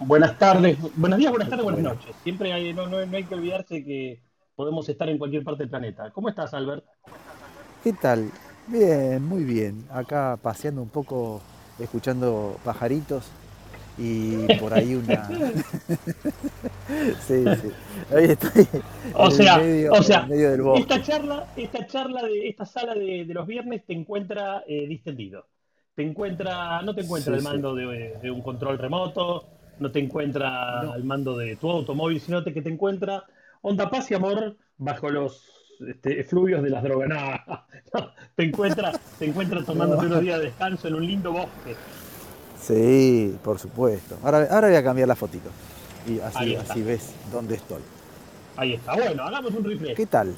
Buenas 0.00 0.38
tardes, 0.38 0.78
buenos 0.96 1.18
días, 1.18 1.30
buenas 1.30 1.48
tardes, 1.48 1.64
buenas 1.64 1.82
noches. 1.82 2.16
Siempre 2.22 2.52
hay, 2.52 2.72
no, 2.72 2.86
no, 2.86 2.96
hay 2.98 3.24
que 3.24 3.34
olvidarse 3.34 3.84
que 3.84 4.22
podemos 4.56 4.88
estar 4.88 5.08
en 5.08 5.18
cualquier 5.18 5.44
parte 5.44 5.62
del 5.62 5.70
planeta. 5.70 6.10
¿Cómo 6.10 6.28
estás, 6.28 6.54
Albert? 6.54 6.84
¿Qué 7.84 7.92
tal? 7.92 8.30
Bien, 8.66 9.22
muy 9.22 9.44
bien. 9.44 9.84
Acá 9.90 10.38
paseando 10.42 10.80
un 10.82 10.88
poco, 10.88 11.42
escuchando 11.78 12.58
pajaritos 12.64 13.30
y 13.98 14.46
por 14.58 14.72
ahí 14.72 14.94
una. 14.94 15.28
sí, 17.20 17.44
sí. 17.44 17.70
Ahí 18.14 18.24
estoy. 18.24 18.66
O 19.14 19.30
sea, 19.30 19.60
o 19.90 20.02
sea 20.02 20.26
esta 20.76 21.02
charla, 21.02 21.46
esta 21.56 21.86
charla 21.86 22.22
de 22.22 22.48
esta 22.48 22.64
sala 22.64 22.94
de, 22.94 23.26
los 23.26 23.46
viernes 23.46 23.84
te 23.86 23.92
encuentra 23.92 24.64
eh, 24.66 24.86
distendido. 24.86 25.46
Te 25.94 26.02
encuentra, 26.02 26.80
no 26.82 26.94
te 26.94 27.02
encuentra 27.02 27.36
el 27.36 27.42
mando 27.42 27.74
de, 27.74 28.30
un 28.30 28.40
control 28.40 28.78
remoto, 28.78 29.59
no 29.80 29.90
te 29.90 29.98
encuentra 29.98 30.94
el 30.94 31.04
mando 31.04 31.36
de 31.36 31.56
tu 31.56 31.70
automóvil, 31.70 32.20
sino 32.20 32.44
que 32.44 32.62
te 32.62 32.68
encuentra 32.68 33.24
onda 33.62 33.90
paz 33.90 34.10
y 34.10 34.14
amor 34.14 34.56
bajo 34.76 35.10
los 35.10 35.42
este, 35.86 36.22
fluvios 36.24 36.62
de 36.62 36.70
las 36.70 36.82
drogas. 36.82 37.10
No, 37.92 38.08
te 38.36 38.44
encuentra, 38.44 38.92
te 39.18 39.24
encuentra 39.24 39.64
tomándote 39.64 40.06
unos 40.06 40.20
días 40.20 40.38
de 40.38 40.44
descanso 40.44 40.86
en 40.86 40.94
un 40.94 41.04
lindo 41.04 41.32
bosque. 41.32 41.74
Sí, 42.60 43.36
por 43.42 43.58
supuesto. 43.58 44.16
Ahora, 44.22 44.46
ahora 44.48 44.68
voy 44.68 44.76
a 44.76 44.84
cambiar 44.84 45.08
la 45.08 45.16
fotito. 45.16 45.50
Y 46.06 46.20
así, 46.20 46.54
así 46.54 46.82
ves 46.82 47.12
dónde 47.32 47.56
estoy. 47.56 47.82
Ahí 48.56 48.74
está. 48.74 48.94
Bueno, 48.94 49.24
hagamos 49.24 49.52
un 49.54 49.64
replay. 49.64 49.96
¿Qué 49.96 50.06
tal? 50.06 50.36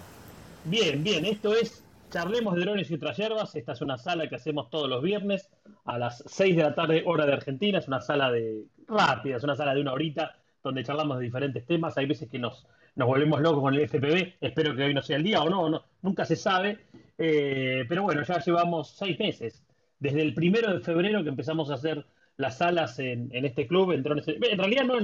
Bien, 0.65 1.05
bien. 1.05 1.27
Esto 1.27 1.55
es 1.55 1.83
Charlemos 2.12 2.55
de 2.55 2.61
Drones 2.61 2.91
y 2.91 2.95
otras 2.95 3.16
hierbas. 3.16 3.57
Esta 3.57 3.73
es 3.73 3.80
una 3.80 3.97
sala 3.97 4.29
que 4.29 4.34
hacemos 4.34 4.69
todos 4.69 4.87
los 4.87 5.02
viernes 5.02 5.51
a 5.87 5.97
las 5.97 6.23
6 6.27 6.57
de 6.57 6.62
la 6.62 6.75
tarde, 6.75 7.02
hora 7.07 7.25
de 7.25 7.33
Argentina. 7.33 7.79
Es 7.79 7.88
una 7.88 8.02
sala 8.02 8.30
de 8.30 8.66
rápida, 8.87 9.38
es 9.38 9.45
una 9.45 9.57
sala 9.57 9.75
de 9.75 9.80
una 9.80 9.95
horita 9.95 10.37
donde 10.62 10.85
charlamos 10.85 11.19
de 11.19 11.25
diferentes 11.25 11.65
temas. 11.65 11.97
Hay 11.97 12.05
veces 12.05 12.29
que 12.29 12.38
nos, 12.38 12.66
nos 12.97 13.09
volvemos 13.09 13.41
locos 13.41 13.63
con 13.63 13.74
el 13.74 13.88
FPV. 13.88 14.35
Espero 14.43 14.77
que 14.77 14.85
hoy 14.85 14.93
no 14.93 15.01
sea 15.01 15.16
el 15.16 15.23
día 15.23 15.43
o 15.43 15.49
no, 15.49 15.71
no 15.71 15.85
nunca 16.02 16.27
se 16.27 16.37
sabe. 16.37 16.80
Eh, 17.16 17.87
pero 17.88 18.02
bueno, 18.02 18.23
ya 18.24 18.38
llevamos 18.40 18.90
seis 18.90 19.18
meses. 19.18 19.65
Desde 19.99 20.21
el 20.21 20.35
primero 20.35 20.71
de 20.71 20.80
febrero 20.80 21.23
que 21.23 21.30
empezamos 21.30 21.71
a 21.71 21.74
hacer 21.74 22.05
las 22.37 22.59
salas 22.59 22.99
en, 22.99 23.30
este 23.33 23.66
club. 23.66 23.93
En, 23.93 24.05
en 24.07 24.59
realidad 24.59 24.85
no 24.85 24.99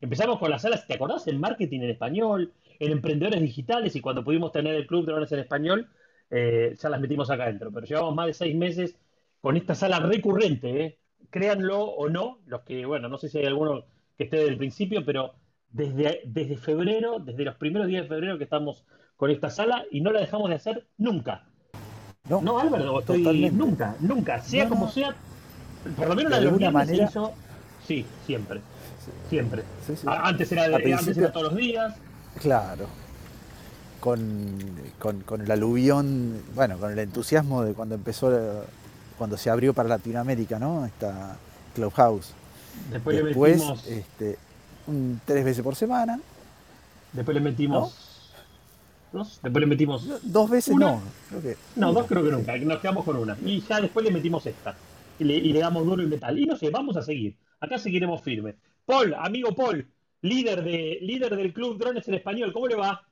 empezamos 0.00 0.38
con 0.38 0.50
las 0.50 0.62
salas, 0.62 0.86
¿te 0.86 0.94
acordás? 0.94 1.26
En 1.26 1.40
marketing 1.40 1.80
en 1.80 1.90
español, 1.90 2.52
en 2.78 2.92
emprendedores 2.92 3.40
digitales 3.40 3.96
y 3.96 4.00
cuando 4.00 4.22
pudimos 4.22 4.52
tener 4.52 4.76
el 4.76 4.86
club 4.86 5.06
de 5.06 5.12
drones 5.12 5.32
en 5.32 5.40
español, 5.40 5.88
eh, 6.30 6.74
ya 6.80 6.88
las 6.88 7.00
metimos 7.00 7.30
acá 7.30 7.44
adentro. 7.44 7.70
Pero 7.72 7.86
llevamos 7.86 8.14
más 8.14 8.26
de 8.26 8.34
seis 8.34 8.54
meses 8.54 8.96
con 9.40 9.56
esta 9.56 9.74
sala 9.74 10.00
recurrente, 10.00 10.84
¿eh? 10.84 10.98
créanlo 11.30 11.82
o 11.82 12.08
no, 12.08 12.38
los 12.46 12.62
que, 12.62 12.86
bueno, 12.86 13.08
no 13.08 13.18
sé 13.18 13.28
si 13.28 13.38
hay 13.38 13.46
alguno 13.46 13.84
que 14.16 14.24
esté 14.24 14.36
desde 14.36 14.50
el 14.50 14.58
principio, 14.58 15.04
pero 15.04 15.34
desde, 15.70 16.22
desde 16.24 16.56
febrero, 16.56 17.18
desde 17.18 17.44
los 17.44 17.56
primeros 17.56 17.88
días 17.88 18.02
de 18.02 18.08
febrero 18.08 18.38
que 18.38 18.44
estamos 18.44 18.84
con 19.16 19.30
esta 19.30 19.50
sala 19.50 19.84
y 19.90 20.00
no 20.00 20.12
la 20.12 20.20
dejamos 20.20 20.48
de 20.48 20.56
hacer 20.56 20.86
nunca. 20.96 21.44
No, 22.28 22.40
no 22.40 22.58
Álvaro, 22.58 22.98
estoy 23.00 23.50
nunca, 23.50 23.94
nunca, 24.00 24.40
sea 24.40 24.68
como 24.68 24.88
sea, 24.88 25.14
por 25.96 26.08
lo 26.08 26.16
menos 26.16 26.32
la 26.32 26.40
de 26.40 26.46
alguna 26.48 26.70
manera. 26.70 27.08
sí, 27.86 28.04
siempre. 28.24 28.60
Siempre. 29.28 29.62
Antes, 30.06 30.50
era, 30.50 30.68
de, 30.68 31.28
todos 31.32 31.52
los 31.52 31.56
días. 31.56 31.94
Claro. 32.40 32.86
Con, 34.00 34.58
con, 35.24 35.40
el 35.40 35.50
aluvión, 35.50 36.40
bueno, 36.54 36.78
con 36.78 36.92
el 36.92 36.98
entusiasmo 36.98 37.62
de 37.62 37.72
cuando 37.72 37.94
empezó, 37.94 38.30
cuando 39.18 39.36
se 39.36 39.50
abrió 39.50 39.72
para 39.74 39.88
Latinoamérica, 39.88 40.58
¿no? 40.58 40.86
Esta 40.86 41.36
Clubhouse. 41.74 42.32
Después, 42.90 43.16
le 43.16 43.22
metimos. 43.22 43.86
Este, 43.86 44.38
tres 45.24 45.44
veces 45.44 45.64
por 45.64 45.74
semana. 45.74 46.20
Después 47.12 47.34
le 47.34 47.40
metimos. 47.40 48.32
¿Dos? 49.12 49.40
Después 49.42 49.60
le 49.60 49.66
metimos. 49.66 50.06
Dos 50.22 50.50
veces 50.50 50.76
no. 50.76 51.00
no, 51.76 51.92
dos 51.92 52.06
creo 52.06 52.22
que 52.22 52.30
nunca. 52.30 52.56
Nos 52.58 52.80
quedamos 52.80 53.04
con 53.04 53.16
una. 53.16 53.36
Y 53.44 53.60
ya 53.62 53.80
después 53.80 54.04
le 54.04 54.12
metimos 54.12 54.44
esta 54.46 54.76
y 55.18 55.24
le, 55.24 55.58
damos 55.58 55.84
duro 55.86 56.02
y 56.02 56.06
metal. 56.06 56.38
Y 56.38 56.46
no 56.46 56.56
sé, 56.56 56.70
vamos 56.70 56.96
a 56.96 57.02
seguir. 57.02 57.36
Acá 57.60 57.78
seguiremos 57.78 58.22
firmes. 58.22 58.56
Paul, 58.84 59.14
amigo 59.14 59.54
Paul, 59.54 59.88
líder, 60.22 60.62
de, 60.62 60.98
líder 61.00 61.36
del 61.36 61.52
Club 61.52 61.78
Drones 61.78 62.06
en 62.08 62.14
Español, 62.14 62.52
¿cómo 62.52 62.68
le 62.68 62.76
va? 62.76 63.02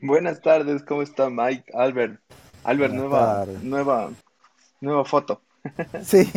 Buenas 0.00 0.40
tardes, 0.40 0.82
¿cómo 0.82 1.02
está 1.02 1.30
Mike? 1.30 1.72
Albert. 1.74 2.20
Albert, 2.64 2.94
nueva, 2.94 3.46
nueva, 3.62 4.10
nueva 4.80 5.04
foto. 5.04 5.40
Sí, 6.02 6.28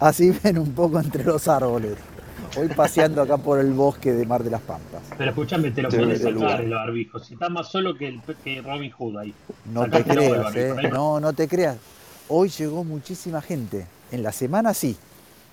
así 0.00 0.30
ven 0.42 0.58
un 0.58 0.72
poco 0.72 0.98
entre 0.98 1.22
los 1.24 1.46
árboles. 1.48 1.96
Hoy 2.58 2.68
paseando 2.68 3.22
acá 3.22 3.36
por 3.36 3.60
el 3.60 3.72
bosque 3.72 4.12
de 4.12 4.26
Mar 4.26 4.42
de 4.42 4.50
las 4.50 4.62
Pampas. 4.62 5.02
Pero 5.16 5.30
escúchame, 5.30 5.70
te 5.70 5.82
lo 5.82 5.88
puedes 5.88 6.22
salvar 6.22 6.62
el 6.62 6.70
barbijo. 6.70 7.18
Si 7.18 7.34
está 7.34 7.48
más 7.48 7.70
solo 7.70 7.96
que, 7.96 8.08
el, 8.08 8.22
que 8.42 8.62
Robin 8.62 8.90
Hood 8.90 9.18
ahí. 9.18 9.34
No 9.72 9.88
te 9.88 10.02
creas, 10.02 10.56
eh. 10.56 10.74
No, 10.90 11.20
no 11.20 11.32
te 11.32 11.46
creas. 11.46 11.76
Hoy 12.28 12.48
llegó 12.48 12.82
muchísima 12.82 13.40
gente. 13.40 13.86
En 14.10 14.22
la 14.22 14.32
semana 14.32 14.74
sí, 14.74 14.96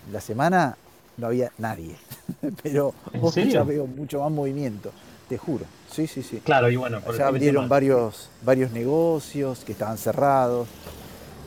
en 0.07 0.13
la 0.13 0.21
semana 0.21 0.77
no 1.17 1.27
había 1.27 1.51
nadie, 1.57 1.95
pero 2.63 2.93
hoy 3.19 3.49
ya 3.49 3.63
veo 3.63 3.87
mucho 3.87 4.21
más 4.21 4.31
movimiento, 4.31 4.91
te 5.27 5.37
juro. 5.37 5.65
Sí, 5.91 6.07
sí, 6.07 6.23
sí. 6.23 6.39
Claro, 6.39 6.69
y 6.69 6.75
bueno, 6.75 7.01
ya 7.17 7.27
abrieron 7.27 7.67
varios, 7.69 8.29
varios 8.43 8.71
negocios 8.71 9.63
que 9.63 9.71
estaban 9.71 9.97
cerrados. 9.97 10.67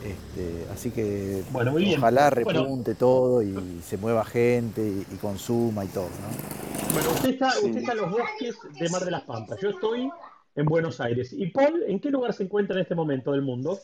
Este, 0.05 0.67
así 0.73 0.91
que 0.91 1.43
bueno, 1.51 1.75
ojalá 1.99 2.31
repunte 2.31 2.95
todo 2.95 3.43
y 3.43 3.83
se 3.83 3.99
mueva 3.99 4.25
gente 4.25 4.81
y, 4.83 5.17
consuma 5.17 5.85
y 5.85 5.89
todo. 5.89 6.05
¿no? 6.07 6.95
Bueno, 6.95 7.11
usted 7.11 7.31
está, 7.31 7.49
usted 7.49 7.77
está 7.77 7.93
en 7.93 7.99
los 7.99 8.11
bosques 8.11 8.57
de 8.79 8.89
Mar 8.89 9.05
de 9.05 9.11
las 9.11 9.23
Pampas. 9.23 9.61
Yo 9.61 9.71
estoy 9.71 10.11
en 10.55 10.67
Buenos 10.67 11.01
Aires. 11.01 11.33
¿Y 11.33 11.47
Paul, 11.49 11.85
en 11.87 12.01
qué 12.01 12.11
lugar 12.11 12.33
se 12.33 12.45
encuentra 12.45 12.77
en 12.77 12.83
este 12.83 12.95
momento 12.95 13.33
del 13.33 13.43
mundo? 13.43 13.79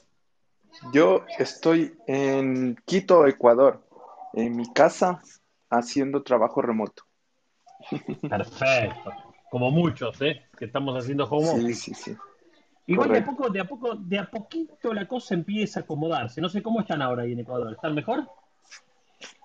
Yo 0.92 1.24
estoy 1.38 1.96
en 2.06 2.76
Quito, 2.84 3.26
Ecuador, 3.26 3.82
en 4.34 4.56
mi 4.56 4.72
casa, 4.72 5.22
haciendo 5.70 6.22
trabajo 6.22 6.62
remoto. 6.62 7.04
Perfecto. 8.28 9.25
Como 9.50 9.70
muchos, 9.70 10.20
¿eh? 10.22 10.42
Que 10.58 10.66
estamos 10.66 10.96
haciendo 10.96 11.24
home 11.24 11.48
office. 11.48 11.74
Sí, 11.74 11.94
sí, 11.94 11.94
sí. 11.94 12.16
Igual 12.88 13.10
de 13.10 13.18
a 13.18 13.24
poco, 13.24 13.48
de 13.50 13.60
a 13.60 13.64
poco, 13.64 13.94
de 13.96 14.18
a 14.18 14.30
poquito 14.30 14.94
la 14.94 15.08
cosa 15.08 15.34
empieza 15.34 15.80
a 15.80 15.82
acomodarse. 15.82 16.40
No 16.40 16.48
sé 16.48 16.62
cómo 16.62 16.80
están 16.80 17.02
ahora 17.02 17.24
ahí 17.24 17.32
en 17.32 17.40
Ecuador. 17.40 17.72
¿Están 17.72 17.94
mejor? 17.94 18.28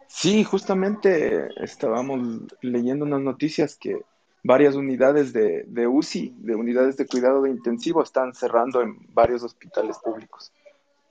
Sí, 0.08 0.44
justamente 0.44 1.50
estábamos 1.64 2.42
leyendo 2.62 3.06
unas 3.06 3.22
noticias 3.22 3.76
que 3.76 4.04
varias 4.44 4.76
unidades 4.76 5.34
de, 5.34 5.64
de 5.68 5.88
UCI, 5.88 6.36
de 6.38 6.56
unidades 6.56 6.98
de 6.98 7.08
cuidado 7.08 7.42
de 7.44 7.50
intensivo, 7.50 8.04
están 8.04 8.34
cerrando 8.34 8.82
en 8.82 8.98
varios 9.14 9.44
hospitales 9.44 9.98
públicos 9.98 10.52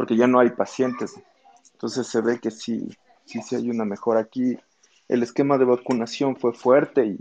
porque 0.01 0.17
ya 0.17 0.27
no 0.27 0.41
hay 0.41 0.49
pacientes. 0.49 1.21
Entonces 1.73 2.07
se 2.07 2.23
ve 2.23 2.41
que 2.41 2.51
sí, 2.51 2.89
sí, 3.27 3.43
sí 3.43 3.55
hay 3.55 3.69
una 3.69 3.85
mejora 3.85 4.21
aquí. 4.21 4.57
El 5.09 5.23
esquema 5.23 5.59
de 5.59 5.67
vacunación 5.67 6.37
fue 6.37 6.55
fuerte 6.55 7.05
y 7.05 7.19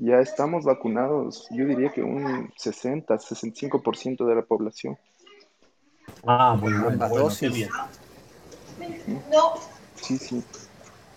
ya 0.00 0.20
estamos 0.20 0.64
vacunados, 0.64 1.48
yo 1.50 1.64
diría 1.64 1.90
que 1.90 2.02
un 2.02 2.52
60, 2.56 3.14
65% 3.16 4.26
de 4.26 4.34
la 4.34 4.42
población. 4.42 4.96
Ah, 6.26 6.56
muy 6.58 6.72
bueno, 6.72 7.08
bueno 7.08 7.28
bien. 7.52 7.68
Sí, 9.96 10.18
sí. 10.18 10.42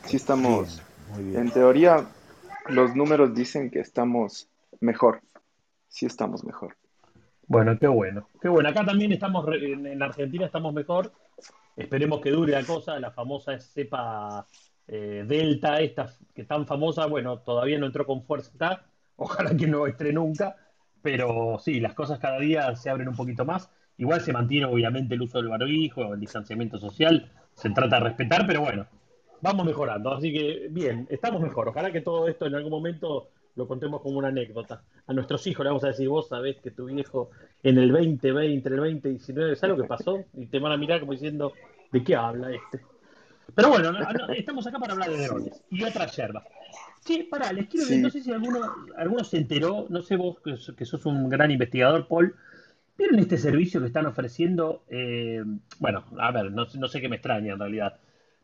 Sí 0.05 0.15
estamos. 0.17 0.81
En 1.17 1.51
teoría, 1.51 2.07
los 2.69 2.95
números 2.95 3.33
dicen 3.35 3.69
que 3.69 3.79
estamos 3.79 4.49
mejor. 4.79 5.21
Sí 5.87 6.05
estamos 6.05 6.43
mejor. 6.43 6.75
Bueno, 7.47 7.77
qué 7.77 7.87
bueno. 7.87 8.27
Qué 8.41 8.49
bueno. 8.49 8.69
Acá 8.69 8.85
también 8.85 9.11
estamos, 9.11 9.45
en 9.53 10.01
Argentina 10.01 10.45
estamos 10.45 10.73
mejor. 10.73 11.11
Esperemos 11.75 12.21
que 12.21 12.31
dure 12.31 12.53
la 12.53 12.63
cosa. 12.63 12.99
La 12.99 13.11
famosa 13.11 13.59
cepa 13.59 14.45
eh, 14.91 15.23
Delta, 15.25 15.79
esta 15.79 16.13
que 16.35 16.41
es 16.41 16.47
tan 16.47 16.67
famosa, 16.67 17.05
bueno, 17.05 17.39
todavía 17.39 17.79
no 17.79 17.85
entró 17.85 18.05
con 18.05 18.23
fuerza. 18.23 18.83
Ojalá 19.15 19.55
que 19.55 19.65
no 19.65 19.87
entre 19.87 20.11
nunca. 20.11 20.57
Pero 21.01 21.57
sí, 21.59 21.79
las 21.79 21.93
cosas 21.93 22.19
cada 22.19 22.39
día 22.39 22.75
se 22.75 22.89
abren 22.89 23.07
un 23.07 23.15
poquito 23.15 23.45
más. 23.45 23.71
Igual 23.97 24.21
se 24.21 24.33
mantiene 24.33 24.65
obviamente 24.65 25.15
el 25.15 25.21
uso 25.21 25.37
del 25.37 25.47
barbijo, 25.47 26.13
el 26.13 26.19
distanciamiento 26.19 26.77
social. 26.77 27.31
Se 27.53 27.69
trata 27.69 27.97
de 27.97 28.03
respetar, 28.03 28.45
pero 28.45 28.61
bueno, 28.61 28.85
vamos 29.41 29.65
mejorando. 29.65 30.13
Así 30.13 30.33
que 30.33 30.67
bien, 30.69 31.07
estamos 31.09 31.41
mejor. 31.41 31.69
Ojalá 31.69 31.91
que 31.91 32.01
todo 32.01 32.27
esto 32.27 32.45
en 32.45 32.55
algún 32.55 32.71
momento 32.71 33.29
lo 33.55 33.67
contemos 33.67 34.01
como 34.01 34.17
una 34.17 34.27
anécdota. 34.27 34.83
A 35.07 35.13
nuestros 35.13 35.47
hijos 35.47 35.63
le 35.63 35.69
vamos 35.69 35.83
a 35.85 35.87
decir, 35.87 36.09
vos 36.09 36.27
sabés 36.27 36.57
que 36.59 36.71
tu 36.71 36.85
viejo 36.85 37.29
en 37.63 37.77
el 37.77 37.91
2020, 37.91 38.67
en 38.67 38.73
el 38.73 38.79
2019, 38.79 39.55
¿sabes 39.55 39.77
lo 39.77 39.81
que 39.83 39.87
pasó? 39.87 40.25
Y 40.33 40.47
te 40.47 40.59
van 40.59 40.73
a 40.73 40.77
mirar 40.77 40.99
como 40.99 41.13
diciendo, 41.13 41.53
¿de 41.91 42.03
qué 42.03 42.15
habla 42.15 42.51
este? 42.51 42.90
Pero 43.55 43.69
bueno, 43.69 43.91
estamos 44.35 44.65
acá 44.67 44.79
para 44.79 44.93
hablar 44.93 45.09
de 45.09 45.25
drones 45.25 45.61
y 45.69 45.83
otras 45.83 46.15
yerbas. 46.15 46.43
Sí, 47.01 47.27
pará, 47.29 47.51
les 47.51 47.67
quiero 47.67 47.85
decir, 47.85 48.01
no 48.01 48.09
sé 48.09 48.21
si 48.21 48.31
alguno, 48.31 48.59
alguno 48.95 49.23
se 49.23 49.37
enteró, 49.37 49.87
no 49.89 50.01
sé 50.01 50.15
vos 50.15 50.37
que, 50.41 50.85
sos 50.85 51.05
un 51.05 51.29
gran 51.29 51.49
investigador, 51.51 52.07
Paul, 52.07 52.35
¿vieron 52.97 53.19
este 53.19 53.37
servicio 53.37 53.79
que 53.81 53.87
están 53.87 54.05
ofreciendo? 54.05 54.83
Eh, 54.89 55.43
bueno, 55.79 56.05
a 56.19 56.31
ver, 56.31 56.51
no, 56.51 56.67
no 56.73 56.87
sé 56.87 57.01
qué 57.01 57.09
me 57.09 57.15
extraña 57.15 57.53
en 57.53 57.59
realidad, 57.59 57.97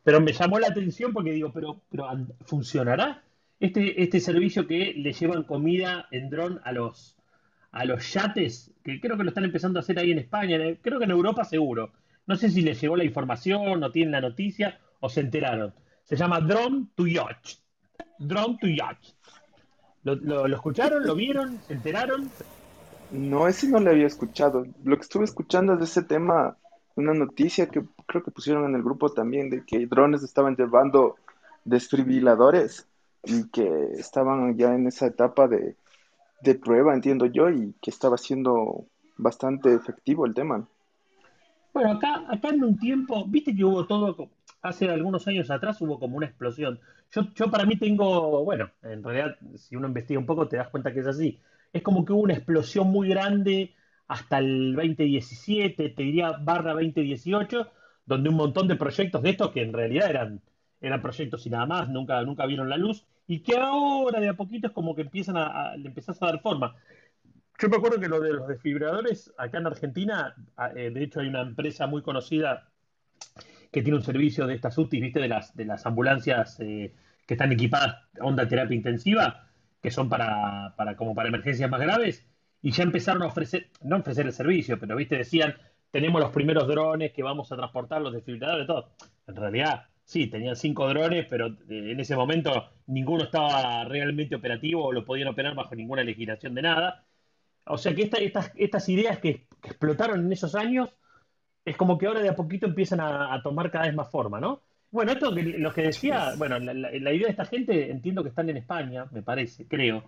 pero 0.04 0.20
me 0.20 0.34
llamó 0.34 0.60
la 0.60 0.68
atención 0.68 1.14
porque 1.14 1.32
digo, 1.32 1.52
pero, 1.54 1.82
pero 1.90 2.08
¿funcionará? 2.46 3.24
este, 3.60 4.02
este 4.02 4.20
servicio 4.20 4.68
que 4.68 4.94
le 4.96 5.14
llevan 5.14 5.44
comida 5.44 6.08
en 6.12 6.30
dron 6.30 6.60
a 6.64 6.72
los, 6.72 7.18
a 7.72 7.86
los 7.86 8.14
yates, 8.14 8.72
que 8.84 9.00
creo 9.00 9.18
que 9.18 9.24
lo 9.24 9.30
están 9.30 9.46
empezando 9.46 9.80
a 9.80 9.82
hacer 9.82 10.00
ahí 10.00 10.12
en 10.12 10.20
España, 10.20 10.58
creo 10.82 11.00
que 11.00 11.06
en 11.06 11.12
Europa 11.12 11.44
seguro. 11.44 11.92
No 12.26 12.36
sé 12.36 12.50
si 12.50 12.62
les 12.62 12.80
llegó 12.82 12.98
la 12.98 13.06
información, 13.06 13.84
o 13.84 13.92
tienen 13.92 14.12
la 14.12 14.22
noticia, 14.22 14.80
o 15.00 15.10
se 15.10 15.22
enteraron. 15.22 15.74
Se 16.04 16.16
llama 16.16 16.40
Drone 16.40 16.88
to 16.96 17.08
Yacht. 17.08 17.60
Drone 18.20 18.58
to 18.60 18.68
Yacht. 18.68 19.04
¿Lo, 20.04 20.46
escucharon? 20.46 21.06
¿Lo 21.06 21.16
vieron? 21.16 21.60
¿Se 21.68 21.74
enteraron? 21.74 22.30
No, 23.12 23.48
ese 23.48 23.68
no 23.68 23.80
lo 23.80 23.92
había 23.92 24.08
escuchado. 24.08 24.66
Lo 24.84 24.96
que 24.96 25.02
estuve 25.02 25.26
escuchando 25.26 25.74
es 25.74 25.80
de 25.80 25.86
ese 25.86 26.04
tema, 26.04 26.56
una 26.96 27.14
noticia 27.14 27.68
que 27.68 27.84
creo 28.06 28.24
que 28.24 28.32
pusieron 28.32 28.66
en 28.66 28.76
el 28.76 28.84
grupo 28.84 29.10
también, 29.10 29.50
de 29.50 29.66
que 29.66 29.86
drones 29.86 30.24
estaban 30.24 30.56
llevando 30.56 31.16
desfibriladores 31.66 32.88
y 33.24 33.50
que 33.50 33.68
estaban 33.98 34.58
ya 34.58 34.74
en 34.74 34.88
esa 34.88 35.08
etapa 35.08 35.48
de, 35.50 35.76
de 36.42 36.56
prueba, 36.56 36.94
entiendo 36.94 37.26
yo, 37.26 37.50
y 37.50 37.74
que 37.82 37.90
estaba 37.90 38.18
siendo 38.18 38.86
bastante 39.18 39.74
efectivo 39.74 40.26
el 40.26 40.34
tema. 40.34 40.66
Bueno, 41.74 41.92
acá, 41.92 42.24
acá 42.30 42.50
en 42.50 42.64
un 42.64 42.78
tiempo, 42.78 43.26
viste 43.28 43.56
que 43.56 43.66
hubo 43.66 43.86
todo, 43.86 44.30
hace 44.68 44.90
algunos 44.90 45.28
años 45.28 45.50
atrás 45.50 45.82
hubo 45.82 46.00
como 46.00 46.18
una 46.18 46.28
explosión. 46.28 46.80
Yo, 47.12 47.34
yo 47.34 47.50
para 47.50 47.66
mí 47.66 47.78
tengo, 47.78 48.44
bueno, 48.44 48.72
en 48.84 49.04
realidad 49.04 49.38
si 49.56 49.76
uno 49.76 49.88
investiga 49.88 50.20
un 50.20 50.26
poco 50.26 50.48
te 50.48 50.58
das 50.58 50.70
cuenta 50.70 50.94
que 50.94 51.00
es 51.00 51.08
así. 51.08 51.40
Es 51.74 51.82
como 51.82 52.06
que 52.06 52.14
hubo 52.14 52.22
una 52.22 52.34
explosión 52.34 52.88
muy 52.88 53.10
grande 53.10 53.76
hasta 54.08 54.40
el 54.40 54.76
2017, 54.76 55.90
te 55.90 56.04
diría 56.04 56.32
barra 56.32 56.74
2018, 56.74 57.68
donde 58.06 58.30
un 58.30 58.36
montón 58.36 58.68
de 58.68 58.76
proyectos 58.76 59.22
de 59.22 59.32
estos 59.32 59.52
que 59.52 59.62
en 59.62 59.74
realidad 59.74 60.10
eran, 60.10 60.42
eran 60.82 61.02
proyectos 61.02 61.46
y 61.46 61.50
nada 61.50 61.66
más, 61.66 61.90
nunca, 61.90 62.22
nunca 62.24 62.46
vieron 62.46 62.70
la 62.70 62.78
luz, 62.78 63.06
y 63.28 63.42
que 63.42 63.58
ahora 63.58 64.20
de 64.20 64.30
a 64.30 64.34
poquito 64.34 64.68
es 64.68 64.74
como 64.74 64.96
que 64.96 65.02
empiezan 65.02 65.36
a, 65.38 65.76
le 65.76 65.90
empezás 65.90 66.22
a 66.24 66.28
dar 66.28 66.40
forma. 66.40 66.76
Yo 67.60 67.70
me 67.70 67.78
acuerdo 67.78 68.00
que 68.00 68.08
lo 68.08 68.20
de 68.22 68.34
los 68.34 68.48
desfibradores, 68.48 69.34
acá 69.38 69.58
en 69.58 69.68
Argentina, 69.68 70.36
eh, 70.76 70.92
de 70.92 71.04
hecho 71.04 71.20
hay 71.20 71.28
una 71.28 71.42
empresa 71.42 71.88
muy 71.88 72.02
conocida 72.02 72.70
que 73.72 73.82
tiene 73.82 73.98
un 73.98 74.04
servicio 74.04 74.48
de 74.48 74.56
estas 74.56 74.78
UTIs, 74.78 75.02
¿viste? 75.02 75.20
De 75.20 75.28
las, 75.28 75.56
de 75.56 75.66
las 75.66 75.86
ambulancias 75.86 76.60
eh, 76.60 76.94
que 77.26 77.34
están 77.34 77.52
equipadas 77.52 77.98
onda 78.20 78.48
terapia 78.48 78.76
intensiva, 78.76 79.48
que 79.82 79.92
son 79.92 80.10
para, 80.10 80.74
para, 80.76 80.96
como 80.96 81.14
para 81.14 81.30
emergencias 81.30 81.70
más 81.70 81.82
graves, 81.82 82.26
y 82.62 82.72
ya 82.72 82.84
empezaron 82.84 83.24
a 83.24 83.28
ofrecer, 83.28 83.70
no 83.82 83.98
ofrecer 83.98 84.26
el 84.26 84.34
servicio, 84.34 84.80
pero, 84.80 84.96
¿viste? 84.96 85.18
Decían, 85.18 85.56
tenemos 85.92 86.22
los 86.22 86.32
primeros 86.32 86.68
drones 86.68 87.14
que 87.14 87.24
vamos 87.24 87.52
a 87.52 87.56
transportar, 87.56 88.02
los 88.02 88.14
desfibradores, 88.14 88.68
todo. 88.68 88.92
En 89.28 89.36
realidad, 89.36 89.86
sí, 90.04 90.28
tenían 90.28 90.56
cinco 90.56 90.88
drones, 90.90 91.28
pero 91.30 91.48
eh, 91.48 91.92
en 91.92 92.00
ese 92.00 92.16
momento 92.16 92.70
ninguno 92.88 93.26
estaba 93.26 93.84
realmente 93.86 94.36
operativo 94.36 94.86
o 94.86 94.92
lo 94.92 95.06
podían 95.06 95.28
operar 95.30 95.56
bajo 95.56 95.76
ninguna 95.76 96.04
legislación 96.04 96.56
de 96.56 96.62
nada. 96.64 97.06
O 97.66 97.78
sea 97.78 97.94
que 97.94 98.04
estas, 98.04 98.52
estas 98.56 98.90
ideas 98.90 99.20
que, 99.20 99.48
explotaron 99.64 100.26
en 100.26 100.32
esos 100.32 100.56
años, 100.56 100.96
es 101.68 101.76
como 101.76 101.98
que 101.98 102.08
ahora 102.08 102.22
de 102.22 102.30
a 102.30 102.36
poquito 102.36 102.66
empiezan 102.66 103.02
a, 103.02 103.42
tomar 103.44 103.70
cada 103.70 103.88
vez 103.88 103.94
más 103.94 104.10
forma, 104.10 104.40
¿no? 104.40 104.62
Bueno, 104.90 105.12
esto 105.12 105.36
que 105.36 105.44
lo 105.44 105.74
que 105.74 105.82
decía, 105.82 106.34
bueno, 106.38 106.58
la, 106.60 106.94
idea 106.94 107.26
de 107.26 107.32
esta 107.32 107.44
gente 107.44 107.92
entiendo 107.92 108.24
que 108.24 108.30
están 108.30 108.50
en 108.50 108.56
España, 108.56 109.06
me 109.12 109.22
parece, 109.22 109.68
creo, 109.68 110.06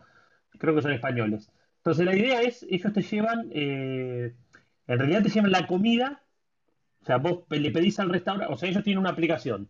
creo 0.58 0.74
que 0.74 0.82
son 0.82 0.94
españoles. 0.94 1.52
Entonces 1.80 2.06
la 2.06 2.16
idea 2.16 2.42
es, 2.42 2.66
ellos 2.70 2.94
te 2.94 3.02
llevan, 3.02 3.50
eh, 3.52 4.34
en 4.88 5.00
realidad 5.00 5.22
te 5.22 5.30
llevan 5.30 5.52
la 5.52 5.68
comida, 5.68 6.24
o 7.02 7.06
sea, 7.06 7.18
vos 7.18 7.44
le 7.50 7.72
pedís 7.72 8.00
al 8.00 8.10
restaurante, 8.10 8.54
o 8.54 8.56
sea, 8.56 8.70
ellos 8.70 8.84
tienen 8.86 9.00
una 9.00 9.10
aplicación, 9.10 9.68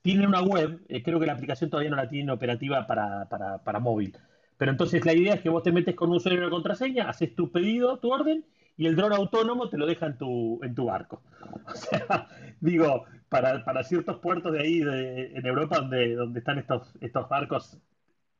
tienen 0.00 0.28
una 0.28 0.42
web, 0.42 0.80
eh, 0.88 1.02
creo 1.02 1.18
que 1.18 1.26
la 1.26 1.32
aplicación 1.32 1.70
todavía 1.70 1.90
no 1.90 1.96
la 1.96 2.08
tienen 2.08 2.30
operativa 2.30 2.86
para, 2.86 3.28
para, 3.28 3.58
para 3.64 3.80
móvil. 3.80 4.16
Pero 4.58 4.70
entonces 4.70 5.04
la 5.04 5.12
idea 5.12 5.34
es 5.34 5.40
que 5.40 5.48
vos 5.48 5.64
te 5.64 5.72
metes 5.72 5.96
con 5.96 6.10
un 6.10 6.18
usuario 6.18 6.38
y 6.38 6.42
una 6.44 6.50
contraseña, 6.50 7.08
haces 7.08 7.34
tu 7.34 7.50
pedido, 7.50 7.98
tu 7.98 8.12
orden, 8.12 8.44
y 8.76 8.86
el 8.86 8.96
dron 8.96 9.12
autónomo 9.12 9.68
te 9.68 9.78
lo 9.78 9.86
deja 9.86 10.06
en 10.06 10.18
tu, 10.18 10.60
en 10.62 10.74
tu 10.74 10.86
barco. 10.86 11.22
O 11.66 11.74
sea, 11.74 12.28
digo, 12.60 13.04
para, 13.28 13.64
para 13.64 13.82
ciertos 13.84 14.18
puertos 14.18 14.52
de 14.52 14.60
ahí 14.60 14.80
de, 14.80 15.32
en 15.36 15.46
Europa 15.46 15.78
donde, 15.80 16.14
donde 16.14 16.38
están 16.40 16.58
estos, 16.58 16.94
estos 17.00 17.28
barcos 17.28 17.78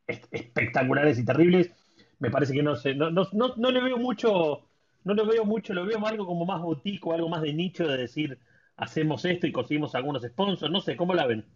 espectaculares 0.06 1.18
y 1.18 1.24
terribles, 1.24 1.74
me 2.18 2.30
parece 2.30 2.52
que 2.52 2.62
no 2.62 2.76
sé, 2.76 2.94
no, 2.94 3.10
no, 3.10 3.26
no, 3.32 3.54
no 3.56 3.70
le 3.70 3.82
veo 3.82 3.98
mucho, 3.98 4.68
no 5.04 5.14
le 5.14 5.24
veo 5.24 5.44
mucho, 5.44 5.74
lo 5.74 5.86
veo 5.86 6.04
algo 6.06 6.26
como 6.26 6.44
más 6.44 6.60
botico, 6.62 7.12
algo 7.14 7.28
más 7.28 7.42
de 7.42 7.52
nicho 7.54 7.86
de 7.86 7.96
decir, 7.98 8.38
hacemos 8.76 9.24
esto 9.24 9.46
y 9.46 9.52
conseguimos 9.52 9.94
algunos 9.94 10.22
sponsors, 10.22 10.72
no 10.72 10.80
sé, 10.80 10.96
¿cómo 10.96 11.14
la 11.14 11.26
ven? 11.26 11.46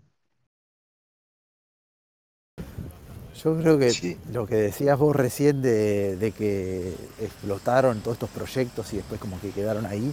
Yo 3.43 3.57
creo 3.57 3.79
que 3.79 4.17
lo 4.33 4.47
que 4.47 4.57
decías 4.57 4.99
vos 4.99 5.15
recién 5.15 5.61
de, 5.61 6.33
que 6.37 6.95
explotaron 7.21 8.01
todos 8.01 8.17
estos 8.17 8.31
proyectos 8.31 8.93
y 8.93 8.97
después 8.97 9.21
como 9.21 9.41
que 9.41 9.51
quedaron 9.51 9.85
ahí, 9.87 10.13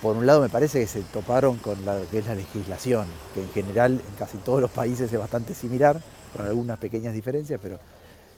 por 0.00 0.16
un 0.16 0.26
lado 0.26 0.40
me 0.40 0.48
parece 0.48 0.80
que 0.80 0.86
se 0.86 1.02
toparon 1.02 1.56
con 1.58 1.84
la 1.84 2.00
que 2.10 2.18
es 2.18 2.26
la 2.26 2.34
legislación, 2.34 3.06
que 3.34 3.42
en 3.42 3.50
general 3.50 3.92
en 3.92 4.14
casi 4.18 4.38
todos 4.38 4.60
los 4.60 4.70
países 4.70 5.12
es 5.12 5.18
bastante 5.18 5.54
similar, 5.54 6.00
con 6.34 6.46
algunas 6.46 6.78
pequeñas 6.78 7.14
diferencias, 7.14 7.60
pero 7.62 7.78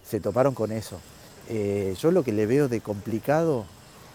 se 0.05 0.21
toparon 0.21 0.55
con 0.55 0.73
eso. 0.73 1.01
Eh, 1.49 1.95
yo 2.01 2.11
lo 2.11 2.25
que 2.25 2.33
le 2.33 2.47
veo 2.47 2.69
de 2.69 2.81
complicado 2.81 3.65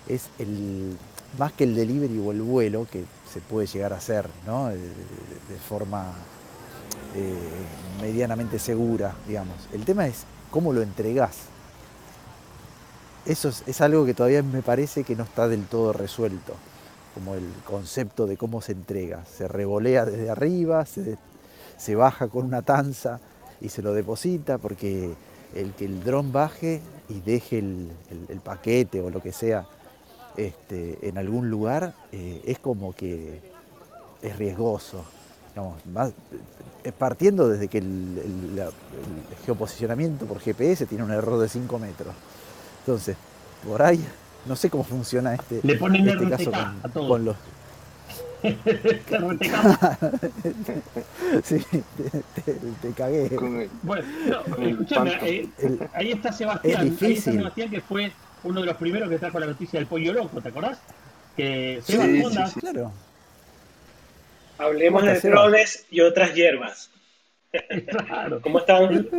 es 0.08 0.30
el, 0.40 0.98
más 1.38 1.54
que 1.54 1.64
el 1.64 1.76
delivery 1.76 2.20
o 2.20 2.32
el 2.32 2.42
vuelo, 2.42 2.88
que 2.92 3.04
se 3.32 3.40
puede 3.40 3.68
llegar 3.68 3.94
a 3.94 3.98
hacer 3.98 4.28
¿no? 4.46 4.70
de, 4.70 4.78
forma 5.68 6.14
eh, 7.16 7.36
medianamente 8.02 8.58
segura, 8.58 9.14
digamos. 9.28 9.56
El 9.74 9.84
tema 9.86 10.08
es 10.08 10.24
cómo 10.50 10.74
lo 10.74 10.82
entregás. 10.82 11.38
Eso 13.26 13.50
es, 13.50 13.82
algo 13.82 14.06
que 14.06 14.14
todavía 14.14 14.42
me 14.42 14.62
parece 14.62 15.04
que 15.04 15.16
no 15.16 15.24
está 15.24 15.48
del 15.48 15.66
todo 15.66 15.94
resuelto, 15.94 16.54
como 17.14 17.36
el 17.36 17.48
concepto 17.66 18.26
de 18.26 18.38
cómo 18.38 18.62
se 18.62 18.72
entrega. 18.72 19.26
Se 19.26 19.48
revolea 19.48 20.06
desde 20.06 20.30
arriba, 20.30 20.86
se, 20.86 21.96
baja 21.96 22.28
con 22.30 22.46
una 22.46 22.62
tanza 22.64 23.20
y 23.60 23.70
se 23.70 23.82
lo 23.82 23.94
deposita, 23.94 24.58
porque 24.58 25.14
el 25.54 25.74
que 25.74 25.86
el 25.86 26.04
dron 26.04 26.32
baje 26.32 26.82
y 27.10 27.20
deje 27.20 27.60
el, 27.60 27.92
paquete 28.44 29.02
o 29.02 29.10
lo 29.10 29.22
que 29.22 29.34
sea 29.34 29.68
este, 30.38 30.98
en 31.08 31.18
algún 31.18 31.50
lugar 31.50 31.94
eh, 32.12 32.42
es 32.46 32.58
como 32.58 32.96
que 32.96 33.42
es 34.22 34.38
riesgoso. 34.38 35.04
Eh, 36.84 36.92
partiendo 36.98 37.48
desde 37.48 37.68
que 37.68 37.78
el, 37.78 38.20
geoposicionamiento 39.46 40.26
por 40.26 40.40
GPS 40.40 40.88
tiene 40.88 41.04
un 41.04 41.12
error 41.12 41.40
de 41.40 41.48
5 41.48 41.80
metros. 41.80 42.14
Entonces, 42.80 43.16
por 43.68 43.82
ahí, 43.82 44.04
no 44.46 44.56
sé 44.56 44.70
cómo 44.70 44.84
funciona 44.84 45.36
este, 45.36 45.62
Le 45.64 45.76
ponen 45.76 46.08
este 46.08 46.30
caso 46.30 46.52
con, 46.52 46.60
a 46.60 46.90
todos. 46.92 47.08
con 47.08 47.26
los. 47.26 47.36
sí, 51.44 51.64
te, 52.82 52.92
cagué. 52.94 53.30
Bueno, 53.84 54.04
escúchame, 54.60 55.20
eh, 55.22 55.48
ahí 55.94 56.12
está 56.12 56.32
Sebastián. 56.32 56.98
Ahí 57.00 57.14
está 57.14 57.32
Sebastián 57.32 57.70
que 57.70 57.82
fue 57.82 58.12
uno 58.44 58.62
de 58.62 58.66
los 58.66 58.78
primeros 58.78 59.10
que 59.10 59.20
trajo 59.20 59.40
la 59.40 59.46
noticia 59.46 59.80
del 59.80 59.88
pollo 59.88 60.14
loco, 60.14 60.42
¿te 60.42 60.50
acordás? 60.50 60.80
Que 61.38 61.82
Sebastián, 61.84 62.50
sí, 62.50 62.60
claro. 62.60 62.92
Hablemos 64.62 65.04
de 65.04 65.20
drones 65.20 65.88
y 65.90 66.02
otras 66.02 66.34
hierbas. 66.36 66.92
Claro. 68.08 68.42
¿Cómo 68.42 68.60
están? 68.60 69.10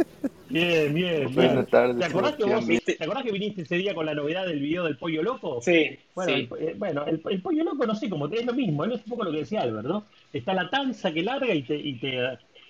Bien, 0.48 0.94
bien. 0.94 1.34
Buenas 1.34 1.68
tardes. 1.68 1.98
¿Te 1.98 2.04
acordás, 2.04 2.36
que 2.36 2.44
vos, 2.44 2.64
¿Te 2.66 3.04
acordás 3.04 3.24
que 3.24 3.32
viniste 3.32 3.62
ese 3.62 3.76
día 3.76 3.94
con 3.94 4.06
la 4.06 4.14
novedad 4.14 4.46
del 4.46 4.60
video 4.60 4.84
del 4.84 4.96
pollo 4.96 5.22
loco? 5.22 5.60
Sí. 5.60 5.98
Bueno, 6.14 6.32
sí. 6.32 6.48
El, 6.58 6.68
eh, 6.68 6.74
bueno 6.78 7.04
el, 7.06 7.42
pollo 7.42 7.64
loco 7.64 7.86
no 7.86 7.94
sé 7.94 8.08
cómo, 8.08 8.26
es 8.28 8.46
lo 8.46 8.54
mismo, 8.54 8.84
es 8.84 8.94
un 8.94 9.10
poco 9.10 9.24
lo 9.24 9.32
que 9.32 9.38
decía 9.38 9.62
Albert, 9.62 9.86
¿no? 9.86 10.06
Está 10.32 10.54
la 10.54 10.70
tanza 10.70 11.12
que 11.12 11.22
larga 11.22 11.52
y 11.54 11.62
te, 11.62 11.76
y 11.76 11.94
te, 11.94 12.18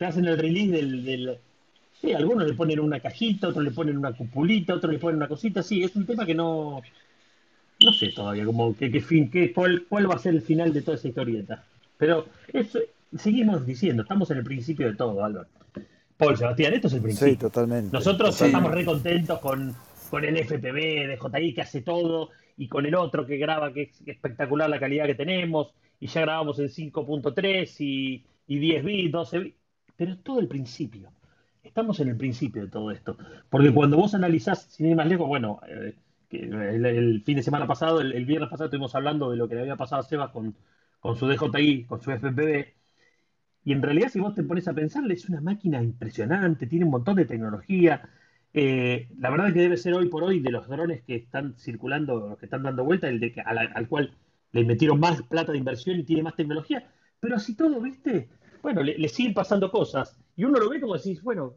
hacen 0.01 0.25
el 0.27 0.39
release 0.39 0.73
del, 0.73 1.05
del, 1.05 1.39
Sí, 2.01 2.13
algunos 2.13 2.49
le 2.49 2.55
ponen 2.55 2.81
una 2.81 2.99
cajita, 2.99 3.49
otros 3.49 3.63
le 3.63 3.71
ponen 3.71 3.97
una 3.97 4.13
cupulita, 4.13 4.75
otros 4.75 4.93
le 4.93 4.99
ponen 4.99 5.19
una 5.19 5.29
cosita, 5.29 5.63
sí, 5.63 5.85
es 5.85 5.95
un 5.95 6.07
tema 6.07 6.27
que 6.27 6.35
no. 6.35 6.83
No 7.85 7.93
sé 7.93 8.09
todavía, 8.09 8.45
como 8.45 8.77
que, 8.77 9.01
fin, 9.01 9.31
que, 9.31 9.53
cuál, 9.53 9.85
cuál 9.89 10.11
va 10.11 10.15
a 10.15 10.19
ser 10.19 10.35
el 10.35 10.43
final 10.43 10.73
de 10.73 10.83
toda 10.83 10.97
esa 10.97 11.09
historieta. 11.09 11.65
Pero 12.03 12.27
eso, 12.53 12.81
seguimos 13.17 13.65
diciendo, 13.65 14.03
estamos 14.03 14.29
en 14.33 14.39
el 14.39 14.43
principio 14.43 14.89
de 14.89 14.97
todo, 14.97 15.25
Álvaro. 15.25 15.47
Paul 16.17 16.37
Sebastián, 16.37 16.75
esto 16.75 16.89
es 16.89 16.95
el 16.95 17.01
principio. 17.01 17.35
Sí, 17.35 17.39
totalmente. 17.39 17.91
Nosotros 17.93 18.43
estamos 18.43 18.73
re 18.73 18.85
contentos 18.85 19.39
con, 19.39 19.73
con 20.11 20.25
el 20.25 20.37
FPV 20.37 21.07
de 21.07 21.17
JI 21.17 21.55
que 21.55 21.61
hace 21.61 21.83
todo 21.83 22.31
y 22.57 22.67
con 22.67 22.87
el 22.87 22.97
otro 22.97 23.25
que 23.25 23.37
graba, 23.37 23.73
que 23.73 23.83
es 23.83 24.03
espectacular 24.05 24.69
la 24.69 24.81
calidad 24.81 25.07
que 25.07 25.15
tenemos, 25.15 25.75
y 26.01 26.09
ya 26.09 26.23
grabamos 26.23 26.59
en 26.59 26.71
5.3 26.71 27.77
y, 27.79 28.25
10 28.49 28.85
bits, 28.85 29.13
12 29.13 29.39
bits, 29.39 29.57
pero 29.97 30.13
es 30.15 30.25
todo 30.25 30.41
el 30.41 30.49
principio. 30.49 31.13
Estamos 31.63 32.01
en 32.01 32.09
el 32.09 32.17
principio 32.17 32.63
de 32.63 32.69
todo 32.69 32.91
esto. 32.91 33.17
Porque 33.49 33.73
cuando 33.73 33.97
vos 33.97 34.13
analizás, 34.17 34.63
sin 34.63 34.87
ir 34.87 34.97
más 34.97 35.07
lejos, 35.07 35.29
bueno, 35.29 35.61
eh, 35.69 35.95
el, 36.33 37.23
fin 37.25 37.37
de 37.37 37.45
semana 37.45 37.69
pasado, 37.69 38.01
el, 38.01 38.13
el, 38.13 38.27
viernes 38.27 38.51
pasado, 38.51 38.65
estuvimos 38.65 38.93
hablando 38.97 39.31
de 39.31 39.37
lo 39.37 39.47
que 39.47 39.55
le 39.55 39.61
había 39.61 39.77
pasado 39.77 40.01
a 40.01 40.05
Sebas 40.05 40.33
con, 40.33 40.57
con 41.03 41.17
su 41.17 41.27
DJI, 41.29 41.87
con 41.87 42.01
su 42.01 42.13
FPV. 42.13 42.75
Y 43.65 43.73
en 43.73 43.83
realidad, 43.83 44.09
si 44.11 44.21
vos 44.21 44.35
te 44.35 44.45
pones 44.45 44.69
a 44.69 44.75
pensarle, 44.75 45.15
es 45.15 45.29
una 45.29 45.41
máquina 45.41 45.83
impresionante, 45.83 46.67
tiene 46.67 46.85
un 46.85 46.93
montón 46.93 47.17
de 47.17 47.25
tecnología. 47.27 48.09
eh, 48.55 49.09
la 49.19 49.31
verdad 49.31 49.53
que 49.53 49.61
debe 49.61 49.77
ser 49.77 49.95
hoy 49.95 50.09
por 50.09 50.25
hoy 50.25 50.41
de 50.41 50.51
los 50.51 50.69
drones 50.69 51.03
que 51.05 51.17
están 51.17 51.57
circulando, 51.59 52.29
los 52.29 52.39
que 52.39 52.47
están 52.47 52.63
dando 52.65 52.85
vuelta, 52.85 53.09
el 53.09 53.21
de 53.21 53.33
que, 53.33 53.41
al, 53.41 53.89
cual 53.89 54.17
le 54.53 54.65
metieron 54.65 55.01
más 55.01 55.23
plata 55.23 55.53
de 55.53 55.59
inversión 55.59 55.99
y 55.99 56.05
tiene 56.05 56.23
más 56.23 56.37
tecnología. 56.37 56.93
Pero 57.21 57.37
así 57.37 57.57
todo, 57.57 57.81
¿viste? 57.81 58.29
Bueno, 58.63 58.83
le, 58.83 59.09
siguen 59.09 59.35
pasando 59.35 59.71
cosas. 59.71 60.17
Y 60.37 60.45
uno 60.45 60.59
lo 60.61 60.71
ve 60.71 60.81
como 60.81 60.97
decís, 60.97 61.23
bueno, 61.23 61.57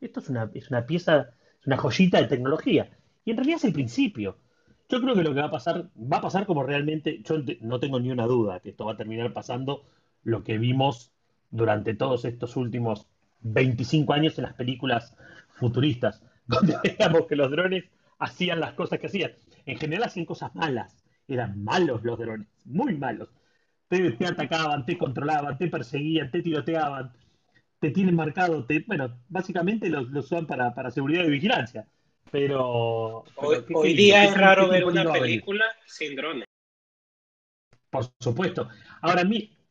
esto 0.00 0.20
es 0.20 0.28
una, 0.30 0.50
es 0.54 0.70
una 0.70 0.86
pieza, 0.86 1.30
es 1.60 1.66
una 1.66 1.76
joyita 1.76 2.20
de 2.20 2.28
tecnología. 2.28 2.90
Y 3.24 3.30
en 3.32 3.36
realidad 3.36 3.58
es 3.58 3.64
el 3.64 3.72
principio. 3.72 4.38
Yo 4.88 5.00
creo 5.00 5.14
que 5.14 5.22
lo 5.22 5.34
que 5.34 5.40
va 5.40 5.46
a 5.46 5.50
pasar, 5.50 5.90
va 5.96 6.18
a 6.18 6.20
pasar 6.20 6.46
como 6.46 6.62
realmente, 6.62 7.20
yo 7.22 7.36
no 7.60 7.80
tengo 7.80 7.98
ni 7.98 8.10
una 8.10 8.26
duda 8.26 8.60
que 8.60 8.70
esto 8.70 8.84
va 8.86 8.92
a 8.92 8.96
terminar 8.96 9.32
pasando 9.32 9.84
lo 10.22 10.44
que 10.44 10.58
vimos 10.58 11.12
durante 11.50 11.94
todos 11.94 12.24
estos 12.24 12.56
últimos 12.56 13.08
25 13.40 14.12
años 14.12 14.38
en 14.38 14.44
las 14.44 14.54
películas 14.54 15.16
futuristas, 15.48 16.22
donde 16.46 16.76
veíamos 16.82 17.26
que 17.26 17.36
los 17.36 17.50
drones 17.50 17.84
hacían 18.18 18.60
las 18.60 18.74
cosas 18.74 18.98
que 19.00 19.06
hacían. 19.06 19.32
En 19.66 19.78
general 19.78 20.04
hacían 20.04 20.26
cosas 20.26 20.54
malas, 20.54 21.04
eran 21.26 21.62
malos 21.64 22.04
los 22.04 22.18
drones, 22.18 22.48
muy 22.64 22.96
malos. 22.96 23.28
Te, 23.88 24.16
atacaban, 24.26 24.84
te 24.84 24.98
controlaban, 24.98 25.58
te 25.58 25.68
perseguían, 25.68 26.30
te 26.30 26.42
tiroteaban, 26.42 27.12
te 27.80 27.90
tienen 27.90 28.16
marcado, 28.16 28.64
te, 28.66 28.84
bueno, 28.86 29.18
básicamente 29.28 29.88
los, 29.90 30.08
los 30.10 30.26
usan 30.26 30.46
para, 30.46 30.74
para 30.74 30.90
seguridad 30.90 31.24
y 31.24 31.30
vigilancia. 31.30 31.88
Pero. 32.30 33.24
Hoy, 33.36 33.94
día 33.94 34.24
es 34.24 34.36
raro 34.36 34.68
ver 34.68 34.84
una 34.84 35.12
película 35.12 35.64
sin 35.86 36.16
drones. 36.16 36.44
Por 37.90 38.04
supuesto. 38.20 38.68
Ahora, 39.00 39.22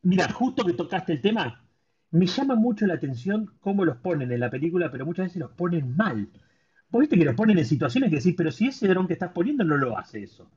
mira, 0.02 0.32
justo 0.32 0.66
que 0.66 0.74
tocaste 0.74 1.14
el 1.14 1.22
tema, 1.22 1.64
me 2.12 2.26
llama 2.26 2.56
mucho 2.56 2.88
la 2.88 2.96
atención 2.96 3.54
cómo 3.60 3.86
los 3.86 3.98
ponen 3.98 4.32
en 4.32 4.40
la 4.40 4.50
película, 4.50 4.90
pero 4.92 5.06
muchas 5.06 5.28
veces 5.28 5.42
los 5.42 5.52
ponen 5.52 5.96
mal. 5.96 6.30
Vos 6.90 7.02
viste 7.02 7.18
que 7.18 7.26
los 7.26 7.36
ponen 7.36 7.58
en 7.58 7.66
situaciones 7.66 8.10
que 8.10 8.18
decís, 8.18 8.36
pero 8.38 8.52
si 8.52 8.68
ese 8.68 8.88
dron 8.88 9.08
que 9.08 9.14
estás 9.14 9.32
poniendo 9.32 9.64
no 9.64 9.78
lo 9.78 9.98
hace 9.98 10.24
eso. 10.24 10.50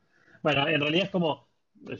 Bueno, 0.42 0.68
en 0.68 0.80
realidad 0.80 1.06
es 1.06 1.10
como. 1.10 1.48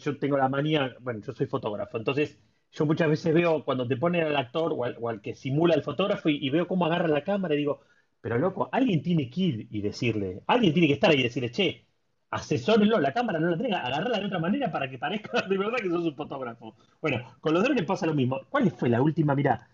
Yo 0.01 0.19
tengo 0.19 0.37
la 0.37 0.49
manía, 0.49 0.97
bueno, 1.01 1.21
yo 1.25 1.33
soy 1.33 1.47
fotógrafo, 1.47 1.99
entonces 1.99 2.37
yo 2.73 2.87
muchas 2.87 3.09
veces 3.09 3.33
veo 3.35 3.65
cuando 3.65 3.87
te 3.87 3.97
ponen 3.97 4.25
al 4.25 4.37
actor 4.37 4.75
o 4.77 5.09
al, 5.09 5.21
que 5.21 5.35
simula 5.35 5.75
el 5.75 5.83
fotógrafo 5.83 6.29
y, 6.29 6.51
veo 6.51 6.67
cómo 6.67 6.87
agarra 6.87 7.09
la 7.09 7.25
cámara 7.25 7.55
y 7.55 7.59
digo, 7.59 7.81
pero 8.21 8.39
loco, 8.39 8.69
alguien 8.73 9.03
tiene 9.03 9.31
que 9.31 9.41
ir 9.41 9.69
y 9.71 9.81
decirle, 9.81 10.43
alguien 10.47 10.73
tiene 10.73 10.89
que 10.89 10.95
estar 10.95 11.11
ahí 11.11 11.21
y 11.21 11.23
decirle, 11.25 11.51
che, 11.51 11.87
asesórenlo, 12.31 13.01
la 13.01 13.13
cámara 13.13 13.39
no 13.39 13.51
la 13.51 13.59
tenga, 13.59 13.81
agarrarla 13.81 14.19
de 14.21 14.27
otra 14.27 14.39
manera 14.39 14.71
para 14.71 14.89
que 14.91 14.99
parezca 14.99 15.43
de 15.49 15.59
verdad 15.59 15.79
que 15.79 15.89
sos 15.89 16.05
un 16.05 16.15
fotógrafo. 16.17 16.77
Bueno, 17.01 17.25
con 17.41 17.55
los 17.55 17.63
drones 17.63 17.85
pasa 17.85 18.07
lo 18.07 18.15
mismo. 18.15 18.41
¿Cuál 18.51 18.71
fue 18.71 18.89
la 18.89 19.01
última? 19.03 19.35
Mirá, 19.35 19.69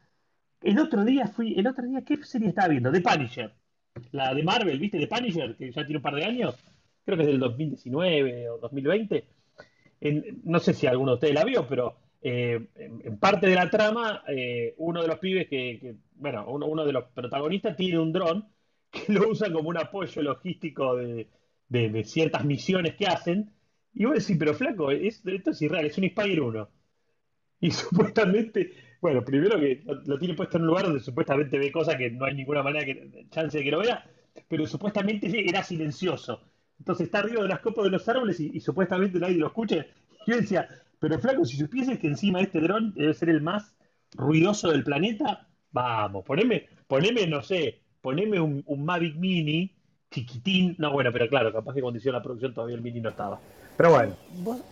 el 0.63 0.79
otro 0.79 1.05
día 1.05 1.27
fui, 1.27 1.55
el 1.59 1.67
otro 1.67 1.85
día, 1.87 2.03
¿qué 2.03 2.23
serie 2.25 2.49
estaba 2.49 2.69
viendo? 2.69 2.93
The 2.93 3.01
Punisher. 3.01 3.53
La 4.13 4.35
de 4.35 4.43
Marvel, 4.43 4.79
¿viste? 4.79 4.99
The 4.99 5.07
Punisher, 5.07 5.57
que 5.57 5.71
ya 5.73 5.85
tiene 5.85 5.99
un 5.99 6.03
par 6.03 6.15
de 6.15 6.25
años. 6.25 6.57
Creo 7.05 7.17
que 7.17 7.25
es 7.25 7.29
del 7.29 7.39
2019 7.39 8.51
o 8.51 8.59
2020. 8.59 9.25
no 10.45 10.59
sé 10.59 10.75
si 10.75 10.87
alguno 10.87 11.13
de 11.13 11.15
ustedes 11.15 11.35
la 11.35 11.45
vio, 11.45 11.67
pero 11.69 12.04
eh, 12.27 12.69
en, 12.77 13.19
parte 13.19 13.47
de 13.47 13.55
la 13.55 13.69
trama, 13.69 14.23
eh, 14.27 14.75
uno 14.79 15.03
de 15.03 15.09
los 15.09 15.19
pibes 15.19 15.47
que, 15.47 15.97
bueno, 16.15 16.47
uno, 16.49 16.87
de 16.87 16.93
los 16.93 17.05
protagonistas 17.13 17.77
tiene 17.77 17.99
un 17.99 18.15
dron 18.15 18.49
que 18.91 19.13
lo 19.13 19.29
usa 19.29 19.53
como 19.53 19.69
un 19.69 19.77
apoyo 19.77 20.23
logístico 20.23 20.97
de, 20.97 21.29
ciertas 22.05 22.47
misiones 22.47 22.95
que 22.95 23.07
hacen. 23.07 23.53
Y 23.93 24.07
vos 24.07 24.15
decís, 24.15 24.37
pero 24.39 24.55
flaco, 24.55 24.91
esto 24.91 25.51
es 25.51 25.61
irreal, 25.61 25.85
es 25.85 25.99
un 25.99 26.05
Inspire 26.05 26.41
1. 26.41 26.69
Y 27.61 27.71
supuestamente, 27.73 28.73
bueno, 29.03 29.23
primero 29.23 29.61
que 29.61 29.83
lo, 29.85 30.19
tiene 30.19 30.33
puesto 30.33 30.57
en 30.57 30.63
un 30.63 30.69
lugar 30.69 30.87
donde 30.87 31.01
supuestamente 31.01 31.59
ve 31.59 31.71
cosas 31.71 31.97
que 31.97 32.11
no 32.11 32.25
hay 32.25 32.35
ninguna 32.35 32.63
manera 32.63 32.87
que 32.87 33.27
chance 33.29 33.59
de 33.59 33.65
que 33.65 33.71
lo 33.71 33.81
vea, 33.81 34.03
pero 34.49 34.67
supuestamente 34.67 35.29
era 35.47 35.63
silencioso. 35.63 36.41
Entonces 36.79 37.05
está 37.05 37.19
arriba 37.19 37.43
de 37.43 37.49
las 37.49 37.61
copas 37.61 37.85
de 37.85 37.91
los 37.91 38.09
árboles 38.09 38.41
y, 38.41 38.51
y 38.55 38.61
supuestamente 38.61 39.19
nadie 39.19 39.37
lo 39.37 39.49
escucha. 39.49 39.85
Y 40.27 40.31
yo 40.31 40.39
decía, 40.39 40.67
pero 41.05 41.19
flaco, 41.19 41.45
si 41.45 41.59
supieses 41.59 41.99
que 41.99 42.07
encima 42.07 42.41
este 42.41 42.63
dron 42.63 42.95
debe 42.95 43.13
ser 43.13 43.29
el 43.29 43.43
más 43.43 43.75
ruidoso 44.15 44.71
del 44.71 44.83
planeta, 44.83 45.47
vamos, 45.71 46.25
poneme, 46.25 46.67
poneme, 46.87 47.27
no 47.27 47.43
sé, 47.43 47.83
poneme 48.01 48.41
un, 48.41 48.65
Mavic 48.79 49.15
Mini 49.17 49.71
chiquitín. 50.11 50.75
No, 50.79 50.91
bueno, 50.93 51.13
pero 51.13 51.29
claro, 51.29 51.53
capaz 51.53 51.75
que 51.75 51.83
cuando 51.83 51.99
hicieron 51.99 52.19
la 52.19 52.23
producción 52.23 52.55
todavía 52.55 52.77
el 52.77 52.81
Mini 52.81 53.03
no 53.03 53.11
estaba. 53.11 53.39
Pero 53.77 53.91
bueno, 53.91 54.15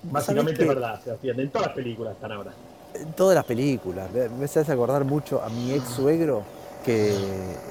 básicamente 0.04 0.62
es 0.62 0.68
verdad, 0.68 1.02
Sebastián, 1.02 1.38
en 1.38 1.50
todas 1.50 1.66
las 1.66 1.76
películas 1.76 2.14
están 2.14 2.32
ahora. 2.32 2.52
En 2.94 3.12
todas 3.12 3.34
las 3.34 3.44
películas. 3.44 4.10
Me 4.10 4.46
hace 4.46 4.60
acordar 4.60 5.04
mucho 5.04 5.42
a 5.42 5.50
mi 5.50 5.72
ex 5.72 5.84
suegro, 5.84 6.44
que 6.82 7.14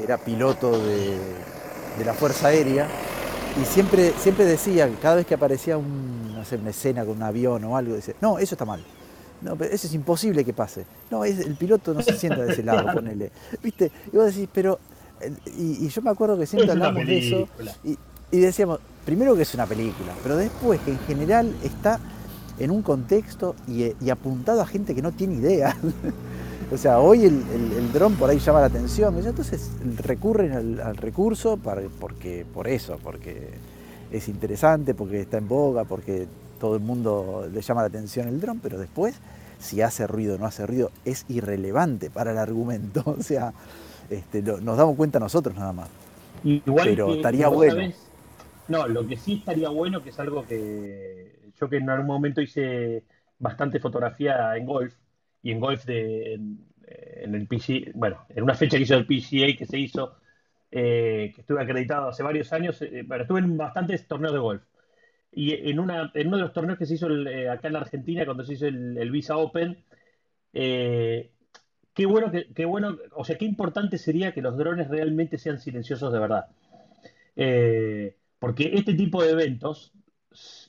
era 0.04 0.20
piloto 0.20 0.80
de, 0.86 1.18
de 1.98 2.06
la 2.06 2.14
Fuerza 2.14 2.50
Aérea 2.50 2.88
y 3.60 3.66
siempre, 3.66 4.14
siempre 4.20 4.46
decía, 4.46 4.88
cada 5.02 5.16
vez 5.16 5.26
que 5.26 5.34
aparecía 5.34 5.78
un, 5.78 6.31
una 6.62 6.70
escena 6.70 7.06
con 7.06 7.18
un 7.18 7.24
avión 7.24 7.64
o 7.64 7.78
algo, 7.78 7.96
dice, 7.96 8.16
no, 8.22 8.40
eso 8.40 8.56
está 8.56 8.66
mal. 8.66 8.82
No, 9.42 9.56
pero 9.56 9.74
eso 9.74 9.88
es 9.88 9.94
imposible 9.94 10.46
que 10.46 10.54
pase. 10.54 10.86
No, 11.10 11.26
es, 11.26 11.40
el 11.40 11.56
piloto 11.56 11.94
no 11.94 12.02
se 12.02 12.18
sienta 12.18 12.44
de 12.44 12.54
ese 12.54 12.64
lado, 12.64 12.94
ponele. 12.94 13.32
¿Viste? 13.62 13.92
Y 14.12 14.16
vos 14.16 14.28
decís, 14.28 14.48
pero. 14.54 14.80
Y, 15.58 15.88
yo 15.88 16.02
me 16.02 16.10
acuerdo 16.10 16.38
que 16.38 16.46
siempre 16.46 16.72
hablamos 16.72 17.06
de 17.06 17.18
eso. 17.18 17.48
Y, 17.84 18.40
decíamos, 18.40 18.80
primero 19.06 19.36
que 19.36 19.42
es 19.44 19.54
una 19.54 19.66
película, 19.66 20.14
pero 20.24 20.38
después 20.38 20.80
que 20.82 20.92
en 20.92 21.00
general 21.00 21.54
está 21.64 22.00
en 22.60 22.72
un 22.72 22.82
contexto 22.82 23.56
y, 23.68 24.10
apuntado 24.10 24.62
a 24.62 24.66
gente 24.66 24.96
que 24.96 25.02
no 25.02 25.12
tiene 25.12 25.36
idea. 25.36 25.76
O 26.74 26.78
sea, 26.78 27.00
hoy 27.00 27.26
el, 27.26 27.44
el, 27.78 27.92
dron 27.92 28.16
por 28.16 28.30
ahí 28.30 28.40
llama 28.40 28.62
la 28.62 28.68
atención. 28.68 29.18
Entonces 29.18 29.72
recurren 29.98 30.80
al, 30.80 30.96
recurso 30.96 31.58
para, 31.58 31.82
porque, 32.00 32.46
por 32.54 32.66
eso, 32.66 32.98
porque 33.04 33.50
es 34.12 34.28
interesante, 34.28 34.94
porque 34.94 35.22
está 35.22 35.38
en 35.38 35.48
boga, 35.48 35.86
porque 35.86 36.28
todo 36.60 36.76
el 36.76 36.82
mundo 36.82 37.50
le 37.52 37.62
llama 37.62 37.82
la 37.82 37.88
atención 37.88 38.28
el 38.28 38.40
dron, 38.40 38.60
pero 38.60 38.78
después, 38.78 39.20
si 39.60 39.82
hace 39.82 40.08
ruido 40.08 40.36
o 40.36 40.38
no 40.38 40.46
hace 40.46 40.66
ruido, 40.66 40.92
es 41.06 41.26
irrelevante 41.30 42.10
para 42.10 42.32
el 42.32 42.38
argumento. 42.38 43.04
O 43.20 43.24
sea, 43.24 43.54
este, 44.10 44.42
nos 44.42 44.78
damos 44.78 44.96
cuenta 44.96 45.20
nosotros 45.20 45.56
nada 45.56 45.74
más. 45.74 45.90
Igual 46.44 46.88
pero 46.90 47.14
estaría 47.14 47.48
bueno. 47.48 47.94
no, 48.68 48.88
lo 48.88 49.08
que 49.08 49.16
sí 49.16 49.36
estaría 49.36 49.70
bueno, 49.70 50.04
que 50.04 50.10
es 50.10 50.20
algo 50.20 50.46
que 50.46 51.40
yo 51.60 51.70
que 51.70 51.78
en 51.78 51.90
algún 51.90 52.08
momento 52.08 52.42
hice 52.42 53.04
bastante 53.38 53.80
fotografía 53.80 54.56
en 54.58 54.66
golf, 54.66 54.94
y 55.44 55.52
en 55.52 55.60
golf 55.60 55.86
de, 55.86 56.34
en, 56.34 57.36
el 57.36 57.48
PGA, 57.48 57.92
bueno, 57.94 58.26
en 58.30 58.44
una 58.44 58.54
fecha 58.54 58.78
que 58.78 58.84
hizo 58.84 58.96
el 58.96 59.06
PGA 59.06 59.58
que 59.58 59.66
se 59.66 59.80
hizo, 59.80 60.16
eh, 60.74 61.34
que 61.36 61.42
estuve 61.42 61.62
acreditado 61.62 62.08
hace 62.08 62.24
varios 62.24 62.54
años, 62.54 62.82
eh, 62.82 63.04
bueno, 63.06 63.24
estuve 63.24 63.40
en 63.40 63.58
bastantes 63.58 64.08
torneos 64.08 64.34
de 64.34 64.40
golf. 64.40 64.64
Y 65.34 65.54
en, 65.70 65.80
uno 65.80 66.12
de 66.14 66.24
los 66.24 66.54
torneos 66.54 66.78
que 66.80 66.86
se 66.86 66.96
hizo 66.96 67.10
eh, 67.10 67.50
acá 67.50 67.68
en 67.68 67.74
la 67.74 67.80
Argentina, 67.82 68.26
cuando 68.26 68.44
se 68.46 68.54
hizo 68.54 68.68
el, 68.68 69.12
Visa 69.12 69.38
Open, 69.38 69.84
qué 70.54 72.06
bueno, 72.06 72.32
qué 72.56 72.66
bueno, 72.66 72.98
o 73.16 73.24
sea, 73.26 73.38
qué 73.38 73.46
importante 73.46 73.98
sería 73.98 74.34
que 74.34 74.42
los 74.42 74.58
drones 74.58 74.88
realmente 74.90 75.38
sean 75.38 75.60
silenciosos 75.60 76.12
de 76.14 76.20
verdad. 76.20 76.48
porque 78.40 78.72
este 78.74 78.94
tipo 78.94 79.24
de 79.24 79.32
eventos, 79.32 79.94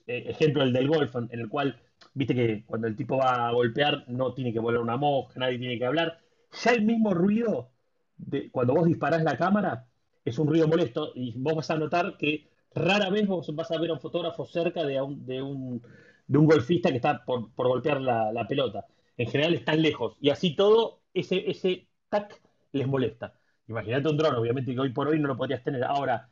ejemplo 0.07 0.63
el 0.63 0.73
del 0.73 0.89
golf, 0.89 1.15
en 1.17 1.41
el 1.41 1.49
cual 1.49 1.81
viste 2.15 2.35
que 2.35 2.65
cuando 2.67 2.87
el 2.89 2.97
tipo 2.97 3.19
va 3.19 3.49
a 3.49 3.53
golpear 3.53 4.05
no 4.09 4.35
tiene 4.35 4.53
que 4.53 4.61
volar 4.61 4.81
una 4.81 4.97
mosca, 4.97 5.41
nadie 5.41 5.59
tiene 5.59 5.79
que 5.79 5.87
hablar. 5.87 6.21
Ya 6.65 6.73
el 6.73 6.83
mismo 6.85 7.15
ruido 7.15 7.71
de 8.17 8.51
cuando 8.51 8.75
vos 8.75 8.87
disparás 8.87 9.23
la 9.25 9.37
cámara 9.37 9.87
es 10.25 10.39
un 10.39 10.49
ruido 10.49 10.69
molesto 10.69 11.13
y 11.15 11.33
vos 11.37 11.55
vas 11.55 11.71
a 11.71 11.77
notar 11.77 12.17
que 12.17 12.49
rara 12.75 13.11
vez 13.11 13.27
vos 13.27 13.55
vas 13.55 13.71
a 13.71 13.79
ver 13.79 13.91
a 13.91 13.95
un 13.95 14.01
fotógrafo 14.01 14.47
cerca 14.47 14.85
de 14.85 15.01
un, 15.01 15.27
de 15.27 15.43
un, 15.43 15.83
de 16.27 16.39
un 16.39 16.47
golfista 16.47 16.91
que 16.91 16.97
está 16.97 17.25
por, 17.25 17.51
golpear 17.57 18.01
la, 18.01 18.47
pelota. 18.49 18.87
En 19.17 19.29
general 19.29 19.55
están 19.55 19.83
lejos 19.83 20.17
y 20.21 20.31
así 20.31 20.55
todo 20.55 21.01
ese, 21.13 21.51
ese 21.51 21.87
tac 22.09 22.41
les 22.73 22.87
molesta. 22.87 23.35
Imagínate 23.69 24.09
un 24.09 24.17
dron, 24.17 24.35
obviamente 24.35 24.75
que 24.75 24.81
hoy 24.81 24.91
por 24.91 25.09
hoy 25.09 25.19
no 25.19 25.29
lo 25.29 25.37
podrías 25.37 25.63
tener. 25.63 25.85
Ahora, 25.85 26.29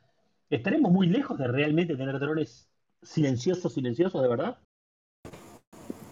¿estaremos 0.49 0.91
muy 0.91 1.07
lejos 1.07 1.39
de 1.39 1.47
realmente 1.47 1.97
tener 1.97 2.19
drones 2.19 2.69
silenciosos, 3.03 3.75
silenciosos 3.75 4.21
de 4.23 4.29
verdad? 4.29 4.59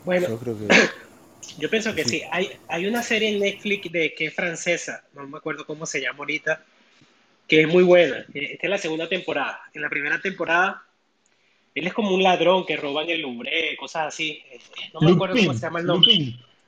Bueno, 0.04 0.28
yo, 0.28 0.38
creo 0.38 0.58
que... 0.58 0.68
yo 1.58 1.70
pienso 1.70 1.94
que 1.94 2.04
sí. 2.04 2.22
Hay, 2.30 2.50
hay 2.68 2.86
una 2.86 3.02
serie 3.02 3.30
en 3.30 3.40
Netflix 3.40 3.90
de 3.92 4.14
que 4.14 4.26
es 4.26 4.34
francesa, 4.34 5.04
no 5.14 5.26
me 5.26 5.38
acuerdo 5.38 5.66
cómo 5.66 5.86
se 5.86 6.00
llama 6.00 6.20
ahorita, 6.20 6.64
que 7.48 7.62
es 7.62 7.68
muy 7.68 7.82
buena. 7.82 8.26
Esta 8.34 8.66
es 8.66 8.70
la 8.70 8.78
segunda 8.78 9.08
temporada. 9.08 9.62
En 9.72 9.80
la 9.82 9.88
primera 9.88 10.20
temporada, 10.20 10.84
él 11.74 11.86
es 11.86 11.94
como 11.94 12.14
un 12.14 12.22
ladrón 12.22 12.66
que 12.66 12.76
roba 12.76 13.02
en 13.02 13.10
el 13.10 13.22
Louvre, 13.22 13.74
cosas 13.78 14.08
así. 14.08 14.42
No 14.92 15.00
me 15.00 15.12
acuerdo 15.12 15.36
cómo 15.36 15.54
se 15.54 15.60
llama 15.60 15.80
el 15.80 15.86
nombre. 15.86 16.12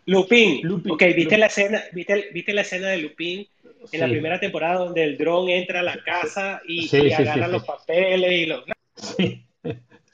Lupin. 0.06 0.62
Lupin. 0.62 0.92
Ok, 0.92 1.02
¿viste, 1.14 1.36
La 1.36 1.46
escena, 1.46 1.82
viste, 1.92 2.30
¿viste 2.32 2.54
la 2.54 2.62
escena 2.62 2.88
de 2.88 2.98
Lupin 2.98 3.46
en 3.92 4.00
la 4.00 4.08
primera 4.08 4.40
temporada 4.40 4.84
donde 4.84 5.04
el 5.04 5.18
dron 5.18 5.48
entra 5.48 5.80
a 5.80 5.82
la 5.82 6.02
casa 6.02 6.62
y, 6.66 6.88
agarra 7.12 7.48
los 7.48 7.64
papeles 7.64 8.32
y 8.32 8.46
los... 8.46 8.64
Sí. 8.94 9.46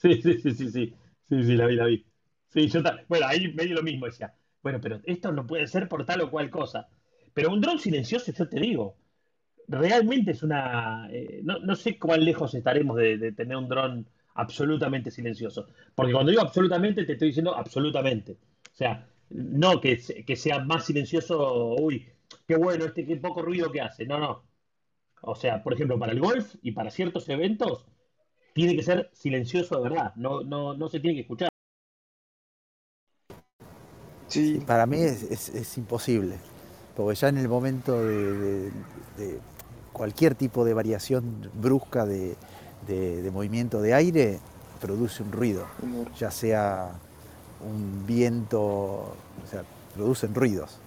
sí, 0.00 0.22
sí, 0.22 0.40
sí, 0.40 0.54
sí, 0.54 0.68
sí, 0.70 0.94
sí, 1.28 1.56
la 1.56 1.66
vi, 1.66 1.74
la 1.74 1.86
vi. 1.86 2.04
Sí, 2.52 2.68
yo 2.68 2.80
bueno, 3.08 3.26
ahí 3.26 3.52
medio 3.52 3.74
lo 3.74 3.82
mismo 3.82 4.06
decía. 4.06 4.32
Bueno, 4.62 4.80
pero 4.80 5.00
esto 5.04 5.32
no 5.32 5.46
puede 5.46 5.66
ser 5.66 5.88
por 5.88 6.06
tal 6.06 6.20
o 6.20 6.30
cual 6.30 6.50
cosa. 6.50 6.88
Pero 7.34 7.50
un 7.50 7.60
dron 7.60 7.80
silencioso, 7.80 8.32
yo 8.32 8.48
te 8.48 8.60
digo, 8.60 8.96
realmente 9.68 10.32
es 10.32 10.42
una... 10.42 11.08
Eh, 11.10 11.42
no, 11.42 11.74
sé 11.76 11.98
cuán 11.98 12.24
lejos 12.24 12.54
estaremos 12.54 12.96
de, 12.96 13.32
tener 13.32 13.56
un 13.56 13.68
dron 13.68 14.06
absolutamente 14.34 15.10
silencioso. 15.10 15.66
Porque 15.94 16.12
cuando 16.12 16.30
digo 16.30 16.42
absolutamente, 16.42 17.04
te 17.04 17.12
estoy 17.12 17.28
diciendo 17.28 17.56
absolutamente. 17.56 18.32
O 18.32 18.76
sea, 18.76 19.06
no 19.30 19.80
que, 19.80 20.00
que 20.26 20.36
sea 20.36 20.60
más 20.60 20.84
silencioso, 20.84 21.74
uy, 21.74 22.06
qué 22.46 22.56
bueno, 22.56 22.84
este 22.84 23.06
qué 23.06 23.16
poco 23.16 23.42
ruido 23.42 23.70
que 23.72 23.80
hace. 23.80 24.06
No, 24.06 24.18
no. 24.18 24.42
O 25.22 25.34
sea, 25.34 25.62
por 25.62 25.74
ejemplo, 25.74 25.98
para 25.98 26.12
el 26.12 26.20
golf 26.20 26.54
y 26.62 26.72
para 26.72 26.90
ciertos 26.90 27.28
eventos, 27.28 27.86
tiene 28.52 28.76
que 28.76 28.82
ser 28.82 29.10
silencioso 29.12 29.76
de 29.76 29.88
verdad. 29.88 30.14
No, 30.16 30.42
no, 30.42 30.74
no 30.74 30.88
se 30.88 31.00
tiene 31.00 31.16
que 31.16 31.22
escuchar. 31.22 31.48
Sí. 34.28 34.62
Para 34.66 34.86
mí 34.86 34.98
es, 35.00 35.78
imposible. 35.78 36.36
Porque 36.94 37.14
ya 37.14 37.28
en 37.28 37.38
el 37.38 37.48
momento 37.48 38.02
de 38.02 38.70
cualquier 39.96 40.34
tipo 40.34 40.66
de 40.66 40.74
variación 40.74 41.50
brusca 41.54 42.04
de, 42.04 42.36
movimiento 43.32 43.80
de 43.80 43.94
aire 43.94 44.38
produce 44.78 45.22
un 45.22 45.32
ruido, 45.32 45.64
ya 46.18 46.30
sea 46.30 46.90
un 47.66 48.06
viento, 48.06 48.60
o 48.60 49.16
sea, 49.50 49.62
producen 49.94 50.34
ruidos. 50.34 50.78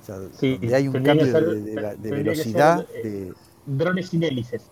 O 0.00 0.06
sea, 0.06 0.16
donde 0.16 0.74
hay 0.74 0.88
un 0.88 1.02
cambio 1.02 1.26
de, 1.26 2.10
velocidad. 2.10 2.86
Eh, 2.94 3.34
drones 3.66 4.08
sin 4.08 4.22
hélices. 4.22 4.62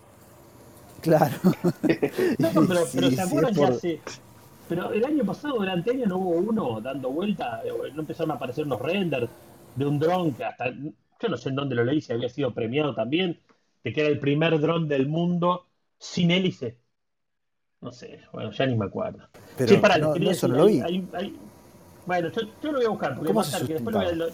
Claro. 1.03 1.37
pero, 1.83 2.67
pero 4.71 4.93
el 4.93 5.05
año 5.05 5.25
pasado, 5.27 5.57
durante 5.57 5.91
año, 5.91 6.07
no 6.07 6.17
hubo 6.17 6.31
uno 6.31 6.81
dando 6.81 7.11
vuelta, 7.11 7.61
eh, 7.63 7.73
no 7.95 8.01
empezaron 8.01 8.31
a 8.31 8.35
aparecer 8.37 8.65
unos 8.65 8.81
renders 8.81 9.29
de 9.75 9.85
un 9.85 9.99
dron 9.99 10.33
que 10.33 10.47
hasta, 10.47 10.71
yo 10.71 11.29
no 11.29 11.37
sé 11.37 11.51
en 11.51 11.57
dónde 11.57 11.75
lo 11.75 11.85
leí, 11.85 12.01
si 12.01 12.15
había 12.15 12.31
sido 12.31 12.55
premiado 12.55 12.95
también, 12.95 13.39
que 13.93 14.01
era 14.01 14.11
el 14.11 14.19
primer 14.19 14.59
dron 14.61 14.89
del 14.89 15.07
mundo 15.07 15.67
sin 15.99 16.31
hélice. 16.31 16.79
No 17.81 17.93
sé, 17.93 18.21
bueno, 18.33 18.51
ya 18.51 18.67
ni 18.67 18.75
me 18.75 18.87
acuerdo. 18.87 19.29
Pero 19.57 19.69
sí, 19.69 19.77
para, 19.77 19.99
no, 19.99 20.15
eso 20.15 20.49
no 20.49 20.57
lo 20.57 20.67
vi. 20.67 20.83
bueno, 22.07 22.31
yo, 22.31 22.73
lo 22.73 22.79
voy 22.79 22.87
a 22.87 22.89
buscar, 22.89 23.15
porque 23.15 23.29
¿Cómo 23.29 23.45
se 23.45 23.67
que 23.67 23.75
después 23.75 24.17
lo, 24.17 24.29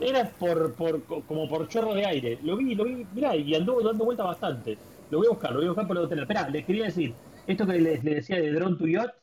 Era 0.00 0.28
por, 0.30 0.74
por, 0.74 1.02
como 1.04 1.48
por 1.48 1.68
chorro 1.68 1.94
de 1.94 2.04
aire. 2.04 2.38
Lo 2.42 2.56
vi, 2.56 2.74
lo 2.74 2.84
vi, 2.84 3.06
mirá, 3.14 3.36
y 3.36 3.54
anduvo 3.54 3.82
dando 3.82 4.04
vuelta 4.04 4.24
bastante. 4.24 4.76
Lo 5.10 5.18
voy 5.18 5.28
a 5.28 5.30
buscar, 5.30 5.52
lo 5.52 5.58
voy 5.58 5.66
a 5.66 5.70
buscar 5.70 5.86
por 5.86 5.96
lo 5.96 6.08
tener. 6.08 6.22
Esperá, 6.24 6.48
les 6.48 6.66
quería 6.66 6.84
decir, 6.84 7.14
esto 7.46 7.66
que 7.66 7.78
les, 7.78 8.02
decía 8.02 8.36
de 8.36 8.52
Drone 8.52 8.76
to 8.76 8.86
Yacht, 8.86 9.14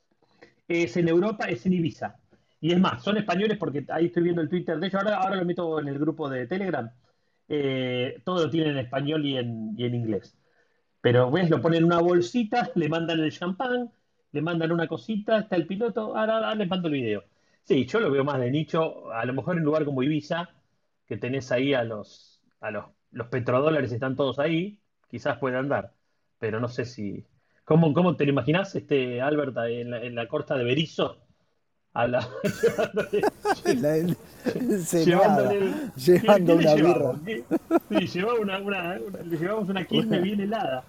es 0.67 0.95
en 0.97 1.07
Europa, 1.07 1.45
es 1.45 1.65
en 1.65 1.73
Ibiza. 1.73 2.15
Y 2.61 2.71
es 2.73 2.79
más, 2.79 3.03
son 3.03 3.17
españoles 3.17 3.57
porque 3.57 3.85
ahí 3.89 4.07
estoy 4.07 4.23
viendo 4.23 4.41
el 4.41 4.49
Twitter 4.49 4.79
de 4.79 4.87
ellos. 4.87 5.01
Ahora, 5.01 5.17
ahora 5.17 5.35
lo 5.37 5.45
meto 5.45 5.79
en 5.79 5.87
el 5.87 5.99
grupo 5.99 6.29
de 6.29 6.47
Telegram 6.47 6.89
eh, 7.49 8.21
todo 8.23 8.45
lo 8.45 8.49
tienen 8.49 8.73
en 8.73 8.85
español 8.85 9.25
y 9.25 9.37
en, 9.37 9.75
inglés. 9.79 10.37
Pero 11.01 11.31
ves, 11.31 11.49
lo 11.49 11.61
ponen 11.61 11.79
en 11.79 11.85
una 11.85 11.99
bolsita, 11.99 12.71
le 12.75 12.89
mandan 12.89 13.19
el 13.19 13.31
champán, 13.31 13.91
le 14.31 14.41
mandan 14.41 14.71
una 14.71 14.87
cosita, 14.87 15.39
está 15.39 15.55
el 15.55 15.65
piloto, 15.67 16.15
ahora, 16.15 16.53
les 16.55 16.69
mando 16.69 16.87
el 16.87 16.93
video. 16.93 17.23
Sí, 17.63 17.85
yo 17.85 17.99
lo 17.99 18.11
veo 18.11 18.23
más 18.23 18.39
de 18.39 18.51
nicho, 18.51 19.11
a 19.11 19.25
lo 19.25 19.33
mejor 19.33 19.55
en 19.55 19.59
un 19.59 19.65
lugar 19.65 19.85
como 19.85 20.03
Ibiza, 20.03 20.49
que 21.07 21.17
tenés 21.17 21.51
ahí 21.51 21.73
a 21.73 21.83
los, 21.83 22.41
a 22.59 22.71
los, 22.71 22.85
los 23.11 23.27
petrodólares 23.27 23.91
están 23.91 24.15
todos 24.15 24.39
ahí, 24.39 24.79
quizás 25.09 25.37
puede 25.39 25.57
andar, 25.57 25.93
pero 26.39 26.59
no 26.59 26.67
sé 26.67 26.85
si... 26.85 27.25
¿Cómo, 27.65 27.93
cómo 27.93 28.15
te 28.15 28.25
lo 28.25 28.31
imaginas, 28.31 28.75
este, 28.75 29.21
Albert, 29.21 29.55
en 29.67 29.91
la, 29.91 30.01
en 30.03 30.15
la 30.15 30.27
costa 30.27 30.57
de 30.57 30.63
Berizo? 30.63 31.28
A 31.93 32.07
la, 32.07 32.27
llevándole, 33.65 34.15
llevando 35.95 36.55
una 36.55 36.75
birra. 36.75 37.15
Sí, 37.89 38.07
llevaba 38.07 38.39
una, 38.39 38.59
una, 38.59 38.97
le 38.97 39.37
llevamos 39.37 39.69
una 39.69 39.85
quinta 39.85 40.17
bien 40.17 40.39
helada. 40.39 40.83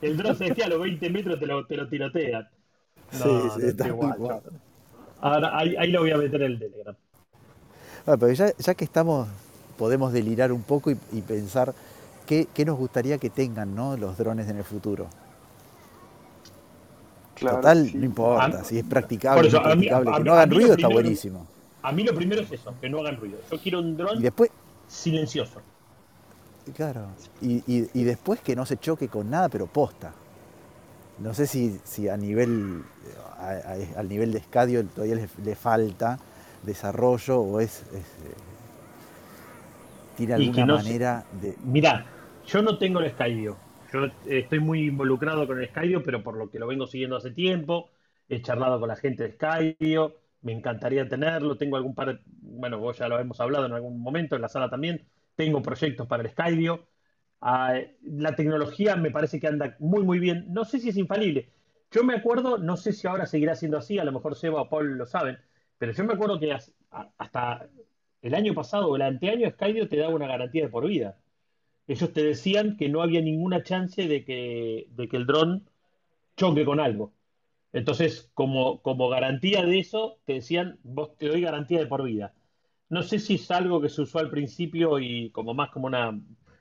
El 0.00 0.16
dron 0.16 0.36
se 0.36 0.46
decía 0.46 0.66
a 0.66 0.68
los 0.68 0.80
20 0.80 1.10
metros 1.10 1.38
te 1.38 1.46
lo, 1.46 1.64
te 1.66 1.76
lo 1.76 1.88
tirotean. 1.88 2.48
sí, 3.10 3.28
sí, 3.56 3.66
está 3.66 3.88
igual. 3.88 4.42
Ahora 5.20 5.56
ahí, 5.56 5.76
ahí, 5.76 5.92
lo 5.92 6.00
voy 6.00 6.10
a 6.10 6.16
meter 6.16 6.42
en 6.42 6.52
el 6.52 6.58
Telegram. 6.58 6.96
Bueno, 8.04 8.18
pero 8.18 8.32
ya, 8.32 8.52
ya 8.58 8.74
que 8.74 8.84
estamos, 8.84 9.28
podemos 9.78 10.12
delirar 10.12 10.50
un 10.50 10.62
poco 10.62 10.90
y, 10.90 10.98
y 11.12 11.20
pensar 11.20 11.72
qué, 12.26 12.48
qué, 12.52 12.64
nos 12.64 12.76
gustaría 12.76 13.18
que 13.18 13.30
tengan 13.30 13.76
¿no? 13.76 13.96
los 13.96 14.18
drones 14.18 14.48
en 14.48 14.56
el 14.56 14.64
futuro. 14.64 15.06
Total, 17.50 17.90
no 17.94 18.04
importa, 18.04 18.64
si 18.64 18.78
es 18.78 18.84
practicable, 18.84 19.48
que 19.48 19.90
no 20.24 20.32
hagan 20.32 20.50
ruido 20.50 20.74
está 20.74 20.88
buenísimo. 20.88 21.46
A 21.82 21.92
mí 21.92 22.04
lo 22.04 22.14
primero 22.14 22.42
es 22.42 22.52
eso, 22.52 22.74
que 22.80 22.88
no 22.88 23.00
hagan 23.00 23.16
ruido. 23.16 23.38
Yo 23.50 23.58
quiero 23.58 23.80
un 23.80 23.96
dron 23.96 24.22
silencioso. 24.86 25.60
Claro, 26.74 27.06
y, 27.40 28.04
después 28.04 28.40
que 28.40 28.54
no 28.54 28.64
se 28.64 28.76
choque 28.76 29.08
con 29.08 29.30
nada, 29.30 29.48
pero 29.48 29.66
posta. 29.66 30.12
No 31.18 31.34
sé 31.34 31.46
si, 31.46 31.78
si 31.84 32.08
a 32.08 32.16
nivel 32.16 32.82
al 33.96 34.08
nivel 34.08 34.32
de 34.32 34.38
escadio 34.38 34.84
todavía 34.86 35.26
le, 35.44 35.54
falta 35.56 36.18
desarrollo 36.62 37.40
o 37.40 37.60
es, 37.60 37.82
eh, 37.92 38.02
tiene 40.16 40.34
alguna 40.34 40.66
manera 40.66 41.24
de. 41.40 41.56
Mirá, 41.64 42.06
yo 42.46 42.62
no 42.62 42.78
tengo 42.78 43.00
el 43.00 43.06
escadio 43.06 43.56
yo 43.92 44.06
estoy 44.26 44.60
muy 44.60 44.86
involucrado 44.86 45.46
con 45.46 45.60
el 45.60 45.68
Skydio, 45.68 46.02
pero 46.02 46.22
por 46.22 46.36
lo 46.36 46.50
que 46.50 46.58
lo 46.58 46.66
vengo 46.66 46.86
siguiendo 46.86 47.16
hace 47.16 47.30
tiempo, 47.30 47.90
he 48.28 48.40
charlado 48.40 48.80
con 48.80 48.88
la 48.88 48.96
gente 48.96 49.24
de 49.24 49.32
Skydio, 49.32 50.16
me 50.40 50.52
encantaría 50.52 51.08
tenerlo, 51.08 51.56
tengo 51.56 51.76
algún 51.76 51.94
par, 51.94 52.20
bueno, 52.24 52.78
vos 52.78 52.98
ya 52.98 53.08
lo 53.08 53.18
hemos 53.18 53.40
hablado 53.40 53.66
en 53.66 53.72
algún 53.72 54.00
momento, 54.00 54.36
en 54.36 54.42
la 54.42 54.48
sala 54.48 54.70
también, 54.70 55.06
tengo 55.34 55.62
proyectos 55.62 56.06
para 56.06 56.22
el 56.22 56.30
Skydio. 56.30 56.88
Ah, 57.40 57.74
la 58.02 58.34
tecnología 58.36 58.96
me 58.96 59.10
parece 59.10 59.40
que 59.40 59.48
anda 59.48 59.76
muy, 59.80 60.04
muy 60.04 60.18
bien. 60.20 60.46
No 60.52 60.64
sé 60.64 60.78
si 60.78 60.90
es 60.90 60.96
infalible. 60.96 61.50
Yo 61.90 62.04
me 62.04 62.14
acuerdo, 62.14 62.58
no 62.58 62.76
sé 62.76 62.92
si 62.92 63.06
ahora 63.06 63.26
seguirá 63.26 63.54
siendo 63.56 63.78
así, 63.78 63.98
a 63.98 64.04
lo 64.04 64.12
mejor 64.12 64.36
Seba 64.36 64.62
o 64.62 64.68
Paul 64.68 64.96
lo 64.96 65.06
saben, 65.06 65.38
pero 65.78 65.92
yo 65.92 66.04
me 66.04 66.14
acuerdo 66.14 66.38
que 66.38 66.52
hasta 66.52 67.68
el 68.22 68.34
año 68.34 68.54
pasado 68.54 68.88
o 68.88 68.96
el 68.96 69.02
anteaño 69.02 69.50
Skydio 69.50 69.88
te 69.88 69.96
daba 69.98 70.14
una 70.14 70.28
garantía 70.28 70.62
de 70.64 70.68
por 70.70 70.86
vida 70.86 71.21
ellos 71.86 72.12
te 72.12 72.22
decían 72.22 72.76
que 72.76 72.88
no 72.88 73.02
había 73.02 73.20
ninguna 73.20 73.62
chance 73.62 74.06
de 74.06 74.24
que, 74.24 74.86
de 74.90 75.08
que 75.08 75.16
el 75.16 75.26
dron 75.26 75.68
choque 76.36 76.64
con 76.64 76.80
algo. 76.80 77.12
Entonces, 77.72 78.30
como, 78.34 78.82
como 78.82 79.08
garantía 79.08 79.64
de 79.64 79.78
eso, 79.78 80.18
te 80.24 80.34
decían, 80.34 80.78
vos 80.82 81.16
te 81.16 81.28
doy 81.28 81.40
garantía 81.40 81.78
de 81.78 81.86
por 81.86 82.02
vida. 82.04 82.34
No 82.90 83.02
sé 83.02 83.18
si 83.18 83.36
es 83.36 83.50
algo 83.50 83.80
que 83.80 83.88
se 83.88 84.02
usó 84.02 84.18
al 84.18 84.30
principio 84.30 84.98
y 84.98 85.30
como 85.30 85.54
más 85.54 85.70
como 85.70 85.86
una, 85.86 86.20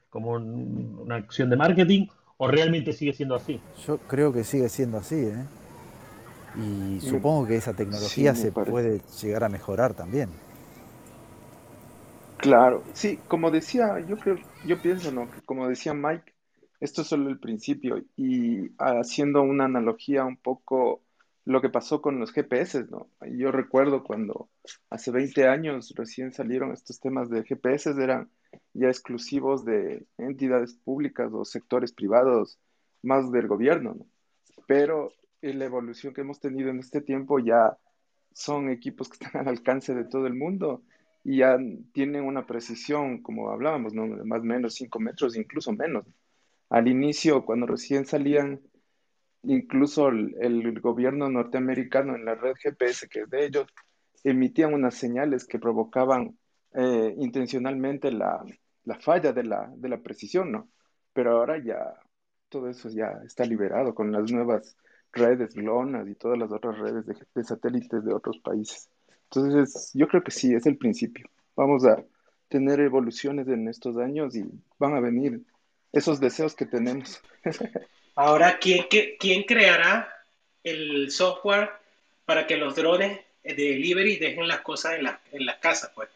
como 0.09 0.31
una 0.31 1.15
acción 1.15 1.49
de 1.49 1.57
marketing 1.57 2.07
o 2.37 2.47
realmente 2.47 2.93
sigue 2.93 3.13
siendo 3.13 3.35
así. 3.35 3.59
Yo 3.85 3.97
creo 3.99 4.31
que 4.31 4.43
sigue 4.43 4.69
siendo 4.69 4.97
así, 4.97 5.15
¿eh? 5.15 5.45
Y 6.57 6.99
supongo 7.01 7.47
que 7.47 7.55
esa 7.55 7.73
tecnología 7.73 8.35
se 8.35 8.51
puede 8.51 9.01
llegar 9.21 9.43
a 9.43 9.49
mejorar 9.49 9.93
también. 9.93 10.29
Claro, 12.41 12.83
sí, 12.93 13.17
como 13.27 13.51
decía, 13.51 13.99
yo 13.99 14.17
creo, 14.17 14.37
yo 14.65 14.81
pienso, 14.81 15.11
¿no? 15.11 15.29
Como 15.45 15.67
decía 15.67 15.93
Mike, 15.93 16.33
esto 16.79 17.03
es 17.03 17.07
solo 17.07 17.29
el 17.29 17.39
principio 17.39 18.03
y 18.17 18.71
haciendo 18.79 19.43
una 19.43 19.65
analogía 19.65 20.25
un 20.25 20.37
poco 20.37 21.03
lo 21.45 21.61
que 21.61 21.69
pasó 21.69 22.01
con 22.01 22.19
los 22.19 22.33
GPS, 22.33 22.85
¿no? 22.89 23.09
Yo 23.37 23.51
recuerdo 23.51 24.03
cuando 24.03 24.49
hace 24.89 25.11
20 25.11 25.47
años 25.47 25.93
recién 25.95 26.31
salieron 26.31 26.71
estos 26.71 26.99
temas 26.99 27.29
de 27.29 27.43
GPS, 27.43 27.91
eran 27.91 28.31
ya 28.73 28.87
exclusivos 28.87 29.63
de 29.63 30.07
entidades 30.17 30.73
públicas 30.73 31.29
o 31.31 31.45
sectores 31.45 31.93
privados, 31.93 32.57
más 33.03 33.31
del 33.31 33.47
gobierno, 33.47 33.93
¿no? 33.93 34.05
Pero 34.65 35.11
en 35.43 35.59
la 35.59 35.65
evolución 35.65 36.11
que 36.13 36.21
hemos 36.21 36.39
tenido 36.39 36.71
en 36.71 36.79
este 36.79 37.01
tiempo 37.01 37.37
ya 37.37 37.77
son 38.33 38.71
equipos 38.71 39.09
que 39.09 39.23
están 39.23 39.41
al 39.41 39.47
alcance 39.49 39.93
de 39.93 40.05
todo 40.05 40.25
el 40.25 40.33
mundo 40.33 40.81
y 41.23 41.37
ya 41.37 41.57
tienen 41.93 42.23
una 42.23 42.45
precisión, 42.45 43.21
como 43.21 43.49
hablábamos, 43.51 43.93
¿no? 43.93 44.03
de 44.03 44.23
más 44.23 44.41
o 44.41 44.43
menos 44.43 44.75
5 44.75 44.99
metros, 44.99 45.35
incluso 45.35 45.71
menos. 45.73 46.05
Al 46.69 46.87
inicio, 46.87 47.45
cuando 47.45 47.67
recién 47.67 48.05
salían, 48.05 48.61
incluso 49.43 50.09
el, 50.09 50.79
gobierno 50.81 51.29
norteamericano 51.29 52.15
en 52.15 52.25
la 52.25 52.35
red 52.35 52.53
GPS, 52.55 53.07
que 53.09 53.21
es 53.21 53.29
de 53.29 53.45
ellos, 53.45 53.67
emitían 54.23 54.73
unas 54.73 54.95
señales 54.95 55.45
que 55.45 55.59
provocaban 55.59 56.37
eh, 56.73 57.15
intencionalmente 57.17 58.11
la, 58.11 58.43
la, 58.85 58.99
falla 58.99 59.33
de 59.33 59.43
la, 59.43 59.71
de 59.75 59.89
la 59.89 60.01
precisión, 60.01 60.51
¿no? 60.51 60.69
Pero 61.13 61.31
ahora 61.31 61.61
ya 61.63 61.95
todo 62.49 62.69
eso 62.69 62.89
ya 62.89 63.21
está 63.25 63.45
liberado 63.45 63.95
con 63.95 64.11
las 64.11 64.31
nuevas 64.31 64.77
redes 65.13 65.55
GLONASS 65.55 66.09
y 66.09 66.15
todas 66.15 66.37
las 66.37 66.51
otras 66.51 66.77
redes 66.79 67.05
de 67.35 67.43
satélites 67.43 68.03
de 68.05 68.13
otros 68.13 68.39
países. 68.39 68.90
Entonces, 69.33 69.91
yo 69.93 70.07
creo 70.07 70.23
que 70.23 70.31
sí, 70.31 70.53
es 70.53 70.65
el 70.65 70.77
principio. 70.77 71.29
Vamos 71.55 71.85
a 71.85 72.03
tener 72.49 72.81
evoluciones 72.81 73.47
en 73.47 73.69
estos 73.69 73.95
años 73.97 74.35
y 74.35 74.43
van 74.77 74.93
a 74.93 74.99
venir 74.99 75.39
esos 75.93 76.19
deseos 76.19 76.53
que 76.53 76.65
tenemos. 76.65 77.21
Ahora, 78.15 78.59
¿quién, 78.59 78.85
quién 79.19 79.43
creará 79.43 80.13
el 80.63 81.11
software 81.11 81.69
para 82.25 82.45
que 82.45 82.57
los 82.57 82.75
drones 82.75 83.19
de 83.43 83.53
delivery 83.53 84.17
dejen 84.17 84.49
las 84.49 84.61
cosas 84.61 84.95
en, 84.95 85.03
la, 85.03 85.21
en 85.31 85.45
las 85.45 85.59
casas? 85.59 85.91
Pues? 85.95 86.09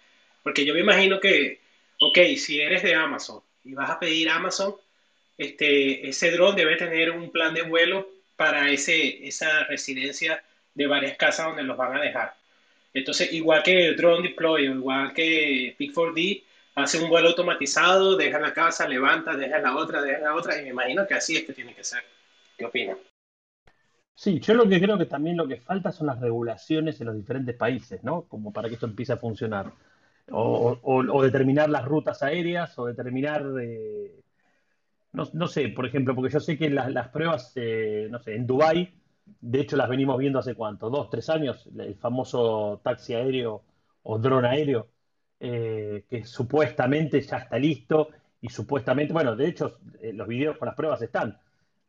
Porque 0.44 0.66
yo 0.66 0.74
me 0.74 0.82
imagino 0.82 1.22
que, 1.22 1.62
ok, 2.02 2.20
si 2.38 2.60
eres 2.60 2.84
de 2.84 2.96
Amazon 2.96 3.42
y 3.64 3.74
vas 3.74 3.90
a 3.90 4.00
pedir 4.00 4.30
Amazon, 4.30 4.76
este, 5.38 6.08
ese 6.08 6.32
dron 6.32 6.56
debe 6.56 6.76
tener 6.76 7.12
un 7.12 7.32
plan 7.32 7.54
de 7.54 7.64
vuelo 7.64 8.10
para 8.36 8.70
ese, 8.70 9.26
esa 9.26 9.64
residencia 9.64 10.44
de 10.74 10.88
varias 10.88 11.16
casas 11.18 11.48
donde 11.48 11.64
los 11.64 11.78
van 11.78 11.96
a 11.96 12.02
dejar. 12.02 12.36
Entonces, 12.96 13.34
igual 13.34 13.62
que 13.62 13.94
drone 13.94 14.30
deploy, 14.30 14.68
igual 14.68 15.14
que 15.14 15.76
Pick4D, 15.78 16.44
hace 16.76 17.04
un 17.04 17.10
vuelo 17.10 17.28
automatizado, 17.28 18.16
deja 18.16 18.40
la 18.40 18.54
casa, 18.54 18.88
levanta, 18.88 19.36
deja 19.36 19.60
la 19.60 19.76
otra, 19.76 20.02
deja 20.02 20.20
la 20.20 20.34
otra, 20.34 20.58
y 20.58 20.64
me 20.64 20.70
imagino 20.70 21.06
que 21.06 21.14
así 21.14 21.36
es 21.36 21.44
que 21.44 21.52
tiene 21.52 21.76
que 21.76 21.84
ser. 21.84 22.02
¿Qué 22.58 22.64
opinan? 22.64 22.98
Sí, 24.14 24.40
yo 24.40 24.54
lo 24.54 24.70
que 24.70 24.80
creo 24.80 24.98
que 24.98 25.08
también 25.08 25.36
lo 25.36 25.46
que 25.46 25.58
falta 25.58 25.92
son 25.92 26.08
las 26.08 26.22
regulaciones 26.22 27.02
en 27.02 27.08
los 27.08 27.18
diferentes 27.18 27.54
países, 27.58 28.02
¿no? 28.02 28.22
Como 28.30 28.54
para 28.54 28.70
que 28.70 28.76
esto 28.76 28.86
empiece 28.86 29.12
a 29.12 29.18
funcionar. 29.18 29.74
O, 30.32 31.22
determinar 31.22 31.70
las 31.70 31.84
rutas 31.84 32.24
aéreas, 32.24 32.80
o 32.80 32.86
determinar, 32.86 33.46
eh, 33.62 34.22
no, 35.12 35.48
sé, 35.48 35.68
por 35.68 35.86
ejemplo, 35.86 36.16
porque 36.16 36.32
yo 36.32 36.40
sé 36.40 36.58
que 36.58 36.70
las, 36.70 37.10
pruebas, 37.10 37.52
eh, 37.56 38.08
no 38.10 38.20
sé, 38.20 38.36
en 38.36 38.48
Dubái, 38.48 38.94
de 39.26 39.62
hecho 39.62 39.78
las 39.78 39.90
venimos 39.90 40.18
viendo 40.18 40.40
hace 40.40 40.56
cuánto, 40.56 40.90
dos, 40.90 41.10
tres 41.10 41.30
años, 41.30 41.68
el 41.78 41.96
famoso 41.96 42.82
taxi 42.84 43.14
aéreo 43.14 43.64
o 44.04 44.20
dron 44.20 44.46
aéreo, 44.46 44.88
eh, 45.40 46.06
que 46.10 46.24
supuestamente 46.26 47.22
ya 47.22 47.38
está 47.38 47.58
listo 47.58 48.10
y 48.42 48.50
supuestamente, 48.50 49.14
bueno, 49.14 49.36
de 49.36 49.48
hecho 49.48 49.80
los 50.14 50.28
videos 50.28 50.58
con 50.58 50.68
las 50.68 50.76
pruebas 50.76 51.02
están 51.02 51.38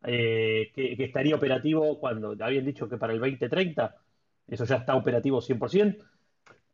eh, 0.04 0.70
que, 0.74 0.96
estaría 0.98 1.34
operativo 1.34 1.98
cuando 1.98 2.36
habían 2.40 2.64
dicho 2.64 2.88
que 2.88 2.96
para 2.96 3.12
el 3.12 3.18
2030, 3.18 3.96
eso 4.46 4.64
ya 4.64 4.76
está 4.76 4.94
operativo 4.94 5.40
100%. 5.40 5.96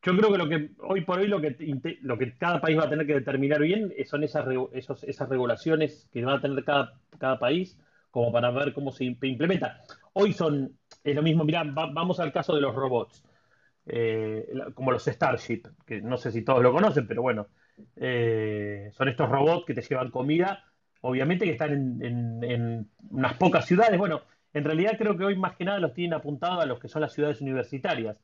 Yo 0.05 0.17
creo 0.17 0.33
que 0.33 0.39
lo 0.39 0.49
que 0.49 0.71
hoy 0.81 1.03
por 1.03 1.21
hoy 1.21 1.29
lo 1.29 1.41
que, 1.41 1.57
lo 2.03 2.19
que 2.19 2.37
cada 2.37 2.61
país 2.61 2.77
va 2.79 2.85
a 2.85 2.91
tener 2.91 3.07
que 3.07 3.15
determinar 3.15 3.61
bien 3.61 3.95
son 4.05 4.25
esas, 4.25 4.47
esos, 4.73 5.05
esas 5.05 5.29
regulaciones 5.29 6.09
que 6.13 6.25
va 6.25 6.35
a 6.35 6.41
tener 6.41 6.65
cada, 6.65 7.01
cada 7.19 7.39
país 7.39 7.79
como 8.11 8.33
para 8.33 8.51
ver 8.51 8.75
cómo 8.75 8.93
se 8.93 9.05
implementa. 9.05 9.83
Hoy 10.15 10.33
son, 10.33 10.79
es 11.03 11.15
lo 11.15 11.23
mismo, 11.23 11.45
mirá, 11.45 11.65
vamos 11.65 12.21
al 12.21 12.33
caso 12.33 12.55
de 12.55 12.61
los 12.61 12.75
robots, 12.75 13.25
eh, 13.87 14.47
como 14.75 14.93
los 14.93 15.05
Starship, 15.05 15.63
que 15.87 16.01
no 16.01 16.17
sé 16.17 16.31
si 16.31 16.43
todos 16.43 16.63
lo 16.63 16.73
conocen, 16.73 17.07
pero 17.07 17.23
bueno, 17.23 17.49
eh, 17.97 18.91
son 18.93 19.09
estos 19.09 19.29
robots 19.29 19.65
que 19.67 19.75
te 19.75 19.83
llevan 19.83 20.11
comida 20.11 20.65
obviamente 21.03 21.45
que 21.45 21.53
están 21.53 22.01
en, 22.03 22.91
unas 23.11 23.35
pocas 23.35 23.67
ciudades. 23.67 23.99
Bueno, 23.99 24.23
en 24.55 24.65
realidad 24.65 24.97
creo 24.97 25.17
que 25.17 25.25
hoy 25.25 25.37
más 25.37 25.57
que 25.57 25.65
nada 25.65 25.79
los 25.79 25.93
tienen 25.93 26.15
apuntados 26.15 26.63
a 26.63 26.67
los 26.67 26.81
que 26.81 26.89
son 26.89 27.03
las 27.03 27.13
ciudades 27.13 27.41
universitarias. 27.41 28.17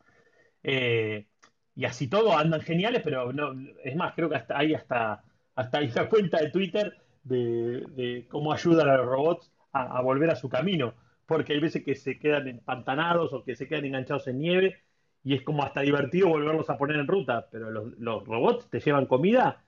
Eh, 0.63 1.27
y 1.75 1.85
así 1.85 2.09
todo 2.09 2.37
andan 2.37 2.61
geniales, 2.63 3.03
pero 3.05 3.33
no, 3.33 3.53
es 3.85 3.95
más, 3.95 4.15
creo 4.15 4.29
que 4.29 4.37
hasta 4.37 4.59
hay 4.59 4.75
hasta, 4.75 5.23
hasta 5.55 5.81
una 5.81 6.09
cuenta 6.09 6.39
de 6.39 6.51
Twitter 6.51 6.97
de, 7.23 8.27
cómo 8.31 8.53
ayudan 8.53 8.89
a 8.89 8.97
los 8.97 9.07
robots 9.07 9.53
a, 9.73 10.01
volver 10.01 10.31
a 10.31 10.37
su 10.37 10.49
camino. 10.49 10.95
Porque 11.29 11.53
hay 11.53 11.61
veces 11.61 11.85
que 11.85 11.95
se 11.95 12.19
quedan 12.19 12.49
empantanados 12.49 13.35
o 13.35 13.45
que 13.45 13.55
se 13.55 13.69
quedan 13.69 13.85
enganchados 13.85 14.27
en 14.29 14.39
nieve 14.39 14.79
y 15.23 15.35
es 15.35 15.43
como 15.43 15.63
hasta 15.63 15.83
divertido 15.83 16.29
volverlos 16.29 16.71
a 16.71 16.79
poner 16.79 16.97
en 16.97 17.07
ruta. 17.07 17.49
Pero 17.53 17.71
los, 17.71 18.27
robots 18.27 18.71
te 18.71 18.81
llevan 18.81 19.05
comida 19.05 19.63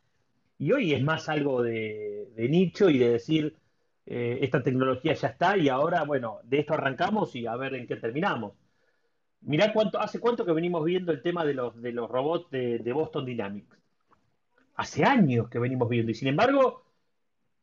y 0.58 0.72
hoy 0.72 0.94
es 0.94 1.02
más 1.02 1.28
algo 1.28 1.62
de, 1.62 2.32
nicho 2.48 2.88
y 2.88 2.96
de 2.96 3.10
decir, 3.10 3.56
eh, 4.06 4.38
esta 4.40 4.62
tecnología 4.62 5.12
ya 5.12 5.28
está 5.28 5.58
y 5.58 5.68
ahora, 5.68 6.04
bueno, 6.04 6.38
de 6.44 6.60
esto 6.60 6.72
arrancamos 6.72 7.36
y 7.36 7.46
a 7.46 7.56
ver 7.56 7.74
en 7.74 7.86
qué 7.86 7.96
terminamos. 7.96 8.54
Mirá 9.42 9.74
cuánto, 9.74 10.00
hace 10.00 10.18
cuánto 10.18 10.46
que 10.46 10.52
venimos 10.52 10.82
viendo 10.82 11.12
el 11.12 11.20
tema 11.20 11.44
de 11.44 11.52
los, 11.52 11.80
de 11.82 11.92
los 11.92 12.10
robots 12.10 12.50
de, 12.50 12.92
Boston 12.94 13.26
Dynamics. 13.26 13.76
Hace 14.76 15.04
años 15.04 15.50
que 15.50 15.58
venimos 15.58 15.90
viendo 15.90 16.10
y 16.10 16.14
sin 16.14 16.28
embargo, 16.28 16.84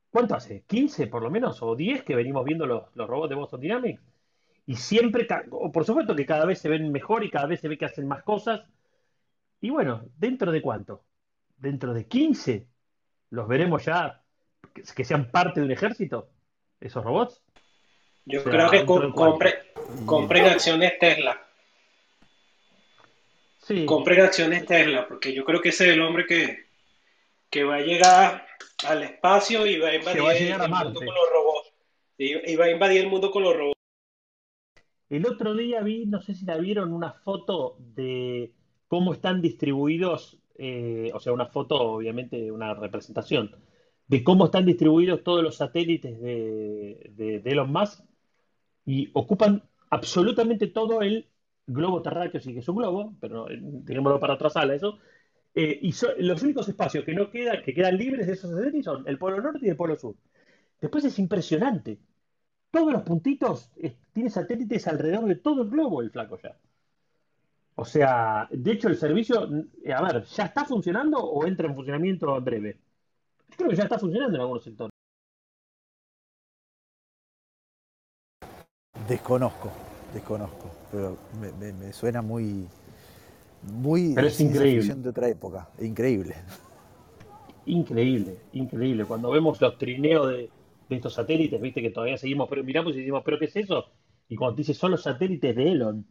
¿cuánto 0.10 0.36
hace? 0.36 0.64
¿15 0.68 1.10
por 1.10 1.24
lo 1.24 1.30
menos? 1.30 1.62
¿O 1.62 1.76
10 1.76 2.04
que 2.04 2.16
venimos 2.16 2.46
viendo 2.46 2.66
los, 2.66 2.84
los 2.96 3.08
robots 3.08 3.30
de 3.30 3.36
Boston 3.36 3.62
Dynamics? 3.62 4.02
Y 4.66 4.76
siempre, 4.76 5.28
por 5.74 5.86
supuesto 5.86 6.16
que 6.16 6.26
cada 6.26 6.46
vez 6.46 6.60
se 6.60 6.70
ven 6.70 6.92
mejor 6.92 7.24
y 7.24 7.30
cada 7.30 7.48
vez 7.48 7.62
se 7.62 7.68
ve 7.68 7.78
que 7.78 7.86
hacen 7.86 8.08
más 8.08 8.24
cosas. 8.24 8.62
Y 9.62 9.70
bueno, 9.70 10.04
¿dentro 10.18 10.52
de 10.52 10.62
cuánto? 10.62 11.04
¿Dentro 11.58 11.94
de 11.94 12.06
15? 12.06 12.68
los 13.30 13.48
veremos 13.48 13.86
ya 13.86 14.22
que, 14.96 15.04
sean 15.04 15.32
parte 15.32 15.60
de 15.60 15.66
un 15.66 15.72
ejército, 15.72 16.30
esos 16.80 17.04
robots. 17.04 17.42
Yo 18.26 18.44
creo 18.44 18.70
que 18.70 18.86
compren 18.86 20.46
acciones 20.46 21.00
Tesla. 21.00 21.42
Sí. 23.60 23.86
Compren 23.86 24.22
acciones 24.22 24.66
Tesla, 24.66 25.08
porque 25.08 25.34
yo 25.34 25.44
creo 25.44 25.62
que 25.62 25.70
ese 25.70 25.88
es 25.88 25.94
el 25.94 26.02
hombre 26.02 26.26
que, 26.26 26.67
que 27.50 27.64
va 27.64 27.76
a 27.76 27.82
llegar 27.82 28.46
al 28.86 29.04
espacio 29.04 29.66
y 29.66 29.80
va 29.80 29.90
a 29.90 29.96
invadir 29.96 30.52
el 30.52 30.70
mundo 30.70 31.00
con 31.00 31.06
los 31.06 31.30
robots. 31.34 31.74
Y, 32.18 32.56
va 32.56 32.66
a 32.66 32.72
invadir 32.72 33.02
el 33.02 33.10
mundo 33.10 33.32
con 33.32 33.44
los 33.44 33.56
robots. 33.56 33.78
El 35.10 35.26
otro 35.26 35.56
día 35.56 35.82
vi, 35.82 36.06
no 36.06 36.22
sé 36.22 36.34
si 36.34 36.46
la 36.46 36.58
vieron, 36.58 36.92
una 36.92 37.14
foto 37.14 37.78
de 37.80 38.52
cómo 38.88 39.14
están 39.14 39.42
distribuidos 39.42 40.40
eh, 40.58 41.12
o 41.14 41.20
sea, 41.20 41.34
una 41.34 41.46
foto, 41.46 41.76
obviamente, 41.80 42.52
una 42.52 42.74
representación 42.74 43.56
de 44.08 44.24
cómo 44.24 44.46
están 44.46 44.66
distribuidos 44.66 45.24
todos 45.24 45.44
los 45.44 45.58
satélites 45.58 46.20
de, 46.20 47.12
de, 47.16 47.42
Elon 47.46 47.72
Musk 47.72 48.04
y 48.86 49.10
ocupan 49.14 49.64
absolutamente 49.90 50.68
todo 50.68 51.02
el 51.02 51.30
globo 51.68 52.02
terráqueo, 52.02 52.42
sí 52.42 52.54
que 52.54 52.60
es 52.60 52.70
un 52.70 52.78
globo, 52.78 53.14
pero 53.20 53.48
tengámoslo 53.86 54.20
para 54.20 54.36
otra 54.36 54.50
sala 54.50 54.76
eso. 54.76 54.98
Eh, 55.60 55.80
y 55.82 55.92
los 56.20 56.44
únicos 56.44 56.70
espacios 56.70 57.04
que 57.04 57.16
no 57.16 57.32
quedan, 57.32 57.64
que 57.64 57.74
quedan 57.74 57.98
libres 57.98 58.28
de 58.28 58.34
esos 58.34 58.52
satélites 58.52 58.86
son 58.86 59.04
el 59.08 59.18
polo 59.18 59.42
norte 59.42 59.66
y 59.66 59.70
el 59.70 59.76
polo 59.76 59.98
sur. 59.98 60.14
Después 60.80 61.04
es 61.06 61.18
impresionante. 61.18 61.98
Todos 62.70 62.94
los 62.94 63.02
puntitos 63.02 63.72
eh, 63.78 63.96
tienen 64.14 64.32
satélites 64.32 64.88
alrededor 64.88 65.26
de 65.26 65.38
todo 65.38 65.64
el 65.64 65.70
globo, 65.70 66.04
el 66.04 66.12
flaco 66.12 66.38
ya. 66.38 66.56
O 67.74 67.86
sea, 67.86 68.48
de 68.52 68.72
hecho 68.72 68.88
el 68.88 68.98
servicio, 68.98 69.50
eh, 69.84 69.94
a 69.94 70.04
ver, 70.04 70.26
¿ya 70.26 70.44
está 70.44 70.64
funcionando 70.64 71.18
o 71.18 71.48
entra 71.48 71.68
en 71.68 71.74
funcionamiento 71.74 72.38
en 72.38 72.44
breve? 72.44 72.78
Yo 73.50 73.58
creo 73.58 73.70
que 73.72 73.78
ya 73.78 73.84
está 73.86 73.98
funcionando 73.98 74.36
en 74.36 74.42
algunos 74.42 74.64
sectores. 74.64 74.92
Desconozco, 79.10 79.72
desconozco, 80.14 80.70
pero 80.92 81.18
me, 81.60 81.92
suena 81.94 82.22
muy, 82.22 82.68
muy 83.64 84.14
pero 84.16 84.28
es 84.28 84.40
increíble. 84.40 84.96
de 84.96 85.10
otra 85.10 85.30
época, 85.30 85.70
increíble. 85.80 86.36
Increíble, 87.66 88.38
increíble. 88.54 89.06
Cuando 89.06 89.30
vemos 89.30 89.60
los 89.60 89.78
trineos 89.78 90.30
de, 90.30 90.50
estos 90.90 91.14
satélites, 91.14 91.60
viste 91.60 91.82
que 91.82 91.90
todavía 91.90 92.18
seguimos, 92.18 92.48
pero 92.50 92.64
miramos 92.64 92.94
y 92.96 93.00
decimos, 93.00 93.24
¿pero 93.26 93.38
qué 93.38 93.46
es 93.46 93.56
eso? 93.58 93.92
Y 94.30 94.38
cuando 94.38 94.56
te 94.56 94.62
dice, 94.62 94.74
son 94.74 94.92
los 94.92 95.04
satélites 95.04 95.54
de 95.54 95.72
Elon. 95.72 96.06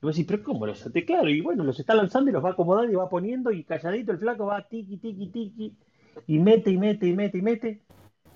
Y 0.00 0.06
vos 0.06 0.14
decís, 0.14 0.26
pero 0.26 0.42
¿cómo 0.42 0.66
los 0.66 0.78
satélites? 0.78 1.04
Claro, 1.04 1.28
y 1.28 1.42
bueno, 1.42 1.64
los 1.64 1.78
está 1.78 1.94
lanzando 1.94 2.30
y 2.30 2.32
los 2.32 2.42
va 2.42 2.50
acomodando 2.50 2.90
y 2.90 2.96
va 2.96 3.10
poniendo 3.10 3.52
y 3.52 3.64
calladito 3.64 4.12
el 4.12 4.18
flaco 4.18 4.46
va 4.46 4.66
tiki, 4.66 4.96
tiki, 4.96 5.26
tiki 5.28 5.76
y 6.26 6.38
mete 6.38 6.70
y 6.70 6.78
mete 6.78 7.06
y 7.06 7.12
mete 7.12 7.38
y 7.38 7.42
mete. 7.42 7.82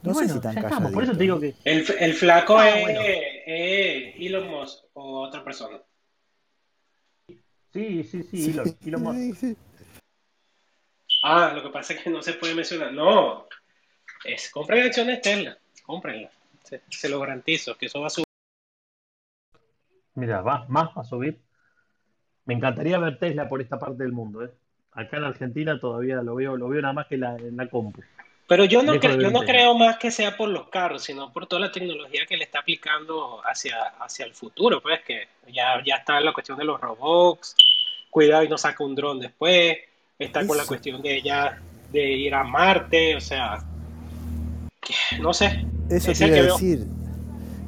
No 0.03 0.15
sé 0.15 0.29
si 0.29 0.41
tan 0.41 0.55
calladito. 0.55 0.93
por 0.93 1.03
eso 1.03 1.13
te 1.13 1.23
digo 1.23 1.41
que... 1.41 1.55
El, 1.65 1.85
el 1.99 2.13
flaco 2.13 2.59
ah, 2.59 2.69
es, 2.69 4.15
Elon 4.19 4.51
Musk 4.51 4.85
o 4.93 5.23
otra 5.23 5.43
persona. 5.43 5.81
Sí, 7.73 8.03
sí, 8.05 8.23
sí, 8.25 8.51
Elon, 8.51 8.77
Elon 8.85 9.03
Musk. 9.03 9.57
Ah, 11.23 11.53
lo 11.55 11.63
que 11.63 11.69
pasa 11.69 11.95
es 11.95 12.03
que 12.03 12.11
no 12.11 12.23
se 12.23 12.35
puede 12.35 12.55
mencionar. 12.55 12.93
No, 12.93 13.47
es 14.25 14.51
compren 14.51 14.87
acciones 14.87 15.21
Tesla, 15.21 15.57
cómprenla. 15.85 16.31
Se, 16.65 16.83
se, 16.89 17.09
lo 17.09 17.21
garantizo, 17.21 17.77
que 17.77 17.87
eso 17.87 18.01
va 18.01 18.09
a 18.09 18.11
subir. 18.11 18.27
Mira, 20.15 20.41
va, 20.41 20.67
más 20.69 20.89
va 20.97 21.03
a 21.03 21.05
subir. 21.05 21.39
Me 22.45 22.55
encantaría 22.55 22.99
ver 22.99 23.19
Tesla 23.19 23.49
por 23.49 23.61
esta 23.61 23.79
parte 23.79 24.03
del 24.03 24.13
mundo. 24.13 24.45
¿eh? 24.45 24.51
Acá 24.93 25.19
en 25.19 25.25
Argentina 25.25 25.79
todavía 25.79 26.23
lo 26.23 26.35
veo, 26.35 26.57
lo 26.57 26.69
veo 26.69 26.83
nada 26.83 26.95
más 26.95 27.07
que 27.07 27.17
la, 27.17 27.37
en 27.37 27.57
la 27.57 27.69
compu. 27.69 28.03
Pero 28.51 28.65
yo 28.65 28.83
no, 28.83 28.97
yo 28.97 29.31
no 29.31 29.43
creo 29.43 29.77
más 29.77 29.99
que 29.99 30.11
sea 30.11 30.37
por 30.37 30.49
los 30.49 30.69
carros, 30.71 31.05
sino 31.05 31.33
por 31.33 31.47
toda 31.47 31.61
la 31.61 31.71
tecnología 31.71 32.27
que 32.27 32.37
le 32.37 32.43
está 32.43 32.59
aplicando 32.59 33.41
hacia, 33.45 33.81
hacia 34.01 34.27
el 34.27 34.35
futuro. 34.35 34.83
Pues 34.83 35.03
que 35.03 35.29
ya, 35.53 35.81
ya 35.85 35.95
está 35.95 36.21
la 36.21 36.33
cuestión 36.33 36.59
de 36.59 36.65
los 36.65 36.81
robots, 36.81 37.55
cuidado 38.11 38.45
y 38.45 38.49
no 38.49 38.59
saca 38.59 38.85
un 38.85 38.95
dron 38.95 39.21
después, 39.21 39.77
está 40.19 40.47
con 40.47 40.57
la 40.57 40.67
cuestión 40.67 41.01
de 41.01 41.23
ya 41.23 41.59
de 41.93 42.13
ir 42.13 42.35
a 42.35 42.45
Marte, 42.45 43.17
o 43.17 43.21
sea, 43.21 43.59
no 45.21 45.33
sé. 45.33 45.67
Eso 45.89 46.13
quiere 46.13 46.43
decir, 46.43 46.87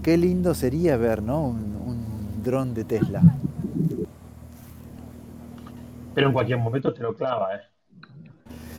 qué 0.03 0.17
lindo 0.17 0.55
sería 0.55 0.97
ver, 0.97 1.23
¿no? 1.23 1.43
Un, 1.43 1.77
un 1.77 2.43
dron 2.43 2.75
de 2.75 2.85
Tesla. 2.85 3.23
Pero 6.15 6.27
en 6.27 6.33
cualquier 6.33 6.59
momento 6.59 6.93
te 6.93 7.03
lo 7.03 7.15
clava, 7.15 7.57
¿eh? 7.57 7.61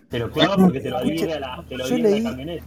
Te 0.10 0.20
lo 0.20 0.30
clava 0.30 0.56
porque 0.58 0.80
te 0.80 0.90
lo 0.90 0.98
adhiere 0.98 1.34
a 1.34 1.40
la, 1.40 1.66
te 1.68 1.76
lo 1.76 1.88
leí, 1.88 2.24
camioneta. 2.24 2.66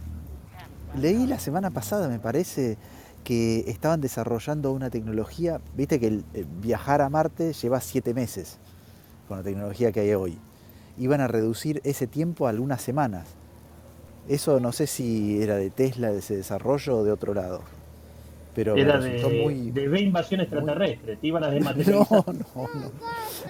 Leí 0.99 1.25
la 1.25 1.39
semana 1.39 1.71
pasada, 1.71 2.09
me 2.09 2.19
parece, 2.19 2.77
que 3.23 3.63
estaban 3.67 4.01
desarrollando 4.01 4.71
una 4.73 4.89
tecnología, 4.89 5.61
viste 5.73 5.99
que 5.99 6.07
el, 6.07 6.25
viajar 6.61 7.01
a 7.01 7.09
Marte 7.09 7.53
lleva 7.53 7.79
siete 7.79 8.13
meses 8.13 8.59
con 9.27 9.37
la 9.37 9.43
tecnología 9.43 9.91
que 9.91 10.01
hay 10.01 10.13
hoy. 10.13 10.37
Iban 10.97 11.21
a 11.21 11.27
reducir 11.27 11.81
ese 11.83 12.07
tiempo 12.07 12.47
a 12.47 12.49
algunas 12.49 12.81
semanas. 12.81 13.35
Eso 14.27 14.59
no 14.59 14.71
sé 14.71 14.87
si 14.87 15.41
era 15.41 15.55
de 15.55 15.69
Tesla 15.69 16.11
de 16.11 16.19
ese 16.19 16.35
desarrollo 16.35 16.97
o 16.97 17.03
de 17.03 17.11
otro 17.11 17.33
lado. 17.33 17.61
Pero 18.55 18.75
era 18.75 18.99
de, 18.99 19.43
muy, 19.43 19.69
de 19.69 19.99
invasión 19.99 20.41
extraterrestre, 20.41 21.17
te 21.17 21.27
iban 21.27 21.43
a 21.43 21.49
desmaterializar. 21.51 22.25
No, 22.25 22.25
no, 22.33 22.69
no. 22.73 22.91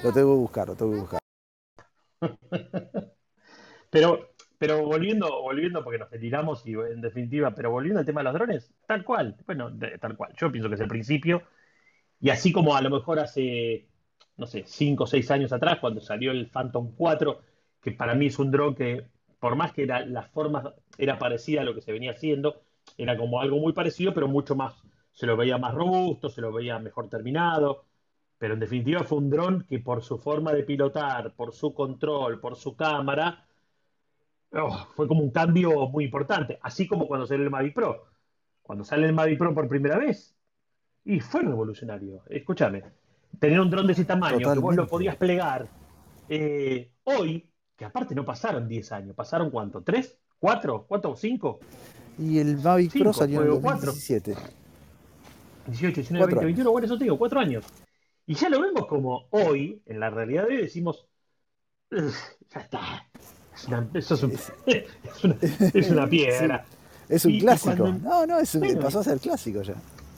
Lo 0.03 0.11
tengo 0.11 0.33
que 0.33 0.39
buscar, 0.39 0.67
lo 0.67 0.75
tengo 0.75 0.91
que 0.91 0.99
buscar. 0.99 1.19
pero, 3.89 4.31
pero 4.57 4.83
volviendo, 4.83 5.41
volviendo, 5.41 5.83
porque 5.83 5.99
nos 5.99 6.11
retiramos 6.11 6.65
y 6.67 6.73
en 6.73 6.99
definitiva, 6.99 7.55
pero 7.55 7.71
volviendo 7.71 8.01
al 8.01 8.05
tema 8.05 8.19
de 8.19 8.25
los 8.25 8.33
drones, 8.33 8.73
tal 8.85 9.05
cual, 9.05 9.37
bueno, 9.45 9.71
tal 10.01 10.17
cual. 10.17 10.33
Yo 10.37 10.51
pienso 10.51 10.67
que 10.67 10.75
es 10.75 10.81
el 10.81 10.89
principio. 10.89 11.43
Y 12.19 12.29
así 12.29 12.51
como 12.51 12.75
a 12.75 12.81
lo 12.81 12.89
mejor 12.89 13.19
hace, 13.19 13.87
no 14.37 14.45
sé, 14.47 14.63
5 14.65 15.03
o 15.03 15.07
6 15.07 15.31
años 15.31 15.51
atrás, 15.51 15.79
cuando 15.79 15.99
salió 16.01 16.31
el 16.31 16.49
Phantom 16.49 16.93
4, 16.95 17.41
que 17.81 17.91
para 17.91 18.15
mí 18.15 18.27
es 18.27 18.39
un 18.39 18.51
dron 18.51 18.75
que 18.75 19.07
por 19.39 19.55
más 19.55 19.73
que 19.73 19.83
era, 19.83 20.05
la 20.05 20.23
forma 20.23 20.73
era 20.97 21.19
parecida 21.19 21.61
a 21.61 21.63
lo 21.63 21.75
que 21.75 21.81
se 21.81 21.91
venía 21.91 22.11
haciendo, 22.11 22.61
era 22.97 23.17
como 23.17 23.41
algo 23.41 23.57
muy 23.59 23.73
parecido, 23.73 24.13
pero 24.13 24.27
mucho 24.27 24.55
más, 24.55 24.75
se 25.11 25.25
lo 25.25 25.37
veía 25.37 25.57
más 25.57 25.73
robusto, 25.73 26.29
se 26.29 26.41
lo 26.41 26.51
veía 26.51 26.79
mejor 26.79 27.09
terminado, 27.09 27.85
pero 28.37 28.53
en 28.53 28.59
definitiva 28.59 29.03
fue 29.03 29.17
un 29.19 29.29
dron 29.29 29.65
que 29.67 29.79
por 29.79 30.03
su 30.03 30.17
forma 30.17 30.53
de 30.53 30.63
pilotar, 30.63 31.33
por 31.35 31.53
su 31.53 31.73
control, 31.73 32.39
por 32.39 32.55
su 32.55 32.75
cámara, 32.75 33.45
oh, 34.53 34.87
fue 34.95 35.07
como 35.07 35.21
un 35.21 35.31
cambio 35.31 35.87
muy 35.87 36.05
importante, 36.05 36.59
así 36.61 36.87
como 36.87 37.07
cuando 37.07 37.25
salió 37.25 37.43
el 37.43 37.51
Mavic 37.51 37.73
Pro. 37.73 38.05
Cuando 38.61 38.83
sale 38.83 39.07
el 39.07 39.13
Mavic 39.13 39.39
Pro 39.39 39.53
por 39.53 39.67
primera 39.69 39.97
vez, 39.97 40.35
y 41.05 41.19
fue 41.21 41.41
revolucionario, 41.41 42.23
escúchame, 42.29 42.83
tener 43.39 43.59
un 43.59 43.69
dron 43.69 43.87
de 43.87 43.93
ese 43.93 44.05
tamaño, 44.05 44.53
que 44.53 44.59
vos 44.59 44.75
lo 44.75 44.87
podías 44.87 45.15
plegar, 45.15 45.67
eh, 46.29 46.91
hoy 47.03 47.47
que 47.75 47.85
aparte 47.85 48.15
no 48.15 48.25
pasaron 48.25 48.67
10 48.67 48.91
años, 48.91 49.15
¿pasaron 49.15 49.51
cuánto? 49.51 49.81
¿Tres? 49.83 50.17
¿Cuatro? 50.39 50.85
¿Cuánto? 50.87 51.15
¿Cinco? 51.15 51.59
Y 52.17 52.39
el 52.39 52.57
Mavic 52.57 52.99
Pro 52.99 53.13
salió 53.13 53.43
en 53.43 53.61
2017. 53.61 54.35
18, 55.67 55.95
19, 55.95 56.25
20, 56.25 56.45
21, 56.45 56.71
bueno, 56.71 56.85
eso 56.85 56.97
te 56.97 57.03
digo, 57.03 57.17
cuatro 57.17 57.39
años. 57.39 57.65
Y 58.25 58.33
ya 58.33 58.49
lo 58.49 58.61
vemos 58.61 58.87
como 58.87 59.27
hoy, 59.29 59.81
en 59.85 59.99
la 59.99 60.09
realidad 60.09 60.47
de 60.47 60.55
hoy, 60.55 60.61
decimos, 60.63 61.07
ya 61.91 62.59
está. 62.59 63.07
Es 63.53 63.67
una, 63.67 63.87
eso 63.93 64.15
es, 64.15 64.23
un, 64.23 64.31
es, 64.65 65.23
una, 65.23 65.37
es 65.41 65.89
una, 65.89 66.07
piedra. 66.09 66.65
es 67.07 67.25
un 67.25 67.39
clásico. 67.39 67.87
no, 67.87 68.25
no, 68.25 68.39
es 68.39 68.55
un, 68.55 68.79
pasó 68.79 68.99
a 68.99 69.03
ser 69.03 69.19
clásico 69.19 69.61
ya. 69.61 69.75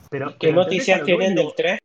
Pero, 0.09 0.35
¿Qué 0.39 0.51
noticias 0.51 1.03
tienen 1.03 1.35
del 1.35 1.53
3? 1.55 1.79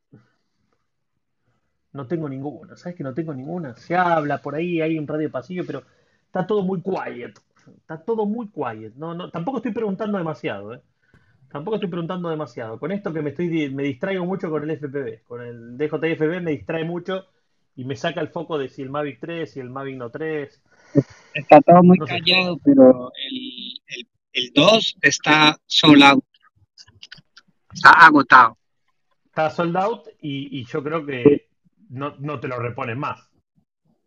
No 1.94 2.08
tengo 2.08 2.28
ninguna, 2.28 2.76
¿sabes 2.76 2.96
que 2.96 3.04
no 3.04 3.14
tengo 3.14 3.32
ninguna? 3.32 3.76
Se 3.76 3.94
habla 3.94 4.38
por 4.38 4.56
ahí, 4.56 4.80
hay 4.80 4.98
un 4.98 5.06
radio 5.06 5.30
pasillo, 5.30 5.62
pero 5.64 5.84
está 6.26 6.44
todo 6.44 6.62
muy 6.62 6.82
quiet. 6.82 7.38
Está 7.68 8.02
todo 8.02 8.26
muy 8.26 8.48
quiet. 8.48 8.94
No, 8.96 9.14
no, 9.14 9.30
tampoco 9.30 9.58
estoy 9.58 9.72
preguntando 9.72 10.18
demasiado, 10.18 10.74
¿eh? 10.74 10.82
Tampoco 11.48 11.76
estoy 11.76 11.88
preguntando 11.88 12.28
demasiado. 12.28 12.80
Con 12.80 12.90
esto 12.90 13.12
que 13.12 13.22
me 13.22 13.30
estoy 13.30 13.70
me 13.70 13.84
distraigo 13.84 14.24
mucho 14.24 14.50
con 14.50 14.68
el 14.68 14.76
FPV. 14.76 15.22
Con 15.22 15.40
el 15.40 15.78
DJFB 15.78 16.42
me 16.42 16.50
distrae 16.50 16.84
mucho 16.84 17.26
y 17.76 17.84
me 17.84 17.94
saca 17.94 18.20
el 18.20 18.28
foco 18.28 18.58
de 18.58 18.68
si 18.68 18.82
el 18.82 18.90
Mavic 18.90 19.20
3, 19.20 19.56
y 19.56 19.60
el 19.60 19.70
Mavic 19.70 19.96
no 19.96 20.10
3. 20.10 20.62
Está 21.32 21.60
todo 21.60 21.80
muy 21.84 21.98
callado, 21.98 22.58
pero 22.64 23.12
el, 23.30 23.80
el 24.32 24.52
2 24.52 24.96
está 25.00 25.56
sold 25.66 26.02
out. 26.02 26.24
Está 27.72 27.90
agotado. 27.90 28.58
Está 29.26 29.48
sold 29.50 29.76
out 29.76 30.08
y, 30.20 30.58
y 30.58 30.64
yo 30.64 30.82
creo 30.82 31.06
que 31.06 31.53
no, 31.88 32.14
no 32.18 32.40
te 32.40 32.48
lo 32.48 32.58
repones 32.58 32.96
más. 32.96 33.28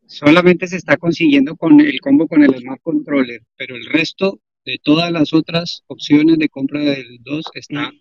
Solamente 0.06 0.68
se 0.68 0.78
está 0.78 0.98
consiguiendo 0.98 1.56
con 1.56 1.80
el 1.82 2.00
combo 2.00 2.28
con 2.28 2.44
el 2.44 2.58
Smart 2.58 2.82
Controller, 2.82 3.42
pero 3.58 3.76
el 3.76 3.86
resto 3.86 4.40
de 4.66 4.80
todas 4.82 5.12
las 5.12 5.34
otras 5.34 5.84
opciones 5.88 6.38
de 6.38 6.50
compra 6.50 6.80
del 6.80 7.20
2 7.24 7.46
está... 7.54 7.92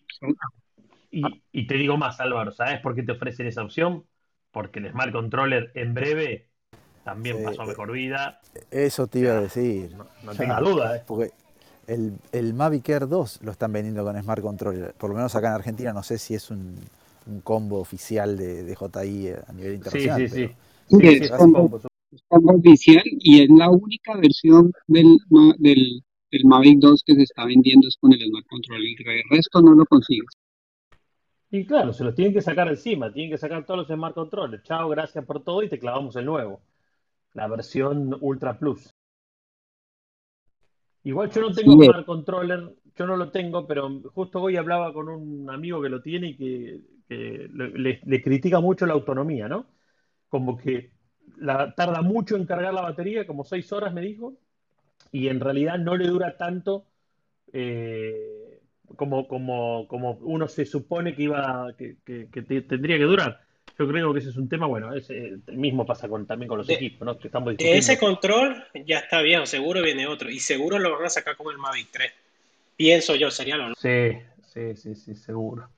Y, 1.10 1.22
y, 1.52 1.66
te 1.66 1.74
digo 1.74 1.96
más, 1.96 2.20
Álvaro, 2.20 2.52
¿sabes 2.52 2.80
por 2.80 2.94
qué 2.94 3.02
te 3.02 3.12
ofrecen 3.12 3.46
esa 3.46 3.62
opción? 3.62 4.04
Porque 4.50 4.80
el 4.80 4.90
Smart 4.90 5.12
Controller 5.12 5.70
en 5.74 5.94
breve 5.94 6.48
también 7.04 7.42
pasó 7.42 7.62
a 7.62 7.66
mejor 7.66 7.92
vida. 7.92 8.40
Eso 8.70 9.06
te 9.06 9.20
iba 9.20 9.32
a 9.32 9.40
decir. 9.40 9.92
No, 10.24 10.34
tenga 10.34 10.60
duda, 10.60 10.96
¿eh? 10.96 11.02
Porque 11.06 11.30
el, 11.86 12.18
el 12.32 12.52
Mavic 12.52 12.88
Air 12.88 13.08
2 13.08 13.42
lo 13.42 13.52
están 13.52 13.72
vendiendo 13.72 14.04
con 14.04 14.20
Smart 14.20 14.42
Controller. 14.42 14.92
Por 14.94 15.10
lo 15.10 15.16
menos 15.16 15.34
acá 15.36 15.48
en 15.48 15.54
Argentina 15.54 15.92
no 15.92 16.02
sé 16.02 16.18
si 16.18 16.34
es 16.34 16.50
un, 16.50 16.76
un 17.26 17.40
combo 17.40 17.80
oficial 17.80 18.36
de, 18.36 18.62
de, 18.62 18.74
JI 18.74 19.28
a 19.46 19.52
nivel 19.52 19.74
internacional. 19.74 20.28
Sí, 20.28 20.28
sí, 20.28 20.48
sí. 20.88 20.98
es, 21.02 21.30
combo, 21.30 21.80
oficial 22.30 23.02
y 23.04 23.42
es 23.42 23.48
la 23.50 23.70
única 23.70 24.16
versión 24.16 24.72
del, 24.86 25.18
del, 25.58 26.02
del, 26.30 26.44
Mavic 26.44 26.78
2 26.78 27.02
que 27.04 27.14
se 27.14 27.22
está 27.22 27.44
vendiendo 27.44 27.88
es 27.88 27.96
con 28.00 28.12
el 28.12 28.20
Smart 28.20 28.46
Control 28.46 28.82
el 28.82 29.22
resto 29.30 29.62
no 29.62 29.74
lo 29.74 29.84
consigues. 29.86 30.32
Y 31.50 31.64
claro, 31.64 31.92
se 31.92 32.04
los 32.04 32.14
tienen 32.14 32.34
que 32.34 32.42
sacar 32.42 32.68
encima, 32.68 33.12
tienen 33.12 33.30
que 33.30 33.38
sacar 33.38 33.64
todos 33.64 33.78
los 33.78 33.88
Smart 33.88 34.14
Controllers. 34.14 34.62
Chao, 34.64 34.88
gracias 34.88 35.24
por 35.24 35.42
todo 35.42 35.62
y 35.62 35.68
te 35.68 35.78
clavamos 35.78 36.16
el 36.16 36.24
nuevo. 36.24 36.60
La 37.34 37.46
versión 37.48 38.16
Ultra 38.20 38.58
Plus. 38.58 38.90
Igual 41.04 41.30
yo 41.30 41.42
no 41.42 41.52
tengo 41.52 41.82
Smart 41.82 42.04
Controller, 42.04 42.74
yo 42.96 43.06
no 43.06 43.16
lo 43.16 43.30
tengo, 43.30 43.66
pero 43.66 43.88
justo 44.12 44.40
hoy 44.42 44.56
hablaba 44.56 44.92
con 44.92 45.08
un 45.08 45.48
amigo 45.50 45.80
que 45.80 45.88
lo 45.88 46.02
tiene 46.02 46.30
y 46.30 46.36
que 46.36 46.80
le, 47.08 48.22
critica 48.22 48.60
mucho 48.60 48.86
la 48.86 48.94
autonomía, 48.94 49.48
¿no? 49.48 49.66
Como 50.28 50.56
que 50.56 50.90
la, 51.38 51.74
tarda 51.74 52.02
mucho 52.02 52.36
en 52.36 52.46
cargar 52.46 52.74
la 52.74 52.82
batería, 52.82 53.26
como 53.26 53.44
seis 53.44 53.72
horas 53.72 53.92
me 53.92 54.00
dijo, 54.00 54.34
y 55.12 55.28
en 55.28 55.40
realidad 55.40 55.78
no 55.78 55.96
le 55.96 56.06
dura 56.06 56.36
tanto 56.36 56.86
eh, 57.52 58.60
como, 58.96 59.28
como, 59.28 59.86
como 59.88 60.12
uno 60.22 60.48
se 60.48 60.64
supone 60.64 61.14
que 61.14 61.22
iba 61.22 61.68
que, 61.76 61.96
tendría 62.62 62.98
que 62.98 63.04
durar. 63.04 63.40
Yo 63.78 63.86
creo 63.86 64.12
que 64.12 64.20
ese 64.20 64.30
es 64.30 64.36
un 64.36 64.48
tema, 64.48 64.66
bueno, 64.66 64.94
ese, 64.94 65.36
mismo 65.48 65.84
pasa 65.84 66.08
con, 66.08 66.26
también 66.26 66.48
con 66.48 66.58
los 66.58 66.68
equipos, 66.70 67.04
¿no? 67.04 67.18
Que 67.18 67.28
estamos 67.28 67.54
ese 67.58 67.98
control 67.98 68.64
ya 68.86 69.00
está 69.00 69.20
bien, 69.20 69.46
seguro 69.46 69.82
viene 69.82 70.06
otro, 70.06 70.30
y 70.30 70.40
seguro 70.40 70.78
lo 70.78 70.92
van 70.92 71.04
a 71.04 71.10
sacar 71.10 71.36
con 71.36 71.52
el 71.52 71.58
Mavic 71.58 71.88
3. 71.90 72.12
Pienso 72.76 73.14
yo, 73.14 73.30
sería 73.30 73.56
lo 73.56 73.74
Sí, 73.74 74.12
sí, 74.42 74.76
sí, 74.76 74.94
sí, 74.94 75.14
seguro 75.14 75.68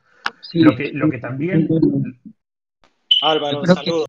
lo, 0.54 0.76
que, 0.76 0.92
lo 0.92 1.10
que 1.10 1.18
también... 1.18 1.68
Álvaro, 3.22 3.64
saludos. 3.64 4.06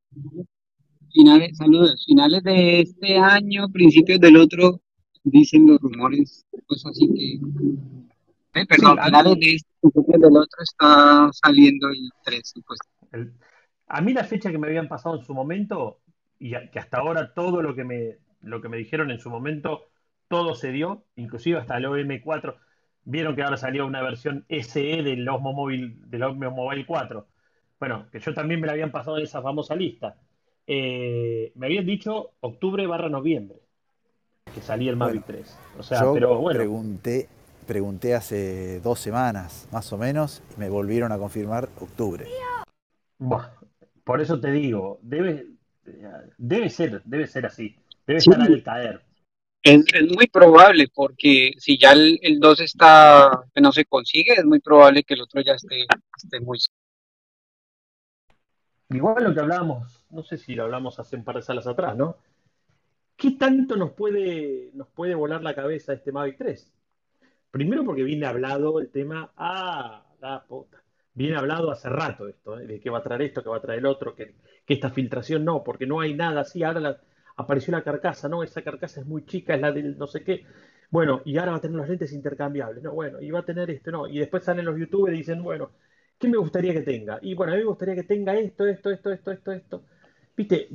Finales, 1.12 1.58
saludos. 1.58 2.04
Finales 2.06 2.44
de 2.44 2.82
este 2.82 3.18
año, 3.18 3.68
principios 3.70 4.20
del 4.20 4.38
otro, 4.38 4.82
dicen 5.24 5.68
los 5.68 5.80
rumores, 5.80 6.46
pues 6.68 6.86
así 6.86 7.08
que... 7.14 8.60
Eh, 8.60 8.66
perdón, 8.66 8.98
finales 9.04 9.40
de 9.40 9.54
este, 9.56 9.70
principios 9.82 10.22
del 10.22 10.38
otro 10.38 10.64
está 10.64 11.30
saliendo 11.34 11.90
el 11.90 12.10
3, 12.24 12.54
pues. 12.66 12.80
a 13.88 14.02
mí 14.02 14.14
la 14.14 14.24
fecha 14.24 14.52
que 14.52 14.58
me 14.58 14.68
habían 14.68 14.88
pasado 14.88 15.18
en 15.18 15.26
su 15.26 15.34
momento, 15.34 16.00
y 16.40 16.52
que 16.52 16.80
hasta 16.80 16.98
ahora 16.98 17.34
todo 17.34 17.62
lo 17.62 17.76
que 17.76 17.84
me, 17.84 18.18
lo 18.42 18.62
que 18.62 18.70
me 18.70 18.78
dijeron 18.78 19.12
en 19.12 19.20
su 19.20 19.30
momento, 19.30 19.90
todo 20.28 20.56
se 20.56 20.72
dio, 20.72 21.06
inclusive 21.16 21.58
hasta 21.58 21.78
el 21.78 21.86
OM4 21.86 22.56
Vieron 23.10 23.36
que 23.36 23.42
ahora 23.42 23.58
salió 23.58 23.88
una 23.88 24.04
versión 24.04 24.46
SE 24.48 25.02
del 25.02 25.28
Osmo 25.28 25.52
Mobile, 25.52 25.96
del 26.06 26.22
Osmo 26.22 26.52
Mobile 26.52 26.86
4. 26.86 27.26
Bueno, 27.80 28.06
que 28.12 28.20
yo 28.20 28.36
también 28.36 28.62
me 28.62 28.68
la 28.68 28.74
habían 28.74 28.92
pasado 28.92 29.18
en 29.18 29.24
esa 29.24 29.42
famosa 29.42 29.76
lista. 29.76 30.16
Eh, 30.68 31.52
me 31.56 31.66
habían 31.66 31.88
dicho 31.88 32.34
octubre 32.40 32.86
barra 32.86 33.10
noviembre 33.10 33.58
que 34.54 34.62
salía 34.62 34.92
el 34.92 34.96
Mavic 34.96 35.26
3. 35.26 35.58
O 35.80 35.84
sea, 35.84 36.04
pero 36.14 36.38
bueno. 36.38 36.60
Pregunté, 36.60 37.28
pregunté 37.66 38.14
hace 38.14 38.80
dos 38.82 39.00
semanas, 39.00 39.68
más 39.72 39.92
o 39.92 39.98
menos, 39.98 40.44
y 40.56 40.60
me 40.60 40.70
volvieron 40.70 41.12
a 41.12 41.18
confirmar 41.18 41.68
octubre. 41.80 42.28
por 44.04 44.22
eso 44.22 44.40
te 44.40 44.52
digo, 44.52 45.00
debe, 45.02 45.48
debe 46.38 46.70
ser, 46.70 47.02
debe 47.06 47.26
ser 47.26 47.48
así. 47.48 47.76
Debe 48.06 48.20
estar 48.20 48.40
al 48.40 48.62
caer. 48.62 49.02
Es, 49.70 50.12
muy 50.16 50.26
probable 50.28 50.88
porque 50.94 51.52
si 51.58 51.78
ya 51.78 51.92
el, 51.92 52.40
2 52.40 52.60
está, 52.62 53.44
que 53.54 53.62
no 53.62 53.72
se 53.72 53.86
consigue, 53.86 54.34
es 54.34 54.46
muy 54.46 54.60
probable 54.60 55.04
que 55.04 55.14
el 55.14 55.22
otro 55.22 55.42
ya 55.42 55.54
esté, 55.54 55.86
esté 56.18 56.40
muy... 56.40 56.58
Igual 58.90 59.24
lo 59.24 59.34
que 59.34 59.40
hablábamos, 59.40 60.08
no 60.10 60.24
sé 60.24 60.38
si 60.38 60.56
lo 60.56 60.64
hablamos 60.64 61.00
hace 61.00 61.16
un 61.16 61.24
par 61.24 61.36
de 61.36 61.44
salas 61.44 61.68
atrás, 61.68 61.96
¿no? 61.96 62.18
¿Qué 63.16 63.32
tanto 63.32 63.76
nos 63.76 63.92
puede, 63.92 64.72
nos 64.74 64.88
puede 64.88 65.14
volar 65.14 65.44
la 65.44 65.54
cabeza 65.54 65.94
este 65.94 66.12
Mavic 66.12 66.38
3? 66.38 66.74
Primero 67.52 67.86
porque 67.86 68.04
viene 68.04 68.26
hablado 68.26 68.80
el 68.80 68.90
tema, 68.90 69.32
ah, 69.38 70.04
la 70.20 70.44
puta, 70.46 70.82
viene 71.14 71.38
hablado 71.38 71.70
hace 71.70 71.90
rato 71.90 72.28
esto, 72.28 72.60
¿eh? 72.60 72.66
de 72.66 72.80
qué 72.80 72.90
va 72.90 73.00
a 73.00 73.04
traer 73.04 73.22
esto, 73.22 73.44
qué 73.44 73.50
va 73.50 73.58
a 73.58 73.62
traer 73.62 73.80
el 73.80 73.86
otro, 73.86 74.16
que, 74.16 74.34
que 74.66 74.74
esta 74.74 74.90
filtración 74.90 75.46
no, 75.46 75.64
porque 75.64 75.86
no 75.86 76.00
hay 76.00 76.16
nada 76.16 76.42
así, 76.42 76.64
ahora 76.64 76.80
la, 76.80 77.02
apareció 77.40 77.72
la 77.72 77.84
carcasa, 77.84 78.28
no, 78.30 78.44
esa 78.44 78.62
carcasa 78.62 79.02
es 79.02 79.08
muy 79.08 79.26
chica, 79.26 79.56
es 79.56 79.62
la 79.62 79.72
del 79.72 79.98
no 79.98 80.08
sé 80.08 80.24
qué. 80.24 80.46
Bueno, 80.92 81.22
y 81.26 81.38
ahora 81.38 81.52
va 81.54 81.58
a 81.58 81.62
tener 81.62 81.78
los 81.78 81.88
lentes 81.90 82.12
intercambiables, 82.14 82.84
no, 82.84 82.94
bueno, 82.94 83.22
y 83.22 83.32
va 83.32 83.40
a 83.40 83.46
tener 83.46 83.70
esto, 83.70 83.92
no. 83.92 84.08
Y 84.08 84.20
después 84.20 84.44
salen 84.44 84.66
los 84.66 84.78
youtubers 84.78 85.16
y 85.16 85.20
dicen, 85.20 85.42
bueno, 85.44 85.72
¿qué 86.18 86.28
me 86.28 86.38
gustaría 86.38 86.74
que 86.74 86.82
tenga? 86.82 87.20
Y 87.22 87.36
bueno, 87.36 87.54
a 87.54 87.56
mí 87.56 87.62
me 87.62 87.68
gustaría 87.70 87.96
que 87.96 88.04
tenga 88.04 88.36
esto, 88.36 88.68
esto, 88.68 88.90
esto, 88.92 89.12
esto, 89.12 89.32
esto, 89.32 89.52
esto. 89.54 89.86
Viste, 90.36 90.70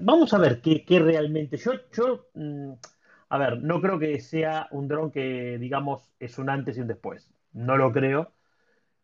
vamos 0.00 0.32
a 0.34 0.38
ver 0.38 0.60
qué, 0.60 0.84
realmente. 1.00 1.56
Yo, 1.56 1.72
yo, 1.92 2.28
mm, 2.34 2.72
a 3.30 3.38
ver, 3.38 3.62
no 3.62 3.80
creo 3.80 3.98
que 3.98 4.20
sea 4.20 4.68
un 4.72 4.88
dron 4.88 5.10
que, 5.10 5.58
digamos, 5.58 6.12
es 6.18 6.38
un 6.38 6.50
antes 6.50 6.76
y 6.76 6.80
un 6.80 6.88
después. 6.88 7.30
No 7.52 7.76
lo 7.76 7.92
creo. 7.92 8.32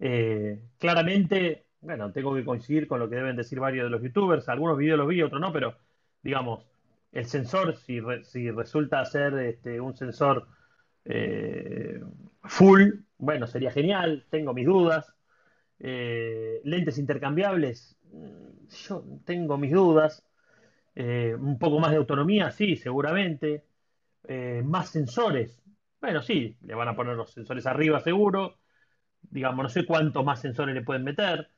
Eh, 0.00 0.62
claramente, 0.78 1.66
bueno, 1.80 2.12
tengo 2.12 2.34
que 2.34 2.44
coincidir 2.44 2.88
con 2.88 3.00
lo 3.00 3.08
que 3.08 3.16
deben 3.16 3.36
decir 3.36 3.60
varios 3.60 3.84
de 3.86 3.90
los 3.90 4.02
youtubers. 4.02 4.48
Algunos 4.48 4.78
videos 4.78 4.98
los 4.98 5.08
vi, 5.08 5.22
otros 5.22 5.40
no, 5.40 5.52
pero, 5.52 5.76
digamos, 6.22 6.66
el 7.14 7.26
sensor, 7.26 7.76
si, 7.76 8.00
si 8.24 8.50
resulta 8.50 9.04
ser 9.06 9.34
este, 9.38 9.80
un 9.80 9.96
sensor 9.96 10.48
eh, 11.04 12.00
full, 12.42 12.90
bueno, 13.18 13.46
sería 13.46 13.70
genial. 13.70 14.26
Tengo 14.30 14.54
mis 14.54 14.66
dudas. 14.66 15.14
Eh, 15.80 16.60
lentes 16.64 16.98
intercambiables, 16.98 17.96
mm, 18.12 18.68
yo 18.86 19.04
tengo 19.24 19.58
mis 19.58 19.72
dudas. 19.72 20.24
un 20.96 21.58
poco 21.58 21.80
más 21.80 21.90
de 21.90 21.96
autonomía, 21.98 22.50
sí, 22.50 22.76
seguramente. 22.76 23.64
Eh, 24.28 24.62
más 24.64 24.90
sensores. 24.90 25.62
Bueno, 26.00 26.22
sí, 26.22 26.56
le 26.62 26.74
van 26.74 26.88
a 26.88 26.96
poner 26.96 27.16
los 27.16 27.32
sensores 27.32 27.66
arriba 27.66 28.00
seguro. 28.00 28.58
Digamos, 29.22 29.64
no 29.64 29.68
sé 29.70 29.86
cuántos 29.86 30.24
más 30.24 30.40
sensores 30.40 30.74
le 30.74 30.82
pueden 30.82 31.04
meter. 31.04 31.50